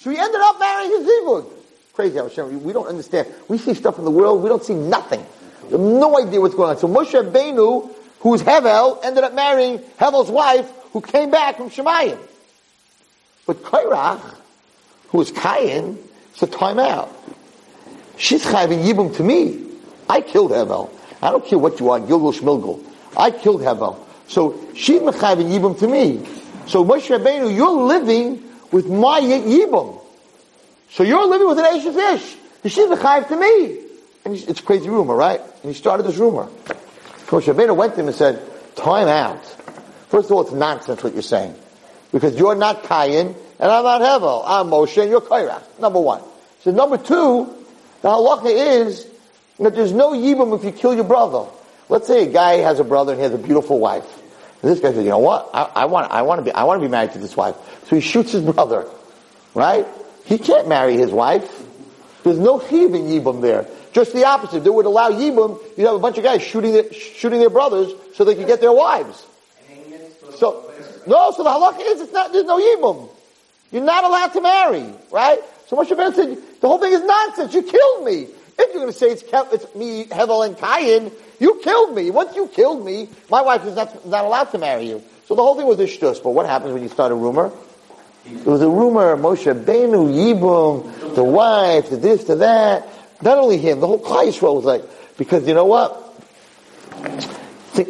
So 0.00 0.10
he 0.10 0.18
ended 0.18 0.40
up 0.40 0.58
marrying 0.58 0.90
his 0.90 1.08
Zivug. 1.08 1.50
Crazy 1.94 2.16
how 2.16 2.24
Hashem, 2.28 2.64
we 2.64 2.72
don't 2.72 2.88
understand. 2.88 3.28
We 3.48 3.58
see 3.58 3.74
stuff 3.74 3.98
in 3.98 4.04
the 4.04 4.10
world, 4.10 4.42
we 4.42 4.48
don't 4.48 4.64
see 4.64 4.74
nothing. 4.74 5.24
We 5.66 5.72
have 5.72 5.80
no 5.80 6.18
idea 6.18 6.40
what's 6.40 6.54
going 6.54 6.70
on. 6.70 6.78
So 6.78 6.88
Moshe 6.88 7.12
Rabbeinu, 7.12 7.90
who 8.20 8.28
was 8.28 8.42
Hevel, 8.42 9.04
ended 9.04 9.24
up 9.24 9.34
marrying 9.34 9.78
Hevel's 9.98 10.30
wife 10.30 10.70
who 10.92 11.00
came 11.00 11.30
back 11.30 11.56
from 11.56 11.70
Shemayim. 11.70 12.18
But 13.46 13.62
Korach, 13.62 14.20
who 15.08 15.18
was 15.18 15.30
Kayin, 15.30 15.98
said 16.34 16.52
time 16.52 16.78
out. 16.78 17.14
She's 18.16 18.44
chayvin 18.44 18.84
yibum 18.84 19.16
to 19.16 19.22
me. 19.22 19.60
I 20.08 20.20
killed 20.20 20.50
Hevel. 20.50 20.90
I 21.22 21.30
don't 21.30 21.44
care 21.44 21.58
what 21.58 21.80
you 21.80 21.90
are, 21.90 22.00
Gilgul 22.00 22.38
Shmilgul. 22.38 22.84
I 23.16 23.30
killed 23.30 23.62
Hevel. 23.62 23.98
So 24.28 24.60
she's 24.74 25.00
mechayvin 25.00 25.50
yibum 25.50 25.78
to 25.78 25.88
me. 25.88 26.26
So 26.66 26.84
Moshe 26.84 27.16
Rabbeinu, 27.16 27.54
you're 27.54 27.70
living 27.70 28.42
with 28.70 28.88
my 28.88 29.20
yibum. 29.20 30.00
So 30.90 31.02
you're 31.02 31.26
living 31.26 31.48
with 31.48 31.58
an 31.58 31.64
Eishes 31.64 32.14
Ish. 32.14 32.36
And 32.62 32.72
she's 32.72 32.88
mechayv 32.88 33.28
to 33.28 33.36
me. 33.36 33.80
And 34.24 34.34
it's 34.34 34.60
a 34.60 34.62
crazy 34.62 34.88
rumor, 34.88 35.14
right? 35.14 35.40
And 35.40 35.72
he 35.72 35.74
started 35.74 36.04
this 36.04 36.16
rumor. 36.16 36.48
Moshe 37.26 37.52
Rabbeinu 37.52 37.76
went 37.76 37.94
to 37.94 38.00
him 38.00 38.06
and 38.06 38.16
said, 38.16 38.40
time 38.76 39.08
out. 39.08 39.44
First 40.08 40.26
of 40.26 40.32
all, 40.32 40.42
it's 40.42 40.52
nonsense 40.52 41.02
what 41.02 41.12
you're 41.12 41.22
saying. 41.22 41.54
Because 42.12 42.38
you're 42.38 42.54
not 42.54 42.84
Kayin, 42.84 43.34
and 43.58 43.72
I'm 43.72 43.82
not 43.82 44.00
Hevel. 44.00 44.44
I'm 44.46 44.68
Moshe, 44.68 45.00
and 45.02 45.10
you're 45.10 45.20
Korach. 45.20 45.62
Number 45.80 46.00
one. 46.00 46.22
So 46.60 46.70
number 46.70 46.96
two, 46.96 47.63
the 48.04 48.10
halacha 48.10 48.84
is 48.84 49.06
that 49.58 49.74
there's 49.74 49.94
no 49.94 50.10
yibum 50.10 50.54
if 50.58 50.62
you 50.62 50.72
kill 50.72 50.94
your 50.94 51.04
brother. 51.04 51.48
Let's 51.88 52.06
say 52.06 52.28
a 52.28 52.30
guy 52.30 52.58
has 52.58 52.78
a 52.78 52.84
brother 52.84 53.12
and 53.12 53.18
he 53.18 53.22
has 53.22 53.32
a 53.32 53.38
beautiful 53.38 53.78
wife. 53.78 54.04
And 54.60 54.70
this 54.70 54.78
guy 54.78 54.92
says, 54.92 55.04
you 55.04 55.08
know 55.08 55.20
what? 55.20 55.48
I, 55.54 55.70
I, 55.74 55.84
want, 55.86 56.12
I 56.12 56.20
want 56.20 56.40
to 56.40 56.44
be, 56.44 56.52
I 56.52 56.64
want 56.64 56.82
to 56.82 56.86
be 56.86 56.90
married 56.90 57.12
to 57.12 57.18
this 57.18 57.34
wife. 57.34 57.54
So 57.86 57.96
he 57.96 58.02
shoots 58.02 58.32
his 58.32 58.42
brother. 58.42 58.86
Right? 59.54 59.86
He 60.26 60.36
can't 60.36 60.68
marry 60.68 60.98
his 60.98 61.12
wife. 61.12 61.50
There's 62.24 62.38
no 62.38 62.60
chiv 62.60 62.92
in 62.92 63.04
yibum 63.04 63.40
there. 63.40 63.66
Just 63.94 64.12
the 64.12 64.26
opposite. 64.26 64.64
They 64.64 64.68
would 64.68 64.84
allow 64.84 65.10
yibum. 65.10 65.58
You'd 65.78 65.86
have 65.86 65.96
a 65.96 65.98
bunch 65.98 66.18
of 66.18 66.24
guys 66.24 66.42
shooting 66.42 66.74
their, 66.74 66.92
shooting 66.92 67.40
their 67.40 67.48
brothers 67.48 67.90
so 68.16 68.24
they 68.24 68.34
could 68.34 68.46
get 68.46 68.60
their 68.60 68.72
wives. 68.72 69.24
So, 70.36 70.70
no, 71.06 71.30
so 71.30 71.42
the 71.42 71.48
halacha 71.48 71.80
is 71.80 72.02
it's 72.02 72.12
not, 72.12 72.34
there's 72.34 72.44
no 72.44 72.58
yibum. 72.58 73.08
You're 73.72 73.82
not 73.82 74.04
allowed 74.04 74.34
to 74.34 74.42
marry, 74.42 74.92
right? 75.10 75.40
So 75.74 75.82
Moshe 75.82 75.96
Rabbeinu 75.98 76.14
said, 76.14 76.60
the 76.60 76.68
whole 76.68 76.78
thing 76.78 76.92
is 76.92 77.02
nonsense. 77.02 77.52
You 77.52 77.62
killed 77.62 78.04
me. 78.04 78.28
If 78.56 78.72
you're 78.72 78.82
going 78.82 78.86
to 78.86 78.92
say 78.92 79.10
it's, 79.10 79.24
it's 79.24 79.74
me, 79.74 80.04
Hevel, 80.04 80.46
and 80.46 80.56
Kayin, 80.56 81.12
you 81.40 81.60
killed 81.64 81.96
me. 81.96 82.10
Once 82.10 82.36
you 82.36 82.46
killed 82.46 82.84
me, 82.84 83.08
my 83.28 83.42
wife 83.42 83.64
is 83.64 83.74
not, 83.74 84.06
not 84.06 84.24
allowed 84.24 84.44
to 84.52 84.58
marry 84.58 84.86
you. 84.86 85.02
So 85.26 85.34
the 85.34 85.42
whole 85.42 85.56
thing 85.56 85.66
was 85.66 85.80
a 85.80 85.84
shtus. 85.84 86.22
But 86.22 86.30
what 86.30 86.46
happens 86.46 86.72
when 86.72 86.82
you 86.82 86.88
start 86.88 87.10
a 87.10 87.14
rumor? 87.16 87.50
There 88.24 88.52
was 88.52 88.62
a 88.62 88.68
rumor, 88.68 89.16
Moshe 89.16 89.64
Benu, 89.64 90.12
Yibum, 90.12 91.14
the 91.14 91.24
wife, 91.24 91.90
the 91.90 91.96
this, 91.96 92.24
the 92.24 92.36
that. 92.36 92.88
Not 93.20 93.38
only 93.38 93.58
him, 93.58 93.80
the 93.80 93.86
whole 93.86 94.00
Klal 94.00 94.28
Yisrael 94.28 94.54
was 94.54 94.64
like, 94.64 94.84
because 95.18 95.46
you 95.48 95.54
know 95.54 95.66
what? 95.66 96.00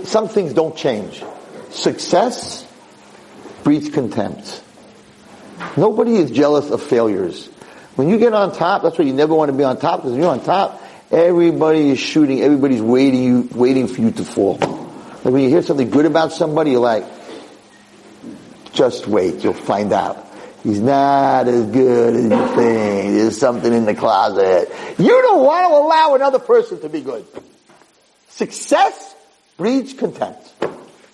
Some 0.05 0.29
things 0.29 0.55
don't 0.55 0.77
change. 0.77 1.23
Success 1.70 2.66
breeds 3.62 3.90
contempt. 3.90 4.62
Nobody 5.77 6.16
is 6.16 6.31
jealous 6.31 6.70
of 6.70 6.83
failures. 6.83 7.51
When 7.96 8.09
you 8.09 8.18
get 8.18 8.33
on 8.35 8.52
top, 8.52 8.83
that's 8.83 8.98
why 8.98 9.04
you 9.04 9.12
never 9.12 9.35
want 9.35 9.50
to 9.50 9.57
be 9.57 9.64
on 9.64 9.78
top, 9.78 10.00
because 10.00 10.12
when 10.12 10.20
you're 10.20 10.30
on 10.30 10.42
top, 10.42 10.83
everybody 11.11 11.90
is 11.90 11.98
shooting, 11.98 12.42
everybody's 12.42 12.83
waiting 12.83 13.22
you, 13.22 13.48
waiting 13.52 13.87
for 13.87 14.00
you 14.00 14.11
to 14.11 14.24
fall. 14.24 14.59
Like 14.59 15.33
when 15.33 15.42
you 15.42 15.48
hear 15.48 15.62
something 15.62 15.90
good 15.90 16.07
about 16.07 16.33
somebody, 16.33 16.72
you're 16.72 16.80
like, 16.80 17.04
just 18.72 19.07
wait, 19.07 19.44
you'll 19.44 19.54
find 19.54 19.92
out. 19.92 20.26
He's 20.64 20.80
not 20.80 21.46
as 21.46 21.66
good 21.66 22.16
as 22.16 22.22
you 22.24 22.46
think. 22.57 23.14
There's 23.14 23.38
something 23.38 23.72
in 23.72 23.85
the 23.85 23.94
closet. 23.94 24.72
You 24.98 25.22
don't 25.22 25.44
want 25.44 25.70
to 25.70 25.76
allow 25.76 26.14
another 26.14 26.38
person 26.38 26.80
to 26.80 26.88
be 26.88 27.02
good. 27.02 27.26
Success 28.28 29.14
breeds 29.57 29.92
contempt. 29.92 30.52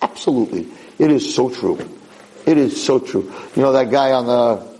Absolutely. 0.01 0.67
It 0.97 1.11
is 1.11 1.35
so 1.35 1.49
true. 1.49 1.77
It 2.45 2.57
is 2.57 2.83
so 2.83 2.99
true. 2.99 3.31
You 3.55 3.61
know 3.61 3.73
that 3.73 3.91
guy 3.91 4.13
on 4.13 4.25
the, 4.25 4.70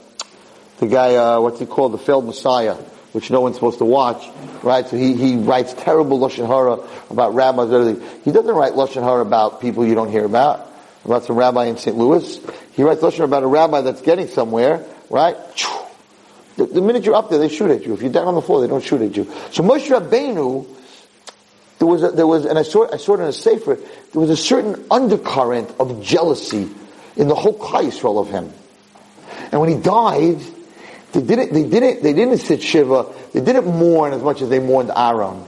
the 0.81 0.87
guy, 0.87 1.15
uh, 1.15 1.39
what's 1.39 1.59
he 1.59 1.67
called? 1.67 1.93
The 1.93 1.99
failed 1.99 2.25
Messiah, 2.25 2.73
which 3.13 3.29
no 3.29 3.39
one's 3.39 3.55
supposed 3.55 3.77
to 3.77 3.85
watch, 3.85 4.27
right? 4.63 4.85
So 4.87 4.97
he, 4.97 5.13
he 5.13 5.35
writes 5.35 5.75
terrible 5.75 6.19
Lashon 6.19 6.47
Hara 6.47 6.79
about 7.11 7.35
rabbis 7.35 7.69
and 7.69 7.73
everything. 7.75 8.21
He 8.23 8.31
doesn't 8.31 8.53
write 8.53 8.73
Lashon 8.73 9.03
Hara 9.03 9.21
about 9.21 9.61
people 9.61 9.85
you 9.85 9.93
don't 9.93 10.09
hear 10.09 10.25
about, 10.25 10.67
about 11.05 11.25
some 11.25 11.35
rabbi 11.35 11.65
in 11.65 11.77
St. 11.77 11.95
Louis. 11.95 12.39
He 12.73 12.81
writes 12.81 13.01
Lashon 13.01 13.17
Hara 13.17 13.25
about 13.25 13.43
a 13.43 13.47
rabbi 13.47 13.81
that's 13.81 14.01
getting 14.01 14.27
somewhere, 14.27 14.83
right? 15.11 15.37
The, 16.57 16.65
the, 16.65 16.81
minute 16.81 17.05
you're 17.05 17.13
up 17.13 17.29
there, 17.29 17.37
they 17.37 17.47
shoot 17.47 17.69
at 17.69 17.85
you. 17.85 17.93
If 17.93 18.01
you're 18.01 18.11
down 18.11 18.27
on 18.27 18.33
the 18.33 18.41
floor, 18.41 18.61
they 18.61 18.67
don't 18.67 18.83
shoot 18.83 19.03
at 19.03 19.15
you. 19.15 19.25
So 19.51 19.61
Moshe 19.61 19.87
Rabbeinu, 19.87 20.67
there 21.77 21.87
was, 21.87 22.01
a, 22.01 22.09
there 22.09 22.25
was, 22.25 22.45
and 22.45 22.57
I 22.57 22.63
saw, 22.63 22.91
I 22.91 22.97
saw 22.97 23.13
it 23.13 23.19
in 23.19 23.27
a 23.27 23.33
sefer, 23.33 23.75
there 23.75 24.19
was 24.19 24.31
a 24.31 24.35
certain 24.35 24.83
undercurrent 24.89 25.69
of 25.79 26.01
jealousy 26.01 26.67
in 27.15 27.27
the 27.27 27.35
whole 27.35 27.55
Klal 27.55 27.83
Yisrael 27.83 28.19
of 28.19 28.31
him. 28.31 28.51
And 29.51 29.61
when 29.61 29.69
he 29.69 29.77
died, 29.77 30.41
they 31.13 31.21
didn't, 31.21 31.53
they 31.53 31.63
didn't, 31.63 32.03
they 32.03 32.13
didn't 32.13 32.37
sit 32.37 32.61
Shiva, 32.61 33.13
they 33.33 33.41
didn't 33.41 33.65
mourn 33.65 34.13
as 34.13 34.21
much 34.21 34.41
as 34.41 34.49
they 34.49 34.59
mourned 34.59 34.91
Aaron. 34.95 35.45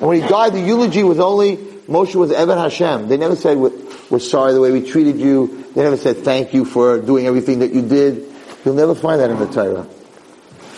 And 0.00 0.08
when 0.08 0.20
he 0.20 0.28
died, 0.28 0.52
the 0.52 0.60
eulogy 0.60 1.04
was 1.04 1.20
only 1.20 1.56
Moshe 1.56 2.14
was 2.14 2.30
Eved 2.30 2.56
Hashem. 2.56 3.08
They 3.08 3.16
never 3.16 3.36
said, 3.36 3.58
we're 3.58 4.18
sorry 4.18 4.52
the 4.52 4.60
way 4.60 4.72
we 4.72 4.88
treated 4.88 5.18
you. 5.18 5.64
They 5.74 5.82
never 5.82 5.96
said, 5.96 6.18
thank 6.18 6.54
you 6.54 6.64
for 6.64 7.00
doing 7.00 7.26
everything 7.26 7.60
that 7.60 7.72
you 7.72 7.82
did. 7.82 8.32
You'll 8.64 8.74
never 8.74 8.94
find 8.94 9.20
that 9.20 9.30
in 9.30 9.38
the 9.38 9.46
Torah. 9.46 9.86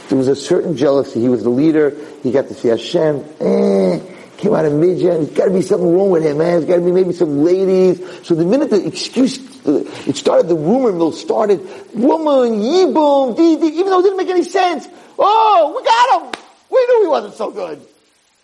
There 0.08 0.18
was 0.18 0.28
a 0.28 0.36
certain 0.36 0.76
jealousy. 0.76 1.20
He 1.20 1.28
was 1.28 1.42
the 1.42 1.50
leader. 1.50 1.96
He 2.22 2.32
got 2.32 2.48
to 2.48 2.54
see 2.54 2.68
Hashem. 2.68 3.24
Eh, 3.40 4.00
came 4.36 4.54
out 4.54 4.64
of 4.64 4.72
Midian. 4.72 5.24
There's 5.24 5.30
got 5.30 5.44
to 5.46 5.50
be 5.50 5.62
something 5.62 5.92
wrong 5.92 6.10
with 6.10 6.24
him, 6.24 6.38
man. 6.38 6.52
There's 6.52 6.64
got 6.64 6.76
to 6.76 6.84
be 6.84 6.92
maybe 6.92 7.12
some 7.12 7.42
ladies. 7.42 8.00
So 8.26 8.34
the 8.34 8.44
minute 8.44 8.70
the 8.70 8.86
excuse, 8.86 9.38
it 9.66 10.16
started, 10.16 10.48
the 10.48 10.54
rumor 10.54 10.92
mill 10.92 11.12
started, 11.12 11.60
woman, 11.94 12.60
yibum, 12.60 13.38
even 13.38 13.86
though 13.86 14.00
it 14.00 14.02
didn't 14.02 14.16
make 14.16 14.28
any 14.28 14.44
sense. 14.44 14.88
Oh, 15.18 15.74
we 15.76 15.84
got 15.84 16.22
him. 16.22 16.42
We 16.70 16.84
knew 16.86 17.02
he 17.02 17.08
wasn't 17.08 17.34
so 17.34 17.50
good. 17.50 17.80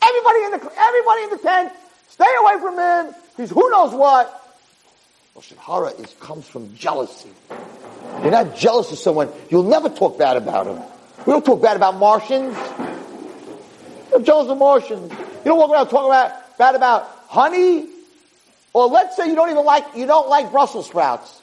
Everybody 0.02 0.44
in 0.44 0.50
the, 0.52 0.72
everybody 0.76 1.22
in 1.22 1.30
the 1.30 1.38
tent, 1.38 1.72
stay 2.08 2.24
away 2.40 2.60
from 2.60 2.78
him. 2.78 3.14
He's 3.36 3.50
who 3.50 3.70
knows 3.70 3.94
what. 3.94 4.38
Lashon 5.36 5.56
hara 5.56 5.88
is, 5.88 6.14
comes 6.20 6.46
from 6.46 6.74
jealousy. 6.74 7.30
You're 8.22 8.30
not 8.30 8.56
jealous 8.56 8.92
of 8.92 8.98
someone, 8.98 9.30
you'll 9.50 9.62
never 9.62 9.88
talk 9.88 10.18
bad 10.18 10.36
about 10.36 10.66
him. 10.66 10.82
We 11.26 11.32
don't 11.32 11.44
talk 11.44 11.62
bad 11.62 11.76
about 11.76 11.96
Martians. 11.96 12.56
You're 14.10 14.22
jealous 14.22 14.48
of 14.48 14.58
Martians. 14.58 15.10
You 15.10 15.44
don't 15.44 15.58
walk 15.58 15.70
around 15.70 15.88
talking 15.88 16.06
about, 16.06 16.58
bad 16.58 16.74
about 16.74 17.08
honey. 17.28 17.86
Or 18.72 18.86
let's 18.86 19.16
say 19.16 19.28
you 19.28 19.34
don't 19.34 19.50
even 19.50 19.64
like, 19.64 19.84
you 19.94 20.06
don't 20.06 20.28
like 20.28 20.50
Brussels 20.50 20.86
sprouts 20.86 21.40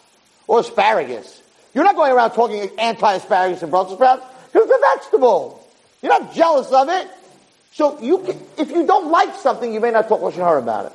or 0.47 0.59
asparagus. 0.59 1.41
You're 1.73 1.83
not 1.83 1.95
going 1.95 2.11
around 2.11 2.31
talking 2.31 2.69
anti-asparagus 2.79 3.61
and 3.61 3.71
Brussels 3.71 3.97
sprouts 3.97 4.25
because 4.51 4.69
it's 4.69 4.77
a 4.77 4.97
vegetable. 4.97 5.63
You're 6.01 6.19
not 6.19 6.33
jealous 6.33 6.71
of 6.71 6.89
it. 6.89 7.07
So 7.71 7.99
you 8.01 8.19
can, 8.19 8.39
if 8.57 8.71
you 8.71 8.87
don't 8.87 9.11
like 9.11 9.35
something, 9.35 9.71
you 9.71 9.79
may 9.79 9.91
not 9.91 10.07
talk 10.07 10.21
Lashon 10.21 10.37
Hara 10.37 10.59
about 10.59 10.87
it. 10.87 10.93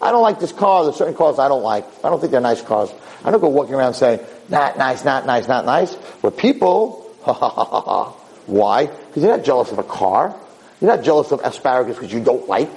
I 0.00 0.10
don't 0.10 0.22
like 0.22 0.40
this 0.40 0.52
car. 0.52 0.84
There's 0.84 0.96
certain 0.96 1.14
cars 1.14 1.38
I 1.38 1.48
don't 1.48 1.62
like. 1.62 1.84
I 2.02 2.08
don't 2.08 2.18
think 2.18 2.32
they're 2.32 2.40
nice 2.40 2.62
cars. 2.62 2.90
I 3.24 3.30
don't 3.30 3.40
go 3.40 3.48
walking 3.48 3.74
around 3.74 3.94
saying, 3.94 4.20
not 4.48 4.78
nice, 4.78 5.04
not 5.04 5.26
nice, 5.26 5.48
not 5.48 5.64
nice. 5.64 5.94
But 6.22 6.36
people, 6.36 7.10
ha 7.22 7.32
ha 7.32 7.48
ha 7.48 7.64
ha. 7.64 8.10
Why? 8.46 8.86
Because 8.86 9.22
you're 9.22 9.36
not 9.36 9.44
jealous 9.44 9.70
of 9.72 9.78
a 9.78 9.84
car. 9.84 10.34
You're 10.80 10.96
not 10.96 11.04
jealous 11.04 11.30
of 11.30 11.40
asparagus 11.42 11.96
because 11.96 12.12
you 12.12 12.20
don't 12.22 12.48
like, 12.48 12.70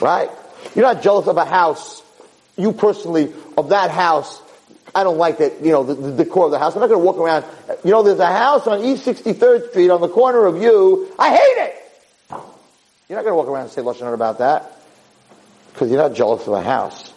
right? 0.00 0.30
You're 0.74 0.84
not 0.84 1.02
jealous 1.02 1.26
of 1.28 1.36
a 1.36 1.44
house. 1.44 2.02
You 2.56 2.72
personally, 2.72 3.32
of 3.56 3.68
that 3.68 3.90
house, 3.90 4.42
I 4.94 5.04
don't 5.04 5.18
like 5.18 5.38
that, 5.38 5.62
you 5.62 5.72
know, 5.72 5.84
the, 5.84 5.94
the 5.94 6.24
decor 6.24 6.46
of 6.46 6.50
the 6.50 6.58
house. 6.58 6.74
I'm 6.74 6.80
not 6.80 6.88
going 6.88 7.00
to 7.00 7.04
walk 7.04 7.18
around, 7.18 7.44
you 7.84 7.90
know, 7.90 8.02
there's 8.02 8.18
a 8.18 8.26
house 8.26 8.66
on 8.66 8.82
East 8.82 9.04
63rd 9.04 9.70
Street 9.70 9.90
on 9.90 10.00
the 10.00 10.08
corner 10.08 10.46
of 10.46 10.60
you. 10.60 11.12
I 11.18 11.30
hate 11.30 11.38
it! 11.38 11.82
You're 13.08 13.18
not 13.18 13.22
going 13.22 13.32
to 13.32 13.36
walk 13.36 13.46
around 13.46 13.64
and 13.64 13.70
say 13.70 13.82
Lashon 13.82 14.12
about 14.14 14.38
that. 14.38 14.72
Because 15.72 15.90
you're 15.90 16.00
not 16.00 16.14
jealous 16.14 16.46
of 16.46 16.54
a 16.54 16.62
house. 16.62 17.12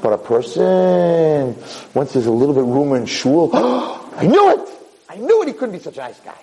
But 0.00 0.12
a 0.12 0.18
person, 0.18 1.56
once 1.94 2.12
there's 2.12 2.26
a 2.26 2.30
little 2.30 2.54
bit 2.54 2.64
rumor 2.64 2.96
in 2.96 3.06
shul, 3.06 3.50
I 3.54 4.26
knew 4.26 4.50
it! 4.50 4.68
I 5.08 5.16
knew 5.16 5.42
it! 5.42 5.48
He 5.48 5.54
couldn't 5.54 5.72
be 5.72 5.82
such 5.82 5.96
a 5.96 6.00
nice 6.00 6.20
guy. 6.20 6.38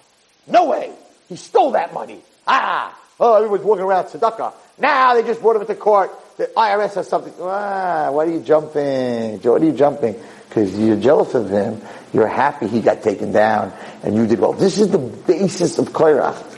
No 0.47 0.65
way! 0.65 0.91
He 1.29 1.37
stole 1.37 1.71
that 1.71 1.93
money. 1.93 2.19
Ah! 2.45 2.97
Oh, 3.19 3.35
everyone's 3.35 3.63
walking 3.63 3.85
around 3.85 4.05
tzedakah. 4.05 4.53
Now 4.77 5.13
they 5.13 5.23
just 5.23 5.41
brought 5.41 5.55
him 5.55 5.61
into 5.61 5.75
court. 5.75 6.11
The 6.37 6.45
IRS 6.57 6.95
has 6.95 7.07
something. 7.07 7.33
Ah, 7.39 8.09
why 8.11 8.25
are 8.25 8.29
you 8.29 8.41
jumping? 8.41 9.39
What 9.41 9.61
are 9.61 9.65
you 9.65 9.73
jumping? 9.73 10.15
Because 10.49 10.77
you're 10.77 10.99
jealous 10.99 11.33
of 11.35 11.49
him. 11.49 11.81
You're 12.11 12.27
happy 12.27 12.67
he 12.67 12.81
got 12.81 13.03
taken 13.03 13.31
down 13.31 13.73
and 14.03 14.15
you 14.15 14.27
did 14.27 14.39
well. 14.39 14.53
This 14.53 14.79
is 14.79 14.89
the 14.89 14.97
basis 14.97 15.77
of 15.79 15.89
Korach. 15.89 16.53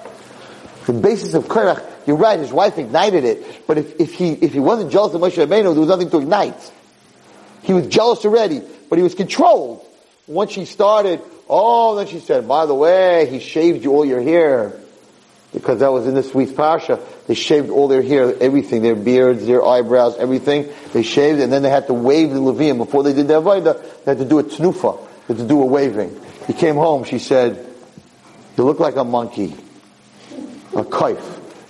The 0.86 0.93
basis 0.93 1.34
of 1.34 1.45
Korach, 1.45 1.84
you're 2.05 2.17
right, 2.17 2.39
his 2.39 2.53
wife 2.53 2.78
ignited 2.78 3.23
it, 3.23 3.65
but 3.65 3.78
if, 3.78 3.99
if 3.99 4.13
he, 4.13 4.34
if 4.34 4.53
he 4.53 4.59
wasn't 4.59 4.91
jealous 4.91 5.13
of 5.13 5.21
Moshe 5.21 5.43
Rabbeinu, 5.43 5.71
there 5.73 5.80
was 5.80 5.88
nothing 5.88 6.09
to 6.11 6.19
ignite. 6.19 6.71
He 7.63 7.73
was 7.73 7.88
jealous 7.88 8.23
already, 8.23 8.61
but 8.89 8.97
he 8.97 9.03
was 9.03 9.15
controlled. 9.15 9.84
Once 10.28 10.51
she 10.51 10.65
started, 10.65 11.21
oh, 11.49 11.95
then 11.95 12.07
she 12.07 12.19
said, 12.19 12.47
by 12.47 12.65
the 12.65 12.76
way, 12.76 13.28
he 13.30 13.39
shaved 13.39 13.84
you 13.84 13.93
all 13.93 14.05
your 14.05 14.21
hair. 14.21 14.80
Because 15.53 15.80
that 15.80 15.91
was 15.91 16.05
in 16.05 16.13
this 16.13 16.34
week's 16.34 16.51
parsha. 16.51 17.01
They 17.28 17.34
shaved 17.34 17.69
all 17.69 17.88
their 17.88 18.03
hair, 18.03 18.36
everything, 18.39 18.84
their 18.84 18.95
beards, 18.95 19.45
their 19.47 19.63
eyebrows, 19.65 20.15
everything. 20.17 20.69
They 20.93 21.01
shaved, 21.01 21.39
and 21.39 21.51
then 21.51 21.63
they 21.63 21.69
had 21.71 21.88
to 21.88 21.93
wave 21.93 22.30
the 22.32 22.39
Leviim. 22.39 22.78
Before 22.78 23.01
they 23.01 23.13
did 23.13 23.28
their 23.28 23.41
Avodah, 23.41 24.03
they 24.05 24.11
had 24.11 24.19
to 24.19 24.26
do 24.26 24.39
a 24.39 24.43
tnufa. 24.43 24.99
They 25.28 25.34
had 25.34 25.38
to 25.41 25.47
do 25.47 25.61
a 25.61 25.65
waving. 25.65 26.21
He 26.45 26.53
came 26.53 26.76
home, 26.76 27.03
she 27.03 27.17
said, 27.17 27.65
you 28.57 28.63
look 28.63 28.80
like 28.80 28.95
a 28.95 29.03
monkey. 29.03 29.55
A 30.76 30.84
kaif. 30.84 31.21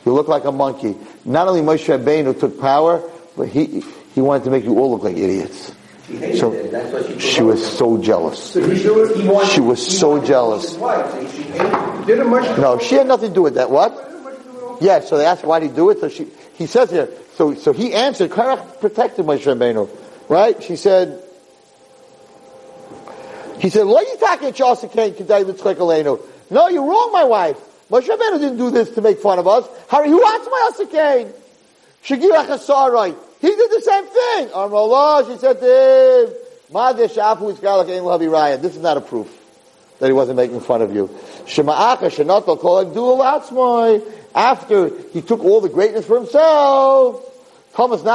You 0.05 0.13
look 0.13 0.27
like 0.27 0.43
a 0.45 0.51
monkey. 0.51 0.95
Not 1.23 1.47
only 1.47 1.61
Moshe 1.61 1.87
Rabbeinu 1.97 2.37
took 2.39 2.59
power, 2.59 3.01
but 3.37 3.47
he, 3.47 3.83
he 4.13 4.21
wanted 4.21 4.43
to 4.43 4.51
make 4.51 4.65
you 4.65 4.77
all 4.77 4.91
look 4.91 5.03
like 5.03 5.15
idiots. 5.17 5.73
She 6.07 6.37
So 6.37 7.17
she, 7.17 7.19
she 7.19 7.41
was 7.41 7.65
so 7.77 7.97
jealous. 7.97 8.51
So 8.51 8.61
he 8.61 8.75
he 8.83 9.27
wanted- 9.27 9.49
She 9.51 9.61
was 9.61 9.99
so 9.99 10.23
jealous. 10.23 10.75
wife, 10.75 11.09
so 11.11 11.27
she 11.29 11.41
hated- 11.43 12.05
Did 12.05 12.19
it. 12.19 12.57
No, 12.59 12.77
she 12.77 12.95
had 12.95 13.07
nothing 13.07 13.29
to 13.29 13.35
do 13.35 13.41
with 13.41 13.55
that. 13.55 13.71
What? 13.71 14.14
Yeah, 14.81 14.99
so 15.01 15.17
they 15.17 15.25
asked 15.25 15.43
why 15.43 15.59
did 15.59 15.71
he 15.71 15.75
do 15.75 15.89
it. 15.89 15.99
So 15.99 16.09
she, 16.09 16.27
he 16.57 16.67
says 16.67 16.91
here, 16.91 17.09
so, 17.35 17.53
so 17.55 17.73
he 17.73 17.93
answered, 17.93 18.31
Korach 18.31 18.79
protected 18.79 19.25
Moshe 19.25 19.43
Rabbeinu. 19.43 19.89
Right? 20.29 20.61
She 20.63 20.75
said, 20.75 21.21
he 23.59 23.69
said, 23.69 23.85
Lo 23.85 24.01
yitake 24.03 24.53
chasa 24.53 24.91
kein 24.91 25.13
kedai 25.13 25.45
l'tzchek 25.45 25.75
aleinu. 25.75 26.21
No, 26.49 26.67
you're 26.67 26.85
wrong, 26.85 27.11
my 27.11 27.23
wife. 27.23 27.57
Moshe 27.89 28.07
Rabbeinu 28.07 28.39
didn't 28.39 28.57
do 28.57 28.71
this 28.71 28.89
to 28.91 29.01
make 29.01 29.19
fun 29.19 29.39
of 29.39 29.47
us. 29.47 29.67
Harry, 29.89 30.09
who 30.09 30.23
asked 30.25 30.49
my 30.49 30.71
asakain? 30.73 31.33
Shagirach 32.03 32.47
asarai. 32.47 33.15
He 33.41 33.47
did 33.47 33.71
the 33.71 33.81
same 33.81 34.05
thing. 34.05 34.47
Amrullah, 34.49 35.31
she 35.31 35.37
said 35.37 35.59
to 35.59 36.27
him, 36.27 36.35
Ma 36.71 36.93
deshafu 36.93 37.53
iskalach 37.53 37.89
ein 37.89 38.03
lavi 38.03 38.27
raya. 38.27 38.61
This 38.61 38.75
is 38.75 38.81
not 38.81 38.97
a 38.97 39.01
proof 39.01 39.29
that 39.99 40.07
he 40.07 40.13
wasn't 40.13 40.37
making 40.37 40.59
fun 40.61 40.81
of 40.81 40.93
you. 40.93 41.09
After 44.35 44.91
he 45.13 45.21
took 45.21 45.43
all 45.43 45.61
the 45.61 45.69
greatness 45.69 46.05
for 46.05 46.19
himself, 46.19 47.23
Thomas. 47.73 48.01
You 48.01 48.07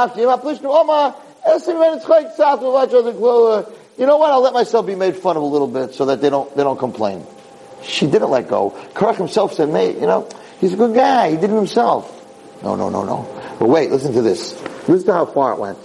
know 4.05 4.17
what? 4.17 4.31
I'll 4.31 4.41
let 4.41 4.53
myself 4.53 4.85
be 4.85 4.95
made 4.95 5.15
fun 5.15 5.37
of 5.37 5.43
a 5.43 5.45
little 5.45 5.67
bit 5.67 5.93
so 5.93 6.05
that 6.05 6.21
they 6.21 6.29
don't, 6.29 6.55
they 6.55 6.63
don't 6.63 6.79
complain. 6.79 7.25
She 7.83 8.07
didn't 8.07 8.29
let 8.29 8.47
go. 8.47 8.71
Korach 8.93 9.15
himself 9.15 9.53
said, 9.53 9.69
mate, 9.69 9.95
you 9.95 10.07
know, 10.07 10.29
he's 10.59 10.73
a 10.73 10.77
good 10.77 10.93
guy. 10.93 11.31
He 11.31 11.37
did 11.37 11.49
it 11.49 11.55
himself. 11.55 12.17
No, 12.63 12.75
no, 12.75 12.89
no, 12.89 13.03
no. 13.03 13.55
But 13.59 13.69
wait, 13.69 13.89
listen 13.89 14.13
to 14.13 14.21
this. 14.21 14.61
Listen 14.87 15.07
to 15.07 15.13
how 15.13 15.25
far 15.25 15.53
it 15.53 15.59
went. 15.59 15.79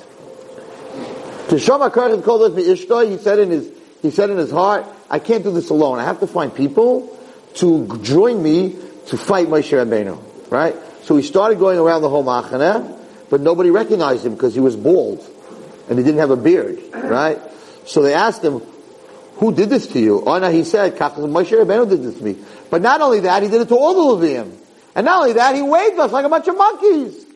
To 1.49 1.59
Shama 1.59 1.91
Korach 1.91 2.23
called 2.25 2.43
us 2.43 2.63
Ishtai, 2.63 3.11
he 3.11 3.19
said 3.19 3.39
in 3.39 3.51
his, 3.51 3.71
he 4.03 4.11
said 4.11 4.31
in 4.31 4.37
his 4.37 4.51
heart, 4.51 4.85
I 5.09 5.21
can't 5.21 5.43
do 5.43 5.53
this 5.53 5.71
alone. 5.71 5.99
I 5.99 6.05
have 6.05 6.21
to 6.21 6.27
find 6.27 6.55
people 6.55 7.16
to 7.57 7.99
join 8.03 8.43
me 8.43 8.77
to 9.07 9.17
fight 9.17 9.49
Moshe 9.49 9.73
Rabbeinu. 9.73 10.51
Right? 10.51 10.75
So 11.03 11.17
he 11.17 11.23
started 11.23 11.59
going 11.59 11.79
around 11.79 12.03
the 12.03 12.09
whole 12.09 12.25
Machaneh, 12.25 12.99
but 13.31 13.41
nobody 13.41 13.71
recognized 13.71 14.25
him 14.25 14.35
because 14.35 14.55
he 14.55 14.61
was 14.61 14.77
bald. 14.77 15.25
And 15.89 15.99
he 15.99 16.05
didn't 16.05 16.21
have 16.21 16.31
a 16.31 16.37
beard. 16.37 16.81
Right? 16.93 17.39
So 17.87 18.03
they 18.03 18.15
asked 18.15 18.43
him, 18.43 18.61
who 19.37 19.53
did 19.55 19.69
this 19.69 19.87
to 19.89 20.01
you? 20.01 20.23
Oh 20.25 20.39
no, 20.39 20.51
he 20.51 20.65
said, 20.65 20.97
Moshe 20.97 21.53
Rabbeinu 21.53 21.89
did 21.89 22.03
this 22.03 22.19
to 22.19 22.25
me. 22.25 22.37
But 22.71 22.83
not 22.83 23.01
only 23.01 23.21
that, 23.21 23.43
he 23.43 23.49
did 23.49 23.61
it 23.61 23.69
to 23.69 23.77
all 23.77 24.17
the 24.19 24.27
Leviim. 24.27 24.57
And 24.95 25.05
not 25.05 25.21
only 25.21 25.35
that, 25.35 25.55
he 25.55 25.63
waved 25.63 25.99
us 25.99 26.11
like 26.11 26.25
a 26.25 26.29
bunch 26.29 26.49
of 26.49 26.57
monkeys. 26.57 27.27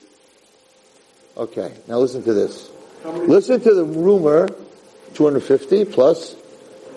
Okay, 1.36 1.72
now 1.86 1.98
listen 1.98 2.22
to 2.24 2.32
this. 2.32 2.70
Listen 3.04 3.60
to 3.60 3.74
the 3.74 3.84
rumor, 3.84 4.48
250 5.14 5.84
plus, 5.86 6.36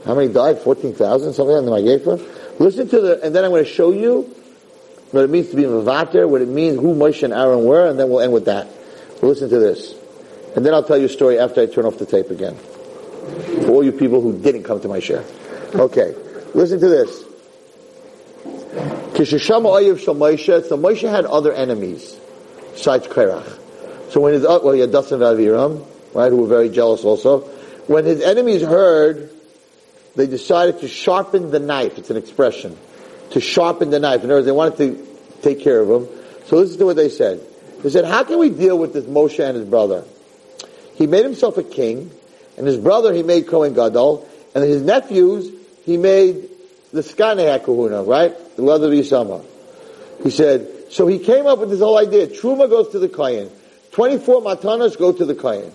how 0.06 0.16
many 0.16 0.32
died? 0.32 0.60
14,000, 0.60 1.34
something 1.34 1.66
like 1.66 1.86
that 1.86 2.04
the 2.04 2.18
Magefa. 2.18 2.43
Listen 2.60 2.88
to 2.90 3.02
the, 3.02 3.24
and 3.24 3.36
then 3.36 3.44
I'm 3.44 3.52
going 3.52 3.66
to 3.66 3.70
show 3.70 3.92
you 3.92 4.24
what 5.12 5.24
it 5.24 5.30
means 5.30 5.50
to 5.50 5.56
be 5.56 5.64
mevater, 5.64 6.28
what 6.28 6.42
it 6.42 6.48
means, 6.48 6.80
who 6.80 6.96
Moshe 6.96 7.24
and 7.24 7.34
Aaron 7.34 7.66
were, 7.66 7.88
and 7.88 8.00
then 8.00 8.10
we'll 8.10 8.22
end 8.22 8.34
with 8.34 8.46
that. 8.46 8.68
Listen 9.22 9.50
to 9.50 9.60
this. 9.60 9.94
And 10.56 10.66
then 10.66 10.74
I'll 10.74 10.84
tell 10.84 10.98
you 10.98 11.06
a 11.06 11.10
story 11.10 11.40
after 11.40 11.62
I 11.62 11.66
turn 11.66 11.86
off 11.86 11.98
the 11.98 12.06
tape 12.06 12.30
again. 12.30 12.56
For 12.56 13.70
all 13.70 13.84
you 13.84 13.92
people 13.92 14.22
who 14.22 14.38
didn't 14.38 14.64
come 14.64 14.80
to 14.82 14.88
my 14.88 15.00
shiur. 15.00 15.24
Okay, 15.76 16.14
listen 16.54 16.80
to 16.80 16.90
this. 16.90 17.24
So 19.16 19.24
Moshe 20.78 21.10
had 21.10 21.26
other 21.26 21.54
enemies, 21.54 22.20
besides 22.74 23.08
Korach. 23.08 23.60
So 24.12 24.22
when 24.22 24.34
his, 24.34 24.46
uh, 24.46 24.60
well, 24.64 24.74
he 24.74 24.82
had 24.82 24.92
Dasan 24.92 25.14
and 25.14 25.24
Aviram, 25.24 25.86
right, 26.14 26.30
who 26.30 26.38
were 26.38 26.48
very 26.48 26.70
jealous 26.70 27.04
also. 27.04 27.42
When 27.88 28.06
his 28.06 28.22
enemies 28.22 28.62
heard, 28.62 29.30
they 30.16 30.28
decided 30.28 30.80
to 30.82 30.88
sharpen 30.88 31.52
the 31.52 31.60
knife. 31.60 31.98
It's 31.98 32.10
an 32.10 32.18
expression. 32.18 32.78
To 33.32 33.42
sharpen 33.42 33.90
the 33.90 34.00
knife. 34.00 34.24
In 34.24 34.30
other 34.30 34.36
words, 34.36 34.46
they 34.46 34.52
wanted 34.52 34.78
to 34.78 35.18
take 35.42 35.62
care 35.62 35.80
of 35.80 35.90
him. 35.90 36.08
So 36.46 36.58
listen 36.58 36.78
to 36.80 36.86
what 36.86 36.96
they 36.96 37.10
said. 37.10 37.42
They 37.82 37.90
said, 37.90 38.06
how 38.06 38.24
can 38.24 38.40
we 38.40 38.50
deal 38.50 38.78
with 38.78 38.94
this 38.94 39.06
Moshe 39.06 39.44
and 39.44 39.58
his 39.58 39.68
brother? 39.68 40.06
He 40.96 41.08
made 41.08 41.26
himself 41.26 41.58
a 41.58 41.64
king, 41.64 42.12
and 42.58 42.68
his 42.68 42.78
brother 42.78 43.14
he 43.14 43.24
made 43.24 43.48
Kohen 43.48 43.74
Gadol, 43.74 44.28
and 44.54 44.64
his 44.64 44.82
nephews 44.82 45.52
he 45.86 45.98
made 45.98 46.50
the 46.92 47.02
Sganei 47.02 47.60
HaKehuna, 47.60 48.08
right? 48.08 48.34
The 48.56 48.62
leather 48.62 48.88
of 48.88 48.94
Yisama. 48.94 49.44
He 50.22 50.30
said, 50.30 50.92
so 50.92 51.08
he 51.08 51.18
came 51.20 51.48
up 51.48 51.60
with 51.60 51.72
this 51.72 51.80
whole 51.80 51.98
idea. 51.98 52.28
Truma 52.28 52.70
goes 52.70 52.90
to 52.90 53.00
the 53.00 53.10
Kohen. 53.10 53.50
24 53.92 54.42
matanas 54.42 54.98
go 54.98 55.12
to 55.12 55.26
the 55.26 55.36
Kohen. 55.36 55.72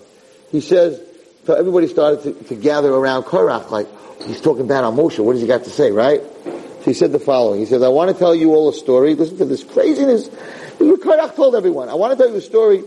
He 0.49 0.61
says, 0.61 1.01
so 1.49 1.55
everybody 1.55 1.87
started 1.87 2.21
to, 2.21 2.43
to 2.49 2.55
gather 2.55 2.93
around 2.93 3.23
Korach, 3.23 3.71
like, 3.71 3.87
he's 4.21 4.39
talking 4.39 4.67
bad 4.67 4.83
on 4.83 4.95
Moshe. 4.95 5.17
What 5.17 5.33
does 5.33 5.41
he 5.41 5.47
got 5.47 5.63
to 5.63 5.71
say, 5.71 5.89
right? 5.89 6.21
So 6.45 6.83
he 6.85 6.93
said 6.93 7.11
the 7.11 7.17
following. 7.17 7.59
He 7.59 7.65
says, 7.65 7.81
I 7.81 7.87
want 7.87 8.11
to 8.11 8.15
tell 8.15 8.35
you 8.35 8.53
all 8.53 8.69
a 8.69 8.73
story. 8.73 9.15
Listen 9.15 9.39
to 9.39 9.45
this 9.45 9.63
craziness. 9.63 10.27
This 10.27 10.79
is 10.79 10.87
what 10.87 11.01
Korach 11.01 11.35
told 11.35 11.55
everyone. 11.55 11.89
I 11.89 11.95
want 11.95 12.15
to 12.15 12.23
tell 12.23 12.31
you 12.31 12.37
a 12.37 12.41
story. 12.41 12.83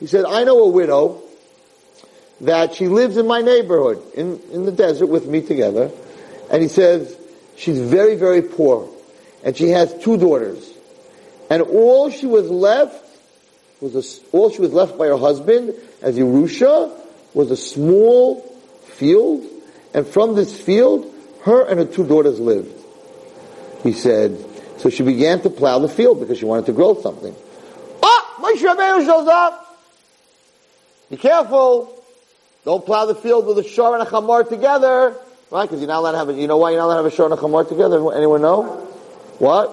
He 0.00 0.06
said, 0.06 0.26
I 0.26 0.44
know 0.44 0.64
a 0.64 0.68
widow 0.68 1.22
that 2.42 2.74
she 2.74 2.88
lives 2.88 3.16
in 3.16 3.26
my 3.26 3.40
neighborhood, 3.40 4.02
in, 4.14 4.38
in 4.52 4.66
the 4.66 4.72
desert 4.72 5.06
with 5.06 5.26
me 5.26 5.40
together. 5.40 5.90
And 6.50 6.60
he 6.60 6.68
says, 6.68 7.16
she's 7.56 7.80
very, 7.80 8.16
very 8.16 8.42
poor. 8.42 8.86
And 9.42 9.56
she 9.56 9.70
has 9.70 9.96
two 10.02 10.18
daughters. 10.18 10.70
And 11.48 11.62
all 11.62 12.10
she 12.10 12.26
was 12.26 12.50
left 12.50 13.02
was 13.80 13.96
a, 13.96 14.36
all 14.36 14.50
she 14.50 14.60
was 14.60 14.74
left 14.74 14.98
by 14.98 15.06
her 15.06 15.16
husband 15.16 15.72
as 16.02 16.18
Yerusha 16.18 17.04
was 17.36 17.50
a 17.50 17.56
small 17.56 18.40
field. 18.86 19.44
And 19.92 20.06
from 20.06 20.34
this 20.34 20.58
field, 20.58 21.12
her 21.42 21.68
and 21.68 21.78
her 21.78 21.84
two 21.84 22.06
daughters 22.06 22.40
lived. 22.40 22.72
He 23.82 23.92
said, 23.92 24.42
so 24.78 24.88
she 24.88 25.02
began 25.02 25.42
to 25.42 25.50
plow 25.50 25.78
the 25.78 25.88
field 25.88 26.18
because 26.18 26.38
she 26.38 26.46
wanted 26.46 26.64
to 26.66 26.72
grow 26.72 26.98
something. 27.00 27.36
Ah, 28.02 28.36
Moshe 28.40 28.62
Rabbeinu 28.62 29.04
shows 29.04 29.28
up. 29.28 29.78
Be 31.10 31.18
careful. 31.18 32.02
Don't 32.64 32.84
plow 32.86 33.04
the 33.04 33.14
field 33.14 33.46
with 33.46 33.58
a 33.58 33.68
shor 33.68 33.98
and 33.98 34.02
a 34.02 34.10
chamor 34.10 34.48
together. 34.48 35.14
Right? 35.50 35.68
Because 35.68 35.80
you're 35.80 35.88
not 35.88 35.98
allowed 35.98 36.12
to 36.12 36.18
have 36.18 36.28
a, 36.30 36.32
you 36.32 36.48
know 36.48 36.56
why 36.56 36.70
you're 36.70 36.80
not 36.80 36.86
allowed 36.86 36.96
to 36.96 37.04
have 37.04 37.12
a 37.12 37.16
shor 37.16 37.26
and 37.26 37.34
a 37.34 37.36
chamor 37.36 37.68
together? 37.68 37.96
Anyone 38.14 38.40
know? 38.40 38.64
What? 39.38 39.68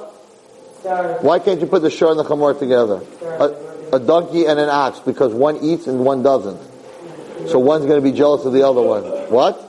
Why 1.23 1.39
can't 1.39 1.61
you 1.61 1.67
put 1.67 1.81
the 1.81 1.89
shor 1.89 2.11
and 2.11 2.19
the 2.19 2.25
chamor 2.25 2.59
together? 2.59 3.01
A, 3.23 3.95
a 3.95 3.99
donkey 3.99 4.47
and 4.47 4.59
an 4.59 4.67
ox, 4.67 4.99
because 4.99 5.33
one 5.33 5.63
eats 5.63 5.87
and 5.87 6.03
one 6.03 6.23
doesn't. 6.23 6.72
So 7.47 7.59
one's 7.59 7.85
going 7.85 8.01
to 8.01 8.11
be 8.11 8.15
jealous 8.15 8.45
of 8.45 8.53
the 8.53 8.67
other 8.67 8.81
one. 8.81 9.03
What? 9.31 9.59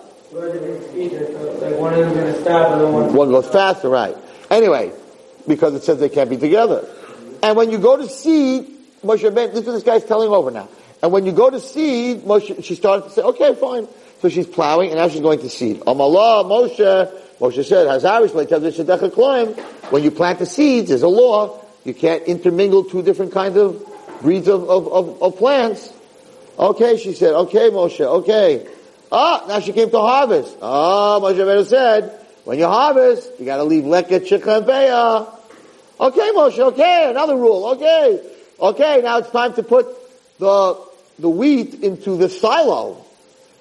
One 3.13 3.31
goes 3.31 3.49
faster, 3.49 3.89
right. 3.89 4.17
Anyway, 4.51 4.93
because 5.47 5.75
it 5.75 5.83
says 5.83 5.99
they 5.99 6.09
can't 6.09 6.31
be 6.31 6.37
together. 6.37 6.89
And 7.43 7.57
when 7.57 7.71
you 7.71 7.79
go 7.79 7.97
to 7.97 8.09
seed, 8.09 8.67
Moshe 9.03 9.21
Rabbeinu, 9.21 9.53
this 9.53 9.67
is 9.67 9.75
this 9.75 9.83
guy's 9.83 10.05
telling 10.05 10.31
over 10.31 10.51
now. 10.51 10.69
And 11.03 11.13
when 11.13 11.27
you 11.27 11.33
go 11.33 11.51
to 11.51 11.61
seed, 11.61 12.23
Moshe, 12.23 12.65
she 12.65 12.75
started 12.75 13.05
to 13.05 13.11
say, 13.11 13.23
okay, 13.23 13.55
fine. 13.55 13.87
So 14.21 14.29
she's 14.31 14.47
plowing 14.47 14.91
and 14.91 14.99
now 14.99 15.09
she's 15.09 15.21
going 15.21 15.41
to 15.41 15.51
seed. 15.51 15.81
Amalah, 15.81 16.45
Moshe, 16.47 17.13
Moshe 17.39 17.65
said, 17.65 17.87
Hazarish. 17.87 18.33
When 19.91 20.03
you 20.03 20.11
plant 20.11 20.39
the 20.39 20.47
seeds, 20.47 20.89
there's 20.89 21.03
a 21.03 21.09
law. 21.09 21.63
You 21.85 21.93
can't 21.93 22.23
intermingle 22.23 22.85
two 22.85 23.03
different 23.03 23.33
kinds 23.33 23.59
of 23.59 23.87
breeds 24.23 24.49
of, 24.49 24.69
of, 24.71 24.89
of, 24.89 25.23
of 25.23 25.37
plants. 25.37 25.93
Okay, 26.59 26.97
she 26.97 27.13
said, 27.15 27.35
okay, 27.35 27.71
Moshe, 27.71 28.01
okay. 28.01 28.67
Ah, 29.11 29.45
now 29.49 29.61
she 29.61 29.73
came 29.73 29.91
to 29.91 29.99
harvest. 29.99 30.57
Ah, 30.63 31.19
Moshe 31.21 31.37
Rabbeinu 31.37 31.67
said, 31.67 32.21
when 32.45 32.59
you 32.59 32.67
harvest, 32.67 33.31
you 33.39 33.45
gotta 33.45 33.65
leave 33.65 33.85
leket, 33.85 34.27
shikha. 34.29 35.29
Okay, 36.01 36.31
Moshe, 36.33 36.59
okay, 36.59 37.11
another 37.11 37.37
rule, 37.37 37.67
okay. 37.67 38.21
Okay, 38.61 39.01
now 39.03 39.19
it's 39.19 39.31
time 39.31 39.55
to 39.55 39.63
put 39.63 39.87
the, 40.39 40.81
the 41.19 41.29
wheat 41.29 41.75
into 41.83 42.17
the 42.17 42.29
silo. 42.29 43.05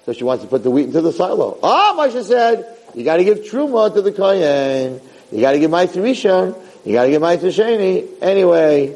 So 0.06 0.12
she 0.12 0.22
wants 0.22 0.44
to 0.44 0.50
put 0.50 0.62
the 0.62 0.70
wheat 0.70 0.86
into 0.86 1.00
the 1.00 1.12
silo. 1.12 1.58
Ah, 1.62 1.94
Moshe 1.98 2.22
said, 2.22 2.66
you 2.94 3.04
gotta 3.04 3.24
give 3.24 3.38
truma 3.38 3.92
to 3.92 4.02
the 4.02 4.12
kohen. 4.12 5.00
You 5.32 5.40
gotta 5.40 5.58
give 5.58 5.70
ma'aser 5.70 6.00
rishon. 6.00 6.56
You 6.84 6.92
gotta 6.92 7.10
give 7.10 7.22
ma'aser 7.22 7.50
sheni. 7.50 8.08
Anyway, 8.22 8.94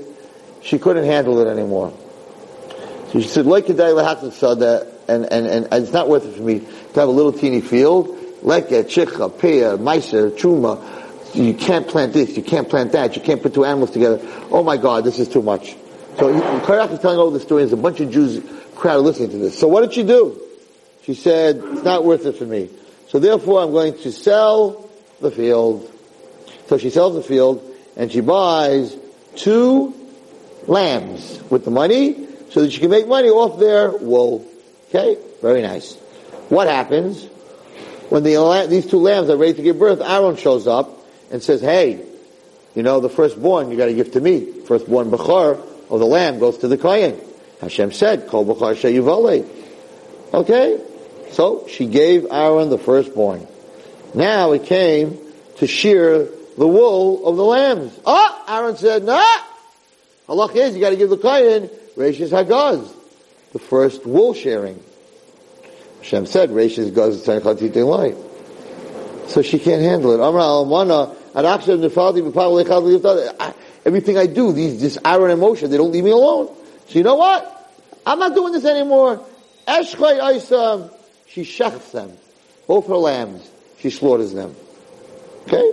she 0.62 0.78
couldn't 0.78 1.04
handle 1.04 1.40
it 1.40 1.50
anymore. 1.50 1.92
So 3.12 3.20
she 3.20 3.28
said, 3.28 3.46
like 3.46 3.66
Kedai 3.66 3.94
Lahatzat 3.94 4.32
Sada, 4.32 4.86
and, 5.08 5.24
and, 5.32 5.46
and 5.46 5.68
it's 5.72 5.92
not 5.92 6.08
worth 6.08 6.26
it 6.26 6.34
for 6.36 6.42
me 6.42 6.60
to 6.60 7.00
have 7.00 7.08
a 7.08 7.12
little 7.12 7.32
teeny 7.32 7.60
field. 7.60 8.08
Leket, 8.42 8.88
Chicha, 8.88 9.30
Peah, 9.30 9.78
Meiser, 9.78 10.30
Truma. 10.30 11.34
You 11.34 11.54
can't 11.54 11.88
plant 11.88 12.12
this, 12.12 12.36
you 12.36 12.42
can't 12.42 12.68
plant 12.68 12.92
that, 12.92 13.16
you 13.16 13.22
can't 13.22 13.42
put 13.42 13.54
two 13.54 13.64
animals 13.64 13.90
together. 13.90 14.20
Oh 14.50 14.62
my 14.62 14.76
God, 14.76 15.04
this 15.04 15.18
is 15.18 15.28
too 15.28 15.42
much. 15.42 15.76
So 16.18 16.32
Korach 16.60 16.90
is 16.92 16.98
telling 17.00 17.18
all 17.18 17.30
the 17.30 17.40
story, 17.40 17.62
there's 17.62 17.72
a 17.72 17.76
bunch 17.76 18.00
of 18.00 18.10
Jews 18.10 18.42
crowd 18.74 19.04
listening 19.04 19.30
to 19.30 19.38
this. 19.38 19.58
So 19.58 19.68
what 19.68 19.82
did 19.82 19.92
she 19.92 20.04
do? 20.04 20.40
She 21.02 21.14
said, 21.14 21.56
it's 21.56 21.82
not 21.82 22.04
worth 22.04 22.26
it 22.26 22.36
for 22.36 22.44
me. 22.44 22.70
So 23.08 23.18
therefore 23.18 23.62
I'm 23.62 23.72
going 23.72 23.94
to 23.98 24.12
sell 24.12 24.88
the 25.20 25.30
field. 25.30 25.90
So 26.66 26.78
she 26.78 26.90
sells 26.90 27.14
the 27.14 27.22
field, 27.22 27.62
and 27.96 28.12
she 28.12 28.20
buys 28.20 28.96
two 29.36 29.94
lambs 30.66 31.40
with 31.50 31.64
the 31.64 31.70
money, 31.70 32.27
so 32.50 32.62
that 32.62 32.72
she 32.72 32.80
can 32.80 32.90
make 32.90 33.06
money 33.06 33.28
off 33.28 33.58
their 33.58 33.90
wool. 33.90 34.46
Okay? 34.88 35.18
Very 35.42 35.62
nice. 35.62 35.94
What 36.48 36.66
happens? 36.66 37.24
When 38.08 38.22
the, 38.22 38.66
these 38.68 38.86
two 38.86 38.98
lambs 38.98 39.28
are 39.28 39.36
ready 39.36 39.54
to 39.54 39.62
give 39.62 39.78
birth, 39.78 40.00
Aaron 40.00 40.36
shows 40.36 40.66
up 40.66 40.90
and 41.30 41.42
says, 41.42 41.60
hey, 41.60 42.04
you 42.74 42.82
know, 42.82 43.00
the 43.00 43.10
firstborn 43.10 43.70
you 43.70 43.76
gotta 43.76 43.92
give 43.92 44.12
to 44.12 44.20
me. 44.20 44.62
Firstborn 44.62 45.10
Bechor 45.10 45.60
of 45.90 46.00
the 46.00 46.06
lamb 46.06 46.38
goes 46.38 46.58
to 46.58 46.68
the 46.68 46.78
Kohen. 46.78 47.20
Hashem 47.60 47.92
said, 47.92 48.28
Kol 48.28 48.46
Bechor 48.46 48.74
Sheyuvale. 48.74 49.46
Okay? 50.32 50.80
So, 51.32 51.66
she 51.68 51.86
gave 51.86 52.26
Aaron 52.30 52.70
the 52.70 52.78
firstborn. 52.78 53.46
Now 54.14 54.52
it 54.52 54.64
came 54.64 55.18
to 55.56 55.66
shear 55.66 56.28
the 56.56 56.66
wool 56.66 57.26
of 57.26 57.36
the 57.36 57.44
lambs. 57.44 57.98
Ah! 58.06 58.58
Aaron 58.58 58.76
said, 58.76 59.04
no! 59.04 59.16
nah! 59.16 59.38
Halach 60.28 60.56
is, 60.56 60.74
you 60.74 60.80
gotta 60.80 60.96
give 60.96 61.10
the 61.10 61.18
Kohen 61.18 61.68
Rashis 61.98 62.30
Hagaz, 62.30 62.94
the 63.52 63.58
first 63.58 64.06
wool 64.06 64.32
sharing. 64.32 64.80
Hashem 65.98 66.26
said, 66.26 66.50
Rashis 66.50 66.92
Hagaz 66.92 67.24
Tzarech. 67.26 68.16
So 69.28 69.42
she 69.42 69.58
can't 69.58 69.82
handle 69.82 70.12
it. 70.12 70.20
Everything 73.84 74.16
I 74.16 74.26
do, 74.26 74.52
these, 74.52 74.80
this 74.80 74.96
Aaron 75.04 75.32
emotion, 75.32 75.70
they 75.70 75.76
don't 75.76 75.90
leave 75.90 76.04
me 76.04 76.10
alone. 76.10 76.54
So 76.86 76.98
you 76.98 77.04
know 77.04 77.16
what? 77.16 77.54
I'm 78.06 78.20
not 78.20 78.32
doing 78.34 78.52
this 78.52 78.64
anymore. 78.64 79.20
She 79.66 81.42
shechs 81.42 81.90
them. 81.90 82.12
Both 82.68 82.86
her 82.86 82.96
lambs, 82.96 83.50
she 83.78 83.90
slaughters 83.90 84.32
them. 84.32 84.54
Okay? 85.46 85.72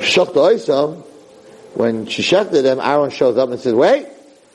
Shechta 0.00 0.34
Aisam, 0.34 1.04
when 1.74 2.06
she 2.06 2.22
shechted 2.22 2.64
them, 2.64 2.80
Aaron 2.80 3.10
shows 3.10 3.36
up 3.38 3.50
and 3.50 3.60
says, 3.60 3.72
wait, 3.72 4.08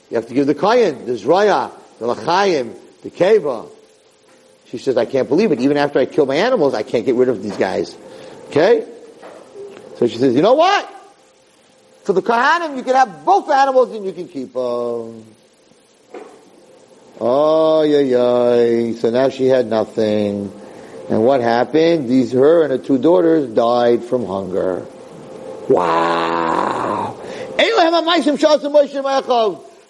you 0.09 0.15
have 0.15 0.27
to 0.27 0.33
give 0.33 0.47
the 0.47 0.55
Kohen, 0.55 1.05
the 1.05 1.13
Zraya, 1.13 1.71
the 1.99 2.07
Lachayim, 2.07 2.75
the 3.01 3.09
Keva. 3.09 3.69
She 4.67 4.77
says, 4.77 4.97
I 4.97 5.05
can't 5.05 5.29
believe 5.29 5.51
it. 5.51 5.59
Even 5.59 5.77
after 5.77 5.99
I 5.99 6.05
kill 6.05 6.25
my 6.25 6.35
animals, 6.35 6.73
I 6.73 6.83
can't 6.83 7.05
get 7.05 7.15
rid 7.15 7.29
of 7.29 7.41
these 7.41 7.55
guys. 7.57 7.95
Okay? 8.47 8.87
So 9.97 10.07
she 10.07 10.17
says, 10.17 10.35
you 10.35 10.41
know 10.41 10.55
what? 10.55 10.89
For 12.03 12.13
the 12.13 12.21
Kohanim, 12.21 12.77
you 12.77 12.83
can 12.83 12.95
have 12.95 13.25
both 13.25 13.49
animals 13.49 13.95
and 13.95 14.05
you 14.05 14.13
can 14.13 14.27
keep 14.27 14.53
them. 14.53 15.25
Oh, 17.19 17.83
yeah, 17.83 17.99
yeah. 17.99 18.93
So 18.99 19.09
now 19.09 19.29
she 19.29 19.45
had 19.45 19.67
nothing. 19.67 20.51
And 21.09 21.23
what 21.23 21.41
happened? 21.41 22.09
These, 22.09 22.33
her 22.33 22.63
and 22.63 22.71
her 22.71 22.77
two 22.77 22.97
daughters 22.97 23.47
died 23.47 24.03
from 24.03 24.25
hunger. 24.25 24.85
Wow. 25.69 27.15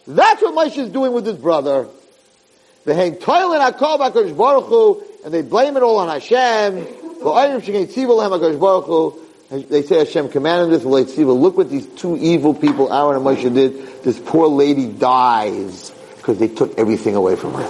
That's 0.07 0.41
what 0.41 0.53
Moshe 0.53 0.77
is 0.77 0.89
doing 0.89 1.13
with 1.13 1.25
his 1.25 1.37
brother. 1.37 1.87
They 2.85 2.93
hang 2.93 3.15
toil 3.15 3.49
toilet 3.49 3.73
akol 3.73 3.97
b'akadosh 3.99 4.37
baruch 4.37 4.65
Hu, 4.65 5.03
and 5.25 5.33
they 5.33 5.41
blame 5.41 5.75
it 5.75 5.83
all 5.83 5.97
on 5.97 6.07
Hashem. 6.09 6.85
They 9.69 9.81
say 9.83 9.97
Hashem 9.99 10.29
commanded 10.29 10.71
this. 10.79 10.85
Look 10.85 11.57
what 11.57 11.69
these 11.69 11.87
two 11.87 12.17
evil 12.17 12.53
people, 12.53 12.93
Aaron 12.93 13.17
and 13.17 13.25
Moshe, 13.25 13.53
did. 13.53 14.03
This 14.03 14.19
poor 14.19 14.47
lady 14.47 14.87
dies 14.87 15.91
because 16.17 16.37
they 16.37 16.47
took 16.47 16.77
everything 16.77 17.15
away 17.15 17.35
from 17.35 17.53
her. 17.53 17.63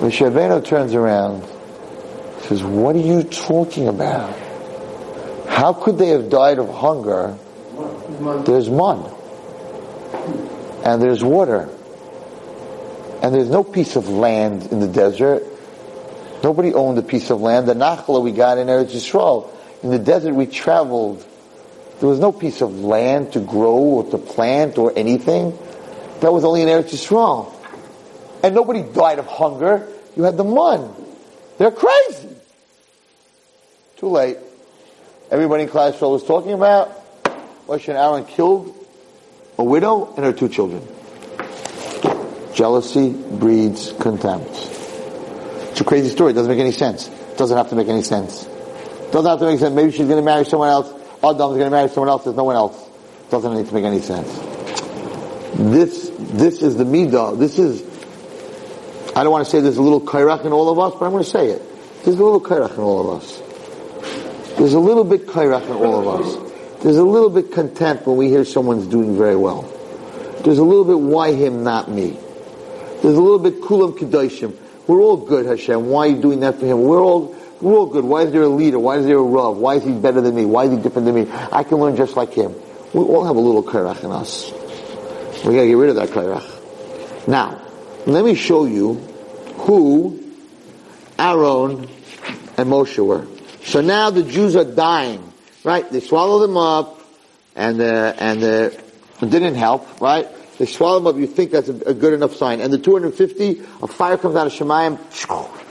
When 0.00 0.10
Shaveno 0.10 0.64
turns 0.64 0.94
around, 0.94 1.44
says, 2.42 2.62
"What 2.62 2.96
are 2.96 3.00
you 3.00 3.22
talking 3.22 3.88
about? 3.88 4.34
How 5.46 5.72
could 5.72 5.96
they 5.96 6.08
have 6.08 6.28
died 6.28 6.58
of 6.58 6.68
hunger? 6.68 7.36
There's 8.44 8.68
mun, 8.68 9.04
and 10.84 11.02
there's 11.02 11.22
water." 11.24 11.68
And 13.22 13.34
there's 13.34 13.48
no 13.48 13.64
piece 13.64 13.96
of 13.96 14.08
land 14.08 14.70
in 14.70 14.80
the 14.80 14.88
desert. 14.88 15.44
Nobody 16.42 16.74
owned 16.74 16.98
a 16.98 17.02
piece 17.02 17.30
of 17.30 17.40
land. 17.40 17.66
The 17.66 17.74
Nachla 17.74 18.22
we 18.22 18.32
got 18.32 18.58
in 18.58 18.66
Eretz 18.66 18.90
Yisrael. 18.90 19.48
In 19.82 19.90
the 19.90 19.98
desert 19.98 20.34
we 20.34 20.44
traveled. 20.44 21.24
There 22.00 22.08
was 22.08 22.18
no 22.18 22.32
piece 22.32 22.60
of 22.60 22.80
land 22.80 23.32
to 23.32 23.40
grow 23.40 23.76
or 23.76 24.04
to 24.10 24.18
plant 24.18 24.76
or 24.76 24.92
anything. 24.94 25.56
That 26.20 26.34
was 26.34 26.44
only 26.44 26.60
in 26.60 26.68
Eretz 26.68 26.90
Yisrael. 26.90 27.50
And 28.42 28.54
nobody 28.54 28.82
died 28.82 29.18
of 29.18 29.26
hunger. 29.26 29.88
You 30.16 30.24
had 30.24 30.36
the 30.36 30.44
mun. 30.44 30.94
They're 31.56 31.70
crazy. 31.70 32.28
Too 33.96 34.08
late. 34.08 34.36
Everybody 35.30 35.62
in 35.62 35.70
Klal 35.70 35.94
Yisrael 35.94 36.10
was 36.10 36.24
talking 36.24 36.52
about 36.52 36.92
Moshe 37.66 37.88
and 37.88 37.96
Aaron 37.96 38.26
killed 38.26 38.83
a 39.58 39.64
widow 39.64 40.12
and 40.16 40.24
her 40.24 40.32
two 40.32 40.48
children. 40.48 40.86
Jealousy 42.54 43.10
breeds 43.12 43.92
contempt. 43.92 44.50
It's 45.70 45.80
a 45.80 45.84
crazy 45.84 46.08
story. 46.08 46.30
It 46.30 46.34
doesn't 46.34 46.50
make 46.50 46.60
any 46.60 46.72
sense. 46.72 47.08
It 47.08 47.36
doesn't 47.36 47.56
have 47.56 47.70
to 47.70 47.74
make 47.74 47.88
any 47.88 48.02
sense. 48.02 48.44
It 48.44 49.12
doesn't 49.12 49.28
have 49.28 49.40
to 49.40 49.46
make 49.46 49.58
sense. 49.58 49.74
Maybe 49.74 49.90
she's 49.90 50.06
going 50.06 50.20
to 50.20 50.22
marry 50.22 50.44
someone 50.44 50.68
else. 50.68 50.88
Adam's 51.18 51.56
going 51.56 51.64
to 51.64 51.70
marry 51.70 51.88
someone 51.88 52.08
else. 52.08 52.24
There's 52.24 52.36
no 52.36 52.44
one 52.44 52.56
else. 52.56 52.80
It 53.26 53.30
doesn't 53.30 53.54
need 53.54 53.66
to 53.66 53.74
make 53.74 53.84
any 53.84 54.00
sense. 54.00 54.32
This, 55.56 56.10
this 56.18 56.62
is 56.62 56.76
the 56.76 56.84
midah. 56.84 57.38
This 57.38 57.58
is, 57.58 57.82
I 59.16 59.24
don't 59.24 59.32
want 59.32 59.44
to 59.44 59.50
say 59.50 59.60
there's 59.60 59.78
a 59.78 59.82
little 59.82 60.00
Korach 60.00 60.44
in 60.44 60.52
all 60.52 60.68
of 60.68 60.78
us, 60.78 60.98
but 60.98 61.06
I'm 61.06 61.12
going 61.12 61.24
to 61.24 61.30
say 61.30 61.48
it. 61.48 61.62
There's 62.04 62.18
a 62.18 62.24
little 62.24 62.40
Korach 62.40 62.74
in 62.74 62.80
all 62.80 63.12
of 63.12 63.22
us. 63.22 63.40
There's 64.58 64.74
a 64.74 64.80
little 64.80 65.04
bit 65.04 65.26
Korach 65.26 65.64
in 65.66 65.72
all 65.72 66.08
of 66.08 66.20
us. 66.20 66.43
There's 66.84 66.98
a 66.98 67.02
little 67.02 67.30
bit 67.30 67.50
contempt 67.50 68.06
when 68.06 68.18
we 68.18 68.28
hear 68.28 68.44
someone's 68.44 68.86
doing 68.86 69.16
very 69.16 69.36
well. 69.36 69.62
There's 70.44 70.58
a 70.58 70.62
little 70.62 70.84
bit 70.84 71.00
why 71.00 71.32
him, 71.32 71.64
not 71.64 71.90
me. 71.90 72.10
There's 72.10 73.16
a 73.16 73.22
little 73.22 73.38
bit 73.38 73.62
kulam 73.62 73.96
kedoshim. 73.96 74.54
We're 74.86 75.00
all 75.00 75.16
good, 75.16 75.46
Hashem. 75.46 75.88
Why 75.88 76.08
are 76.08 76.10
you 76.10 76.20
doing 76.20 76.40
that 76.40 76.60
for 76.60 76.66
him? 76.66 76.82
We're 76.82 77.00
all 77.00 77.34
we're 77.62 77.72
all 77.72 77.86
good. 77.86 78.04
Why 78.04 78.24
is 78.24 78.32
there 78.32 78.42
a 78.42 78.48
leader? 78.48 78.78
Why 78.78 78.98
is 78.98 79.06
there 79.06 79.16
a 79.16 79.22
rav? 79.22 79.56
Why 79.56 79.76
is 79.76 79.84
he 79.84 79.92
better 79.92 80.20
than 80.20 80.34
me? 80.34 80.44
Why 80.44 80.64
is 80.64 80.72
he 80.72 80.76
different 80.76 81.06
than 81.06 81.14
me? 81.14 81.26
I 81.50 81.64
can 81.64 81.78
learn 81.78 81.96
just 81.96 82.16
like 82.16 82.34
him. 82.34 82.54
We 82.92 83.00
all 83.00 83.24
have 83.24 83.36
a 83.36 83.40
little 83.40 83.62
Korach 83.62 84.04
in 84.04 84.12
us. 84.12 84.52
We 85.42 85.54
gotta 85.54 85.66
get 85.66 85.78
rid 85.78 85.88
of 85.88 85.96
that 85.96 86.10
Korach. 86.10 87.26
Now, 87.26 87.62
let 88.06 88.26
me 88.26 88.34
show 88.34 88.66
you 88.66 88.94
who 89.56 90.22
Aaron 91.18 91.88
and 92.58 92.68
Moshe 92.68 93.02
were. 93.02 93.26
So 93.64 93.80
now 93.80 94.10
the 94.10 94.22
Jews 94.22 94.54
are 94.54 94.64
dying, 94.64 95.32
right? 95.64 95.90
They 95.90 96.00
swallow 96.00 96.38
them 96.38 96.56
up, 96.56 97.00
and 97.56 97.80
uh, 97.80 98.14
and 98.18 98.42
it 98.42 98.80
didn't 99.20 99.54
help, 99.54 100.00
right? 100.00 100.28
They 100.58 100.66
swallow 100.66 101.00
them 101.00 101.06
up. 101.08 101.16
You 101.16 101.26
think 101.26 101.50
that's 101.50 101.68
a, 101.68 101.74
a 101.86 101.94
good 101.94 102.12
enough 102.12 102.34
sign, 102.34 102.60
and 102.60 102.72
the 102.72 102.78
250, 102.78 103.60
a 103.82 103.86
fire 103.88 104.16
comes 104.16 104.36
out 104.36 104.46
of 104.46 104.52
Shemayim, 104.52 104.98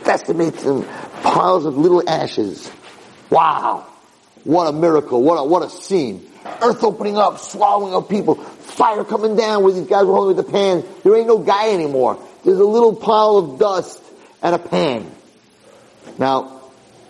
decimates 0.03 0.63
them, 0.63 0.83
piles 1.21 1.65
of 1.65 1.77
little 1.77 2.07
ashes. 2.09 2.69
Wow, 3.29 3.87
what 4.43 4.67
a 4.67 4.73
miracle! 4.73 5.21
What 5.21 5.35
a 5.35 5.43
what 5.45 5.63
a 5.63 5.69
scene! 5.69 6.29
Earth 6.61 6.83
opening 6.83 7.17
up, 7.17 7.39
swallowing 7.39 7.93
up 7.93 8.09
people, 8.09 8.35
fire 8.35 9.03
coming 9.05 9.37
down 9.37 9.63
where 9.63 9.71
these 9.71 9.87
guys 9.87 10.05
were 10.05 10.13
holding 10.13 10.35
with 10.35 10.45
the 10.45 10.51
pan. 10.51 10.83
There 11.03 11.15
ain't 11.15 11.27
no 11.27 11.37
guy 11.37 11.71
anymore. 11.71 12.21
There's 12.43 12.59
a 12.59 12.65
little 12.65 12.93
pile 12.93 13.37
of 13.37 13.59
dust 13.59 14.03
and 14.41 14.53
a 14.53 14.59
pan. 14.59 15.09
Now, 16.19 16.61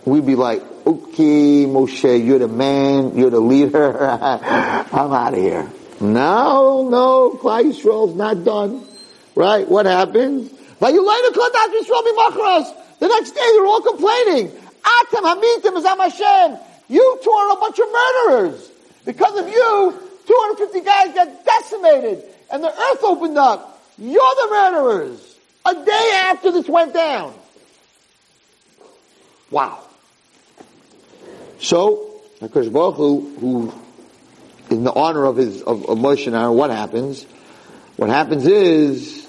we'd 0.04 0.24
be 0.24 0.36
like, 0.36 0.62
okay, 0.86 1.66
Moshe, 1.66 2.24
you're 2.24 2.38
the 2.38 2.48
man, 2.48 3.16
you're 3.16 3.30
the 3.30 3.40
leader, 3.40 3.98
I'm 4.00 5.12
out 5.12 5.34
of 5.34 5.38
here. 5.40 5.70
No, 6.00 6.88
no, 6.88 7.38
Klal 7.40 7.64
Yisrael's 7.64 8.14
not 8.14 8.44
done. 8.44 8.84
Right? 9.34 9.68
What 9.68 9.86
happens? 9.86 10.50
The 10.80 10.92
next 13.00 13.30
day 13.30 13.40
they're 13.40 13.66
all 13.66 13.80
complaining. 13.80 14.48
Atem 14.48 15.22
hamitim 15.22 15.98
Hashem. 15.98 16.58
You 16.88 17.18
two 17.22 17.30
are 17.30 17.52
a 17.52 17.56
bunch 17.56 17.78
of 17.78 17.86
murderers. 17.90 18.70
Because 19.04 19.38
of 19.38 19.48
you, 19.48 19.94
250 20.26 20.80
guys 20.80 21.14
got 21.14 21.44
decimated 21.44 22.24
and 22.50 22.62
the 22.62 22.68
earth 22.68 23.02
opened 23.02 23.38
up. 23.38 23.82
You're 23.98 24.14
the 24.14 24.48
murderers. 24.50 25.38
A 25.66 25.74
day 25.74 26.20
after 26.24 26.52
this 26.52 26.68
went 26.68 26.92
down. 26.92 27.34
Wow. 29.50 29.80
So, 31.64 32.20
Hakadosh 32.42 32.70
Baruch 32.70 32.96
Hu, 32.96 33.36
who, 33.40 33.72
in 34.68 34.84
the 34.84 34.92
honor 34.92 35.24
of 35.24 35.36
his 35.36 35.62
of, 35.62 35.88
of 35.88 35.96
Moshe 35.96 36.26
and 36.26 36.36
Aaron, 36.36 36.54
what 36.58 36.68
happens? 36.68 37.24
What 37.96 38.10
happens 38.10 38.44
is, 38.44 39.26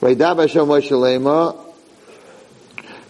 Vaidab 0.00 0.40
Hashem 0.40 0.64
Moshe 0.64 0.90
Lema, 0.90 1.54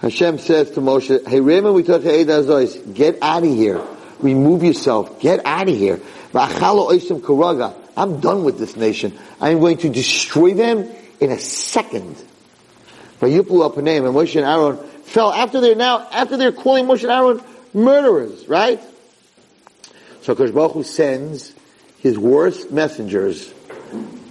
Hashem 0.03 0.39
says 0.39 0.73
to 0.73 0.81
Moshe, 0.81 1.29
Hey 1.29 1.39
Raymond, 1.39 1.77
we 1.77 1.85
took 1.85 2.03
Azois, 2.03 2.93
get 2.93 3.19
out 3.23 3.45
of 3.45 3.51
here. 3.51 3.81
Remove 4.19 4.65
yourself. 4.65 5.21
Get 5.21 5.47
out 5.47 5.69
of 5.69 5.77
here. 5.77 6.01
I'm 6.35 8.21
done 8.21 8.43
with 8.43 8.59
this 8.59 8.75
nation. 8.75 9.17
I'm 9.41 9.61
going 9.61 9.77
to 9.79 9.89
destroy 9.89 10.55
them 10.55 10.91
in 11.21 11.31
a 11.31 11.39
second. 11.39 12.17
And 13.21 13.31
Moshe 13.31 14.37
and 14.37 14.45
Aaron 14.45 14.77
fell 15.05 15.33
after 15.33 15.61
they're 15.61 15.77
now, 15.77 16.09
after 16.11 16.37
they're 16.37 16.51
calling 16.51 16.87
Moshe 16.87 17.05
and 17.05 17.13
Aaron 17.13 17.41
murderers, 17.73 18.47
right? 18.49 18.81
So 20.23 20.35
Kosh 20.35 20.51
Baruch 20.51 20.73
Hu 20.73 20.83
sends 20.83 21.55
his 21.99 22.19
worst 22.19 22.71
messengers, 22.71 23.53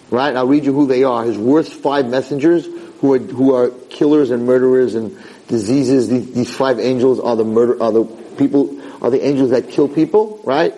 right? 0.09 0.35
I'll 0.35 0.47
read 0.47 0.65
you 0.65 0.73
who 0.73 0.87
they 0.87 1.03
are. 1.03 1.23
His 1.23 1.37
worst 1.37 1.73
five 1.73 2.07
messengers 2.07 2.65
who 3.01 3.13
are, 3.13 3.19
who 3.19 3.53
are 3.55 3.69
killers 3.89 4.31
and 4.31 4.45
murderers 4.45 4.95
and 4.95 5.17
diseases. 5.47 6.09
These, 6.09 6.33
these 6.33 6.55
five 6.55 6.79
angels 6.79 7.19
are 7.19 7.35
the 7.35 7.45
murder, 7.45 7.81
are 7.81 7.91
the 7.91 8.05
people, 8.37 8.79
are 9.03 9.09
the 9.09 9.25
angels 9.25 9.51
that 9.51 9.69
kill 9.69 9.87
people, 9.87 10.41
right? 10.43 10.73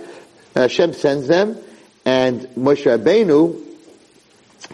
Hashem 0.56 0.94
sends 0.94 1.28
them 1.28 1.58
and 2.06 2.42
Moshe 2.58 2.86
Rabbeinu 2.86 3.60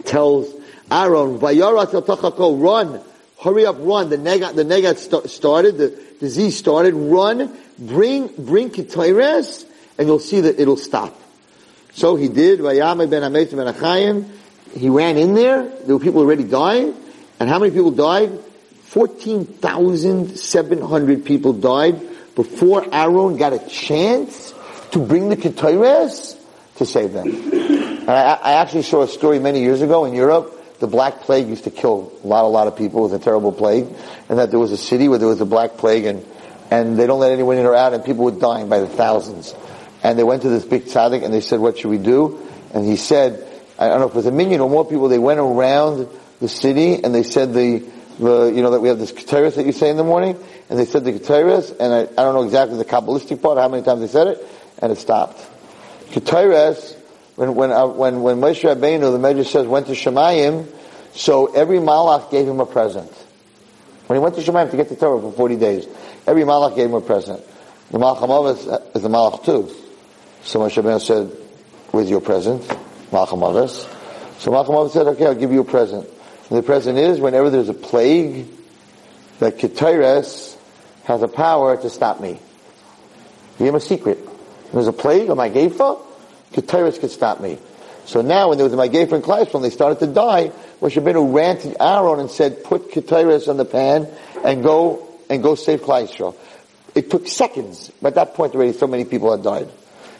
tells 0.04 0.52
Aaron, 0.90 1.38
run, 1.38 3.00
hurry 3.42 3.66
up, 3.66 3.76
run. 3.78 4.10
The 4.10 4.16
negat, 4.16 4.54
the 4.54 4.64
negat 4.64 4.96
st- 4.96 5.28
started, 5.28 5.76
the 5.76 6.02
disease 6.20 6.56
started, 6.56 6.94
run, 6.94 7.54
bring, 7.78 8.28
bring 8.36 8.70
Ketores, 8.70 9.64
and 9.98 10.08
you'll 10.08 10.18
see 10.18 10.40
that 10.42 10.60
it'll 10.60 10.76
stop. 10.76 11.18
So 11.92 12.16
he 12.16 12.28
did, 12.28 12.62
ben 12.62 13.10
ben 13.10 13.32
Achayim, 13.32 14.28
he 14.74 14.88
ran 14.88 15.16
in 15.16 15.34
there, 15.34 15.62
there 15.62 15.96
were 15.96 16.02
people 16.02 16.20
already 16.20 16.42
dying, 16.44 16.94
and 17.40 17.48
how 17.48 17.58
many 17.58 17.72
people 17.72 17.90
died? 17.90 18.30
14,700 18.84 21.24
people 21.24 21.52
died 21.52 22.00
before 22.34 22.86
Aaron 22.92 23.36
got 23.36 23.52
a 23.52 23.60
chance 23.68 24.52
to 24.92 24.98
bring 24.98 25.28
the 25.28 25.36
Ketores 25.36 26.36
to 26.76 26.86
save 26.86 27.12
them. 27.12 27.28
And 27.28 28.10
I, 28.10 28.38
I 28.42 28.52
actually 28.54 28.82
saw 28.82 29.02
a 29.02 29.08
story 29.08 29.38
many 29.38 29.60
years 29.60 29.82
ago 29.82 30.04
in 30.04 30.14
Europe 30.14 30.58
the 30.78 30.86
Black 30.86 31.22
Plague 31.22 31.48
used 31.48 31.64
to 31.64 31.70
kill 31.70 32.12
a 32.22 32.26
lot, 32.26 32.44
a 32.44 32.48
lot 32.48 32.68
of 32.68 32.76
people. 32.76 33.00
It 33.00 33.10
was 33.10 33.12
a 33.12 33.18
terrible 33.18 33.52
plague. 33.52 33.86
And 34.28 34.38
that 34.38 34.50
there 34.50 34.60
was 34.60 34.72
a 34.72 34.76
city 34.76 35.08
where 35.08 35.18
there 35.18 35.28
was 35.28 35.40
a 35.40 35.46
Black 35.46 35.76
Plague 35.76 36.04
and, 36.04 36.24
and 36.70 36.98
they 36.98 37.06
don't 37.06 37.20
let 37.20 37.32
anyone 37.32 37.58
in 37.58 37.66
or 37.66 37.74
out 37.74 37.94
and 37.94 38.04
people 38.04 38.24
were 38.24 38.30
dying 38.32 38.68
by 38.68 38.80
the 38.80 38.86
thousands. 38.86 39.54
And 40.02 40.18
they 40.18 40.24
went 40.24 40.42
to 40.42 40.48
this 40.48 40.64
big 40.64 40.84
tzaddik 40.84 41.24
and 41.24 41.32
they 41.32 41.40
said, 41.40 41.60
what 41.60 41.78
should 41.78 41.90
we 41.90 41.98
do? 41.98 42.46
And 42.72 42.84
he 42.84 42.96
said, 42.96 43.46
I 43.78 43.88
don't 43.88 44.00
know 44.00 44.06
if 44.06 44.12
it 44.12 44.16
was 44.16 44.26
a 44.26 44.32
million 44.32 44.60
or 44.60 44.68
more 44.68 44.84
people, 44.84 45.08
they 45.08 45.18
went 45.18 45.40
around 45.40 46.08
the 46.40 46.48
city 46.48 47.02
and 47.02 47.14
they 47.14 47.22
said 47.22 47.54
the, 47.54 47.84
the, 48.18 48.52
you 48.54 48.62
know, 48.62 48.70
that 48.70 48.80
we 48.80 48.88
have 48.88 48.98
this 48.98 49.12
Ketores 49.12 49.54
that 49.56 49.66
you 49.66 49.72
say 49.72 49.90
in 49.90 49.96
the 49.96 50.04
morning, 50.04 50.36
and 50.68 50.78
they 50.78 50.84
said 50.84 51.04
the 51.04 51.12
Ketores, 51.12 51.70
and 51.78 51.92
I, 51.92 52.00
I 52.00 52.24
don't 52.24 52.34
know 52.34 52.42
exactly 52.42 52.76
the 52.76 52.84
Kabbalistic 52.84 53.40
part, 53.40 53.58
how 53.58 53.68
many 53.68 53.82
times 53.84 54.00
they 54.00 54.08
said 54.08 54.26
it, 54.26 54.46
and 54.78 54.92
it 54.92 54.98
stopped. 54.98 55.38
Ketores, 56.10 56.96
when, 57.36 57.54
when, 57.54 57.70
uh, 57.70 57.86
when, 57.86 58.22
when 58.22 58.40
Moshe 58.40 58.62
Rabbeinu, 58.62 59.12
the 59.12 59.18
Medrash 59.18 59.46
says, 59.46 59.66
went 59.66 59.86
to 59.86 59.92
Shemayim, 59.92 60.66
so 61.12 61.46
every 61.54 61.78
Malach 61.78 62.30
gave 62.30 62.46
him 62.48 62.60
a 62.60 62.66
present. 62.66 63.10
When 64.06 64.18
he 64.18 64.22
went 64.22 64.34
to 64.36 64.40
Shemayim 64.40 64.70
to 64.70 64.76
get 64.76 64.88
the 64.88 64.96
Torah 64.96 65.20
for 65.20 65.32
40 65.32 65.56
days, 65.56 65.86
every 66.28 66.42
Malach 66.42 66.76
gave 66.76 66.86
him 66.86 66.94
a 66.94 67.00
present. 67.00 67.42
The 67.90 67.98
Malach 67.98 68.18
HaMavis 68.18 68.96
is 68.96 69.02
the 69.02 69.08
Malach 69.08 69.44
too. 69.44 69.74
So 70.42 70.60
Moshe 70.60 70.80
Rabbeinu 70.80 71.00
said, 71.00 71.32
with 71.92 72.08
your 72.08 72.20
present, 72.20 72.62
Malach 73.10 73.28
HaMavis. 73.28 73.88
So 74.38 74.50
Malach 74.50 74.66
HaMavis 74.66 74.92
said, 74.92 75.06
okay, 75.08 75.26
I'll 75.26 75.34
give 75.34 75.52
you 75.52 75.60
a 75.60 75.64
present. 75.64 76.06
And 76.50 76.58
the 76.58 76.62
present 76.62 76.98
is, 76.98 77.18
whenever 77.18 77.50
there's 77.50 77.68
a 77.68 77.74
plague, 77.74 78.46
that 79.38 79.58
Ketores 79.58 80.56
has 81.04 81.22
a 81.22 81.28
power 81.28 81.76
to 81.76 81.90
stop 81.90 82.20
me. 82.20 82.38
Give 83.58 83.68
him 83.68 83.74
a 83.74 83.80
secret. 83.80 84.18
There's 84.72 84.86
a 84.86 84.92
plague 84.92 85.30
on 85.30 85.36
my 85.36 85.48
Gefa, 85.48 86.00
Ketores 86.52 87.00
could 87.00 87.10
stop 87.10 87.40
me. 87.40 87.58
So 88.04 88.22
now 88.22 88.48
when 88.48 88.58
there 88.58 88.64
was 88.64 88.72
a 88.72 88.76
Magay 88.76 89.10
and 89.12 89.22
Kleistrom, 89.22 89.62
they 89.62 89.70
started 89.70 89.98
to 90.00 90.06
die. 90.06 90.50
Moshe 90.80 91.02
Rabbeinu 91.02 91.34
ran 91.34 91.58
to 91.58 91.82
Aaron 91.82 92.20
and 92.20 92.30
said, 92.30 92.64
put 92.64 92.90
Ketores 92.90 93.48
on 93.48 93.56
the 93.56 93.64
pan 93.64 94.08
and 94.44 94.62
go, 94.62 95.07
and 95.28 95.42
go 95.42 95.54
save 95.54 95.82
Kleistrom. 95.82 96.34
It 96.94 97.10
took 97.10 97.28
seconds, 97.28 97.92
but 98.00 98.08
at 98.08 98.14
that 98.16 98.34
point 98.34 98.54
already 98.54 98.72
so 98.72 98.86
many 98.86 99.04
people 99.04 99.30
had 99.30 99.42
died. 99.42 99.68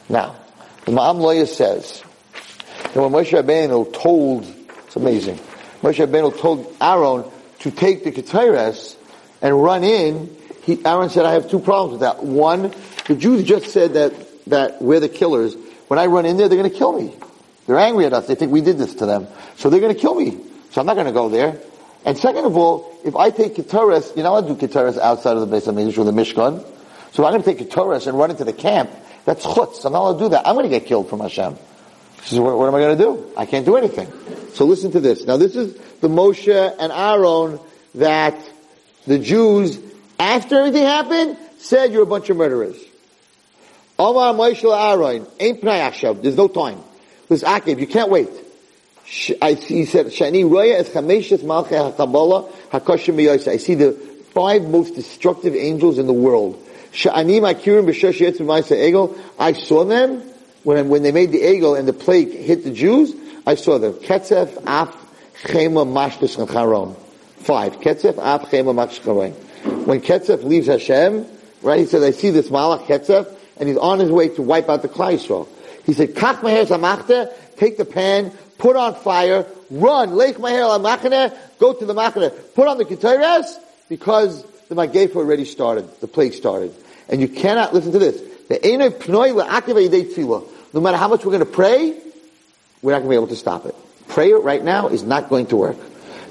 Now, 0.09 0.37
the 0.85 0.93
Ma'am 0.93 1.19
lawyer 1.19 1.47
says, 1.47 2.03
that 2.83 2.97
when 2.97 3.11
Moshe 3.11 3.31
Rabbeinu 3.31 3.93
told, 3.93 4.47
it's 4.87 4.97
amazing, 4.97 5.37
Moshe 5.83 6.07
Rabbeinu 6.07 6.39
told 6.39 6.75
Aaron 6.81 7.25
to 7.61 7.71
take 7.71 8.05
the 8.05 8.13
Ketores 8.13 8.97
and 9.43 9.61
run 9.61 9.85
in, 9.85 10.35
he, 10.63 10.85
Aaron 10.85 11.11
said, 11.11 11.25
I 11.25 11.33
have 11.33 11.51
two 11.51 11.61
problems 11.61 11.93
with 11.93 12.01
that. 12.01 12.23
One, 12.23 12.73
the 13.07 13.17
Jews 13.17 13.45
just 13.45 13.69
said 13.73 13.95
that, 13.95 14.13
that 14.47 14.83
we're 14.83 15.01
the 15.01 15.09
killers. 15.09 15.57
When 15.89 15.99
I 15.99 16.07
run 16.07 16.27
in 16.27 16.37
there, 16.37 16.49
they're 16.49 16.59
going 16.59 16.71
to 16.71 16.77
kill 16.77 16.93
me. 16.93 17.15
They're 17.67 17.79
angry 17.79 18.05
at 18.07 18.13
us. 18.13 18.27
They 18.27 18.35
think 18.35 18.53
we 18.53 18.61
did 18.61 18.79
this 18.79 18.95
to 18.97 19.07
them. 19.07 19.27
So 19.57 19.71
they're 19.71 19.81
going 19.81 19.95
to 19.95 20.01
kill 20.01 20.15
me. 20.15 20.39
So 20.71 20.81
I'm 20.81 20.87
not 20.87 20.95
going 20.95 21.07
to 21.07 21.13
go 21.13 21.29
there. 21.29 21.59
And 22.09 22.17
second 22.17 22.47
of 22.47 22.57
all, 22.57 22.99
if 23.05 23.15
I 23.17 23.29
take 23.29 23.55
Ketores, 23.55 24.17
you're 24.17 24.25
not 24.25 24.31
allowed 24.31 24.49
to 24.49 24.55
do 24.55 24.67
Ketores 24.67 24.97
outside 24.97 25.37
of 25.37 25.41
the 25.41 25.47
base 25.47 25.67
of 25.67 25.75
the 25.75 25.83
Mishkan. 25.83 26.65
So 27.13 27.23
I'm 27.27 27.33
going 27.33 27.43
to 27.43 27.55
take 27.55 27.69
Ketores 27.69 28.07
and 28.07 28.19
run 28.19 28.31
into 28.31 28.45
the 28.45 28.53
camp. 28.55 28.91
That's 29.27 29.45
chutz. 29.45 29.85
I'm 29.85 29.93
not 29.93 29.99
allowed 29.99 30.13
to 30.15 30.19
do 30.21 30.29
that. 30.31 30.49
I'm 30.49 30.55
going 30.55 30.65
to 30.65 30.71
get 30.71 30.87
killed 30.87 31.11
from 31.11 31.21
Hashem. 31.21 31.59
She 32.23 32.31
says, 32.31 32.41
what, 32.41 32.57
what 32.57 32.67
am 32.67 32.75
I 32.75 32.81
going 32.81 32.97
to 32.97 33.05
do? 33.05 33.33
I 33.37 33.45
can't 33.45 33.67
do 33.67 33.77
anything. 33.77 34.11
So 34.55 34.65
listen 34.65 34.91
to 34.93 35.01
this. 35.01 35.27
Now 35.27 35.37
this 35.37 35.55
is 35.55 35.77
the 36.01 36.09
Moshe 36.09 36.77
and 36.79 36.91
Aaron 36.91 37.61
that 37.97 38.41
the 39.07 39.19
Jews, 39.19 39.79
after 40.19 40.61
everything 40.61 40.85
happened, 40.85 41.37
said 41.59 41.93
you're 41.93 42.05
a 42.05 42.07
bunch 42.07 42.31
of 42.31 42.39
murderers. 42.39 42.83
Omar 43.99 44.33
Moshe 44.33 44.65
Aaron, 44.65 45.27
ain't 45.39 45.61
pnei. 45.61 46.23
There's 46.23 46.39
no 46.39 46.49
time. 46.49 46.81
This 47.29 47.43
Akiv, 47.43 47.79
you 47.79 47.87
can't 47.87 48.09
wait. 48.09 48.31
I 49.41 49.55
see, 49.55 49.77
he 49.77 49.85
said, 49.87 50.07
Shani 50.07 50.49
Roya 50.49 50.79
es 50.79 50.91
chameshes 50.91 51.39
malchei 51.39 51.93
hakabala 51.93 52.53
hakoshim 52.71 53.15
miyosa. 53.15 53.53
I 53.53 53.57
see 53.57 53.75
the 53.75 53.93
five 54.35 54.69
most 54.69 54.95
destructive 54.95 55.55
angels 55.57 55.99
in 55.99 56.07
the 56.07 56.13
world. 56.13 56.63
Shani 56.93 57.41
makirim 57.41 57.87
b'shosh 57.87 58.21
yetz 58.21 58.37
b'maisa 58.37 58.77
egel. 58.77 59.19
I 59.39 59.55
saw 59.55 59.85
them 59.85 60.21
when, 60.63 60.91
when 60.91 61.03
they 61.03 61.13
made 61.13 61.33
the 61.33 61.41
egel 61.41 61.79
and 61.79 61.89
the 61.89 61.95
plague 61.95 62.33
hit 62.33 62.65
the 62.65 62.71
Jews. 62.71 63.15
I 63.47 63.55
saw 63.55 63.79
them. 63.79 63.95
Ketzef, 63.95 64.63
Af, 64.67 64.95
Chema, 65.43 65.87
Mashchis, 65.87 66.39
and 66.39 66.51
Charon. 66.51 66.95
Five. 67.39 67.81
Ketzef, 67.81 68.19
Af, 68.19 68.51
Chema, 68.51 68.75
Mashchis, 68.75 69.05
Charon. 69.05 69.33
When 69.87 70.03
Ketzef 70.03 70.45
leaves 70.45 70.67
Hashem, 70.67 71.27
right, 71.63 71.81
he 71.81 71.87
said, 71.87 72.03
I 72.03 72.11
see 72.11 72.29
this 72.29 72.51
Malach 72.51 72.85
Ketzef, 72.85 73.35
and 73.57 73.71
he's 73.71 73.79
on 73.79 74.01
his 74.01 74.11
way 74.11 74.29
to 74.29 74.43
wipe 74.43 74.69
out 74.69 74.83
the 74.83 74.89
Klal 74.89 75.15
Yisrael. 75.15 75.49
He 75.85 75.95
said, 75.95 76.15
Kach 76.15 76.41
Meher 76.41 76.67
Zamachte, 76.67 77.33
take 77.57 77.79
the 77.79 77.87
pan, 77.87 78.33
put 78.59 78.77
on 78.77 78.95
fire, 78.97 79.47
run, 79.71 80.15
Lech 80.15 80.37
Meher 80.37 80.79
Lamachane, 80.79 81.35
go 81.59 81.73
to 81.73 81.87
the 81.87 81.95
Machane, 81.95 82.33
put 82.55 82.69
on 82.69 82.79
the 82.79 82.85
Ketores, 82.85 83.47
because 83.89 84.45
the 84.69 84.75
Magefa 84.75 85.17
already 85.17 85.45
started, 85.45 85.89
the 86.01 86.09
plague 86.09 86.35
started. 86.35 86.75
And 87.09 87.21
you 87.21 87.29
cannot, 87.29 87.73
listen 87.73 87.93
to 87.93 87.99
this, 87.99 88.21
the 88.49 88.57
Einoi 88.57 88.91
Pnoi 88.91 89.43
La'akiv 89.43 89.89
Yidei 89.89 90.13
Tzilah. 90.13 90.47
No 90.75 90.81
matter 90.81 90.99
how 90.99 91.09
much 91.09 91.25
we're 91.25 91.33
going 91.33 91.47
to 91.47 91.51
pray, 91.51 91.99
we're 92.83 92.93
not 92.93 92.99
going 92.99 93.09
to 93.09 93.11
be 93.11 93.15
able 93.15 93.29
to 93.29 93.37
stop 93.37 93.65
it. 93.65 93.75
Prayer 94.09 94.39
right 94.39 94.63
now 94.63 94.89
is 94.89 95.03
not 95.03 95.29
going 95.29 95.47
to 95.47 95.57
work. 95.57 95.77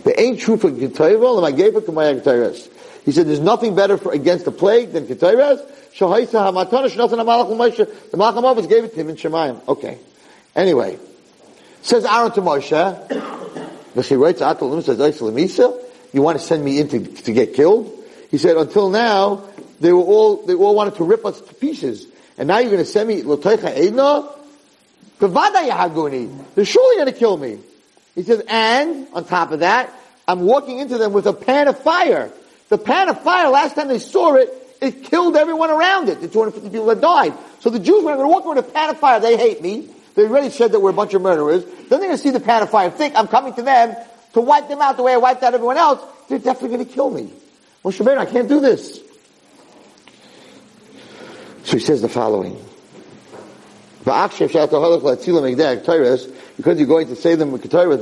The 0.04 0.20
ain't 0.20 0.40
true 0.40 0.58
for 0.58 0.70
Ketayvel, 0.70 1.50
it 1.50 1.86
to 1.86 1.92
my 1.92 2.04
Ketayres. 2.04 2.70
He 3.04 3.12
said, 3.12 3.28
there's 3.28 3.40
nothing 3.40 3.76
better 3.76 3.98
for, 3.98 4.12
against 4.12 4.46
the 4.46 4.52
plague 4.52 4.92
than 4.92 5.08
Ketayres. 5.08 5.60
Shahaisa 5.94 6.52
hamatonish, 6.52 6.96
nothing. 6.98 7.18
The 7.18 7.24
Malach 7.24 8.70
gave 8.70 8.84
it 8.84 8.94
to 8.94 9.00
him 9.00 9.10
in 9.10 9.16
Shemayim. 9.16 9.68
Okay. 9.68 9.98
Anyway. 10.56 11.00
Says 11.88 12.04
Aaron 12.04 12.34
to 12.34 12.42
Moshe, 12.42 12.68
says, 15.50 15.74
you 16.12 16.22
want 16.22 16.38
to 16.38 16.44
send 16.44 16.66
me 16.66 16.82
in 16.82 16.90
to, 16.90 17.00
to 17.00 17.32
get 17.32 17.54
killed? 17.54 18.04
He 18.30 18.38
said, 18.38 18.58
until 18.58 18.90
now, 18.90 19.46
they 19.80 19.94
were 19.94 20.02
all, 20.02 20.46
they 20.46 20.54
all 20.54 20.76
wanted 20.76 20.96
to 20.96 21.06
rip 21.06 21.26
us 21.26 21.40
to 21.40 21.54
pieces. 21.54 22.06
And 22.38 22.50
now 22.50 22.58
you're 22.58 22.72
going 22.72 22.84
to 22.84 22.86
send 22.86 23.08
me, 23.08 23.24
L'toicha 23.24 23.74
Eidna? 23.74 24.28
They're 26.56 26.66
surely 26.66 26.96
going 26.98 27.14
to 27.14 27.18
kill 27.18 27.38
me. 27.38 27.60
He 28.16 28.24
says, 28.24 28.44
and, 28.50 29.08
on 29.14 29.24
top 29.24 29.54
of 29.54 29.62
that, 29.62 29.90
I'm 30.28 30.42
walking 30.42 30.80
into 30.80 30.98
them 30.98 31.14
with 31.14 31.26
a 31.26 31.32
pan 31.32 31.70
of 31.70 31.80
fire. 31.80 32.34
The 32.68 32.78
pan 32.78 33.08
of 33.08 33.22
fire, 33.22 33.48
last 33.48 33.76
time 33.76 33.88
they 33.88 34.00
saw 34.00 34.36
it, 34.36 34.50
it 34.82 35.06
killed 35.06 35.38
everyone 35.38 35.70
around 35.70 36.10
it, 36.10 36.20
the 36.20 36.28
250 36.28 36.70
people 36.70 36.88
that 36.88 37.00
died. 37.00 37.34
So 37.62 37.70
the 37.70 37.80
Jews 37.80 38.04
were 38.04 38.14
going 38.14 38.28
to 38.28 38.34
walk 38.34 38.44
with 38.44 38.58
a 38.58 38.70
pan 38.70 38.90
of 38.90 39.00
fire. 39.00 39.22
They 39.22 39.38
hate 39.38 39.62
me. 39.62 39.92
They 40.18 40.24
already 40.24 40.50
said 40.50 40.72
that 40.72 40.80
we're 40.80 40.90
a 40.90 40.94
bunch 40.94 41.14
of 41.14 41.22
murderers. 41.22 41.64
Then 41.64 41.90
they're 41.90 42.00
going 42.00 42.12
to 42.14 42.18
see 42.18 42.32
the 42.32 42.40
pan 42.40 42.64
of 42.64 42.72
fire, 42.72 42.90
think 42.90 43.16
I'm 43.16 43.28
coming 43.28 43.54
to 43.54 43.62
them 43.62 43.96
to 44.34 44.42
wipe 44.42 44.68
them 44.68 44.82
out 44.82 44.98
the 44.98 45.04
way 45.04 45.14
I 45.14 45.18
wiped 45.18 45.44
out 45.44 45.54
everyone 45.54 45.78
else. 45.78 46.02
They're 46.28 46.40
definitely 46.40 46.76
going 46.76 46.88
to 46.88 46.92
kill 46.92 47.12
me. 47.12 47.32
Well, 47.84 47.94
Shabbat, 47.94 48.18
I 48.18 48.26
can't 48.26 48.50
do 48.50 48.60
this. 48.60 49.00
So 51.66 51.74
he 51.74 51.80
says 51.80 52.02
the 52.02 52.10
following. 52.10 52.60
Because 54.04 54.40
you're 56.80 56.88
going 56.88 57.08
to 57.10 57.16
save 57.16 57.38
them 57.38 57.52
with 57.52 57.62
Ketores, 57.62 58.02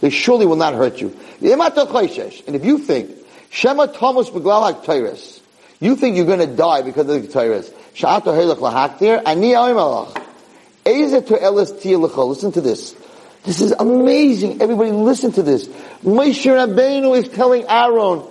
they 0.00 0.10
surely 0.10 0.46
will 0.46 0.56
not 0.56 0.72
hurt 0.72 0.98
you. 0.98 1.14
And 1.42 2.56
if 2.56 2.64
you 2.64 2.78
think, 2.78 3.10
Shema 3.50 3.84
Thomas 3.86 4.30
Beglal 4.30 4.82
HaKetores, 4.82 5.40
you 5.80 5.94
think 5.94 6.16
you're 6.16 6.24
going 6.24 6.38
to 6.38 6.46
die 6.46 6.80
because 6.80 7.06
of 7.06 7.20
the 7.20 7.28
Ketores, 7.28 7.70
Listen 10.88 12.52
to 12.52 12.60
this. 12.60 12.94
This 13.44 13.60
is 13.60 13.72
amazing. 13.72 14.60
Everybody 14.60 14.90
listen 14.90 15.32
to 15.32 15.42
this. 15.42 15.68
Moshe 16.02 16.44
Rabbeinu 16.44 17.16
is 17.16 17.28
telling 17.28 17.64
Aaron, 17.68 18.22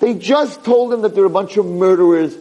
they 0.00 0.14
just 0.14 0.64
told 0.64 0.92
him 0.92 1.02
that 1.02 1.14
they're 1.14 1.24
a 1.24 1.30
bunch 1.30 1.56
of 1.56 1.66
murderers. 1.66 2.36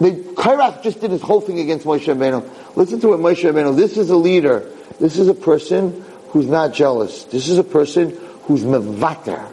The 0.00 0.10
Korach 0.10 0.82
just 0.82 1.00
did 1.00 1.10
his 1.10 1.22
whole 1.22 1.40
thing 1.40 1.60
against 1.60 1.86
Moshe 1.86 2.04
Rabbeinu. 2.12 2.76
Listen 2.76 3.00
to 3.00 3.08
what 3.08 3.20
Moshe 3.20 3.42
Rabbeinu, 3.50 3.76
this 3.76 3.96
is 3.96 4.10
a 4.10 4.16
leader. 4.16 4.68
This 4.98 5.18
is 5.18 5.28
a 5.28 5.34
person 5.34 6.04
who's 6.28 6.46
not 6.46 6.72
jealous. 6.74 7.24
This 7.24 7.48
is 7.48 7.58
a 7.58 7.64
person 7.64 8.10
who's 8.42 8.64
mevater. 8.64 9.50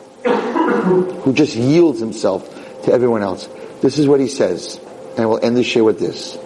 who 1.23 1.33
just 1.33 1.55
yields 1.55 1.99
himself 1.99 2.47
to 2.83 2.91
everyone 2.91 3.21
else. 3.21 3.47
This 3.81 3.97
is 3.97 4.07
what 4.07 4.19
he 4.19 4.27
says. 4.27 4.79
And 5.17 5.29
we'll 5.29 5.43
end 5.43 5.57
the 5.57 5.61
shiur 5.61 5.85
with 5.85 5.99
this. 5.99 6.37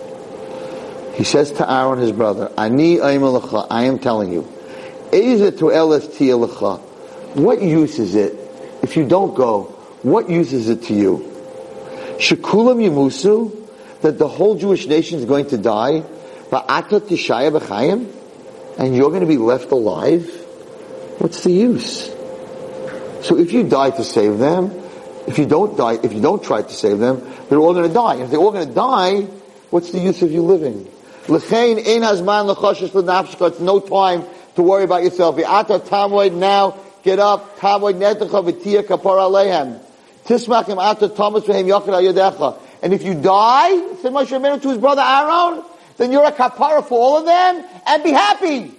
He 1.16 1.24
says 1.24 1.53
to 1.53 1.72
Aaron, 1.72 1.99
his 1.99 2.11
brother, 2.11 2.51
Ani 2.57 2.99
I 2.99 3.13
am 3.13 3.99
telling 3.99 4.34
you, 4.34 4.41
What 7.34 7.61
use 7.61 7.99
is 7.99 8.16
it 8.16 8.34
if 8.82 8.97
you 8.97 9.07
don't 9.07 9.34
go? 9.34 9.63
What 10.01 10.30
use 10.30 10.51
is 10.51 10.68
it 10.68 10.84
to 10.84 10.93
you? 10.93 11.20
Shekulam 12.18 12.84
Yamusu, 12.84 14.01
that 14.01 14.18
the 14.18 14.28
whole 14.28 14.55
Jewish 14.55 14.88
nation 14.88 15.20
is 15.20 15.26
going 15.26 15.47
to 15.47 15.57
die, 15.57 16.03
and 18.78 18.95
you're 18.95 19.09
going 19.09 19.22
to 19.22 19.26
be 19.26 19.38
left 19.38 19.72
alive? 19.72 20.28
What's 21.20 21.43
the 21.43 21.51
use? 21.51 22.09
So 23.26 23.38
if 23.38 23.53
you 23.53 23.63
die 23.63 23.91
to 23.91 24.03
save 24.03 24.38
them, 24.38 24.72
if 25.28 25.39
you 25.39 25.45
don't 25.45 25.78
die, 25.78 25.97
if 26.03 26.11
you 26.11 26.22
don't 26.22 26.43
try 26.43 26.61
to 26.61 26.74
save 26.74 26.99
them, 26.99 27.26
they're 27.47 27.57
all 27.57 27.74
going 27.74 27.88
to 27.88 27.93
die. 27.93 28.18
If 28.18 28.32
they're 28.32 28.39
all 28.39 28.51
going 28.51 28.68
to 28.68 28.74
die, 28.74 29.22
what's 29.70 29.91
the 29.91 29.99
use 29.99 30.22
of 30.22 30.32
you 30.32 30.41
living? 30.41 30.91
It's 31.28 31.49
no 33.59 33.80
time 33.80 34.23
to 34.55 34.61
worry 34.61 34.84
about 34.84 35.03
yourself. 35.03 35.38
Now, 35.38 36.78
get 37.03 37.19
up. 37.19 37.63
And 42.84 42.93
if 42.93 43.03
you 43.03 43.13
die, 43.15 43.95
said 44.01 44.11
Moshe 44.11 44.30
Rabbeinu 44.30 44.61
to 44.61 44.69
his 44.69 44.78
brother 44.78 45.01
Aaron, 45.01 45.63
then 45.97 46.11
you're 46.11 46.26
a 46.26 46.32
kapara 46.32 46.86
for 46.88 46.99
all 46.99 47.17
of 47.17 47.26
them, 47.26 47.65
and 47.88 48.03
be 48.03 48.11
happy. 48.11 48.71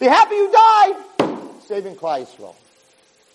Be 0.00 0.06
happy 0.06 0.34
you 0.34 0.50
died, 0.50 0.96
saving 1.66 1.94
Klal 1.96 2.26
Yisrael. 2.26 2.54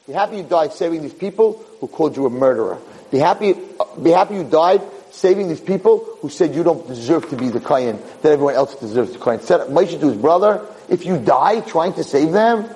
Be 0.07 0.13
happy 0.13 0.37
you 0.37 0.43
died 0.43 0.73
saving 0.73 1.01
these 1.01 1.13
people 1.13 1.63
who 1.79 1.87
called 1.87 2.17
you 2.17 2.25
a 2.25 2.29
murderer. 2.29 2.77
Be 3.11 3.19
happy, 3.19 3.55
uh, 3.79 3.85
be 4.01 4.09
happy 4.09 4.35
you 4.35 4.43
died 4.43 4.81
saving 5.13 5.47
these 5.47 5.61
people 5.61 6.05
who 6.21 6.29
said 6.29 6.55
you 6.55 6.63
don't 6.63 6.87
deserve 6.87 7.29
to 7.29 7.35
be 7.35 7.49
the 7.49 7.59
Kohen, 7.59 8.01
that 8.21 8.31
everyone 8.31 8.55
else 8.55 8.75
deserves 8.75 9.11
to 9.13 9.19
Kohen. 9.19 9.39
Said 9.41 9.61
Moshe 9.69 9.99
to 9.99 10.09
his 10.09 10.17
brother, 10.17 10.65
if 10.89 11.05
you 11.05 11.17
die 11.17 11.61
trying 11.61 11.93
to 11.93 12.03
save 12.03 12.31
them, 12.31 12.67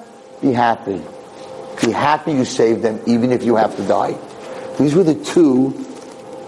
be 0.42 0.54
happy. 0.54 1.02
Be 1.84 1.92
happy 1.92 2.34
you 2.34 2.46
saved 2.46 2.84
them, 2.84 3.02
even 3.08 3.32
if 3.32 3.44
you 3.44 3.56
have 3.56 3.76
to 3.76 3.88
die. 3.88 4.18
These 4.78 4.96
were 4.96 5.04
the 5.04 5.16
two 5.16 5.72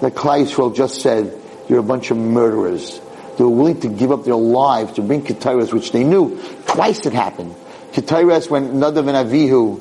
that 0.01 0.13
Klal 0.13 0.45
Yisrael 0.45 0.75
just 0.75 1.01
said, 1.01 1.35
you're 1.67 1.79
a 1.79 1.83
bunch 1.83 2.11
of 2.11 2.17
murderers. 2.17 3.01
They 3.37 3.43
were 3.43 3.49
willing 3.49 3.81
to 3.81 3.89
give 3.89 4.11
up 4.11 4.25
their 4.25 4.35
lives 4.35 4.93
to 4.93 5.01
bring 5.01 5.23
Ketores, 5.23 5.73
which 5.73 5.91
they 5.91 6.03
knew 6.03 6.39
twice 6.67 7.05
it 7.05 7.13
happened. 7.13 7.55
Ketores 7.93 8.49
when 8.49 8.73
Nadav 8.73 9.07
and 9.07 9.29
Avihu, 9.29 9.79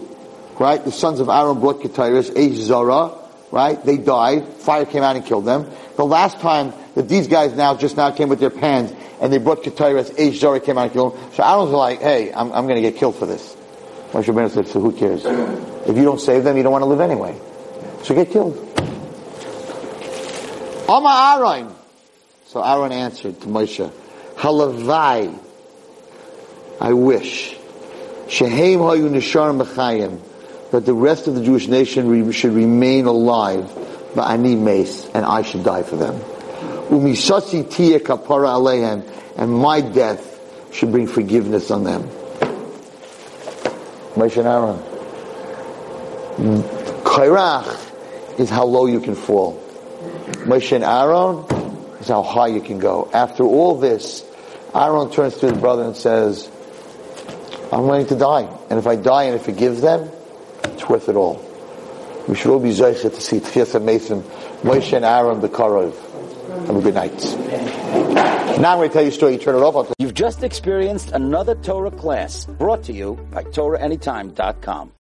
right, 0.59 0.83
the 0.83 0.93
sons 0.93 1.21
of 1.21 1.29
Aaron 1.29 1.61
brought 1.61 1.81
Ketores, 1.81 2.31
Eish 2.31 2.57
Zara, 2.57 3.18
right, 3.51 3.83
they 3.85 3.97
died, 3.97 4.47
fire 4.47 4.85
came 4.85 5.03
out 5.03 5.17
and 5.17 5.25
killed 5.25 5.45
them. 5.45 5.71
The 5.97 6.05
last 6.05 6.41
time 6.41 6.73
that 6.95 7.09
these 7.09 7.29
guys 7.29 7.55
now, 7.55 7.77
just 7.77 7.97
now 7.97 8.11
came 8.11 8.29
with 8.29 8.41
their 8.41 8.51
pans, 8.51 8.93
and 9.21 9.33
they 9.33 9.39
brought 9.39 9.63
Eish 9.63 10.35
Zara 10.35 10.61
came 10.61 10.79
out 10.79 10.85
and 10.85 10.93
killed 10.93 11.15
them. 11.15 11.33
So 11.35 11.43
Aaron's 11.43 11.71
like, 11.71 12.01
hey, 12.01 12.33
I'm, 12.33 12.53
I'm 12.53 12.67
gonna 12.67 12.81
get 12.81 12.97
killed 12.97 13.17
for 13.17 13.27
this. 13.27 13.57
Moshe 14.13 14.25
Rabbeinu 14.25 14.51
said, 14.51 14.69
so 14.69 14.81
who 14.81 14.93
cares? 14.93 15.25
If 15.25 15.97
you 15.97 16.05
don't 16.05 16.21
save 16.21 16.45
them, 16.45 16.57
you 16.57 16.63
don't 16.63 16.73
want 16.73 16.83
to 16.83 16.87
live 16.87 17.01
anyway. 17.01 17.39
So 18.05 18.15
get 18.15 18.31
killed. 18.31 18.57
Ama 20.89 21.37
Aaron. 21.39 21.75
So 22.47 22.63
Aaron 22.63 22.93
answered 22.93 23.39
to 23.43 23.47
Moshe, 23.47 23.93
Halavai, 24.37 25.39
I 26.81 26.93
wish, 26.95 27.55
Shehem 28.29 28.81
hayu 28.81 29.11
nishar 29.11 29.61
mechayim, 29.61 30.19
that 30.71 30.85
the 30.85 30.95
rest 30.95 31.27
of 31.29 31.35
the 31.35 31.43
Jewish 31.43 31.67
nation 31.69 32.31
should 32.33 32.53
remain 32.53 33.07
alive, 33.07 33.71
but 34.15 34.27
I 34.29 34.37
need 34.37 34.57
mace, 34.57 35.07
and 35.15 35.25
I 35.25 35.43
should 35.43 35.65
die 35.65 35.83
for 35.83 35.97
them. 35.97 36.21
Umishasi 36.89 37.65
tiye 37.65 37.99
kapara 38.01 38.55
alehem, 38.55 39.05
and 39.37 39.53
my 39.53 39.81
death 39.81 40.41
should 40.73 40.91
bring 40.91 41.07
forgiveness 41.07 41.71
on 41.71 41.85
them. 41.85 42.03
Moshe 44.15 44.37
and 44.37 44.49
Aaron. 44.49 44.79
Korach 47.05 48.41
is 48.41 48.51
how 48.51 48.65
low 48.65 48.87
you 48.87 49.01
can 49.01 49.15
fall. 49.15 49.63
Moshe 50.45 50.73
and 50.73 50.85
Aaron 50.85 51.45
is 52.01 52.09
how 52.09 52.23
high 52.23 52.49
you 52.49 52.61
can 52.61 52.79
go. 52.79 53.09
After 53.13 53.45
all 53.45 53.79
this, 53.79 54.25
Aaron 54.75 55.11
turns 55.11 55.37
to 55.39 55.51
his 55.51 55.59
brother 55.59 55.85
and 55.85 55.97
says, 55.97 56.51
I'm 57.73 57.87
willing 57.87 58.07
to 58.07 58.17
die. 58.17 58.49
And 58.71 58.79
if 58.79 58.87
I 58.87 58.97
die 58.97 59.25
and 59.25 59.37
it 59.37 59.43
forgives 59.43 59.81
them, 59.81 60.11
it's 60.65 60.89
worth 60.89 61.09
it 61.09 61.17
all. 61.17 61.45
We 62.29 62.35
should 62.35 62.51
all 62.51 62.61
be 62.61 62.71
zeichet 62.71 63.15
to 63.15 63.21
see 63.21 63.41
Tchias 63.41 63.83
Mason, 63.83 64.23
Moshe 64.63 64.93
and 64.95 65.05
Aaron, 65.05 65.41
the 65.41 65.49
Karov. 65.49 65.95
Have 66.67 66.77
a 66.77 66.81
good 66.81 66.95
night. 66.95 67.15
Now 68.59 68.73
I'm 68.73 68.79
going 68.79 68.89
to 68.89 68.93
tell 68.93 69.03
you 69.03 69.09
a 69.09 69.13
story. 69.13 69.33
You 69.35 69.39
turn 69.39 69.55
it 69.55 69.61
off. 69.61 69.93
You've 69.99 70.15
just 70.15 70.43
experienced 70.43 71.13
another 71.13 71.55
Torah 71.55 71.91
class 71.91 72.47
brought 72.47 72.83
to 72.85 72.93
you 72.93 73.15
by 73.31 73.45
TorahAnytime.com. 73.45 74.93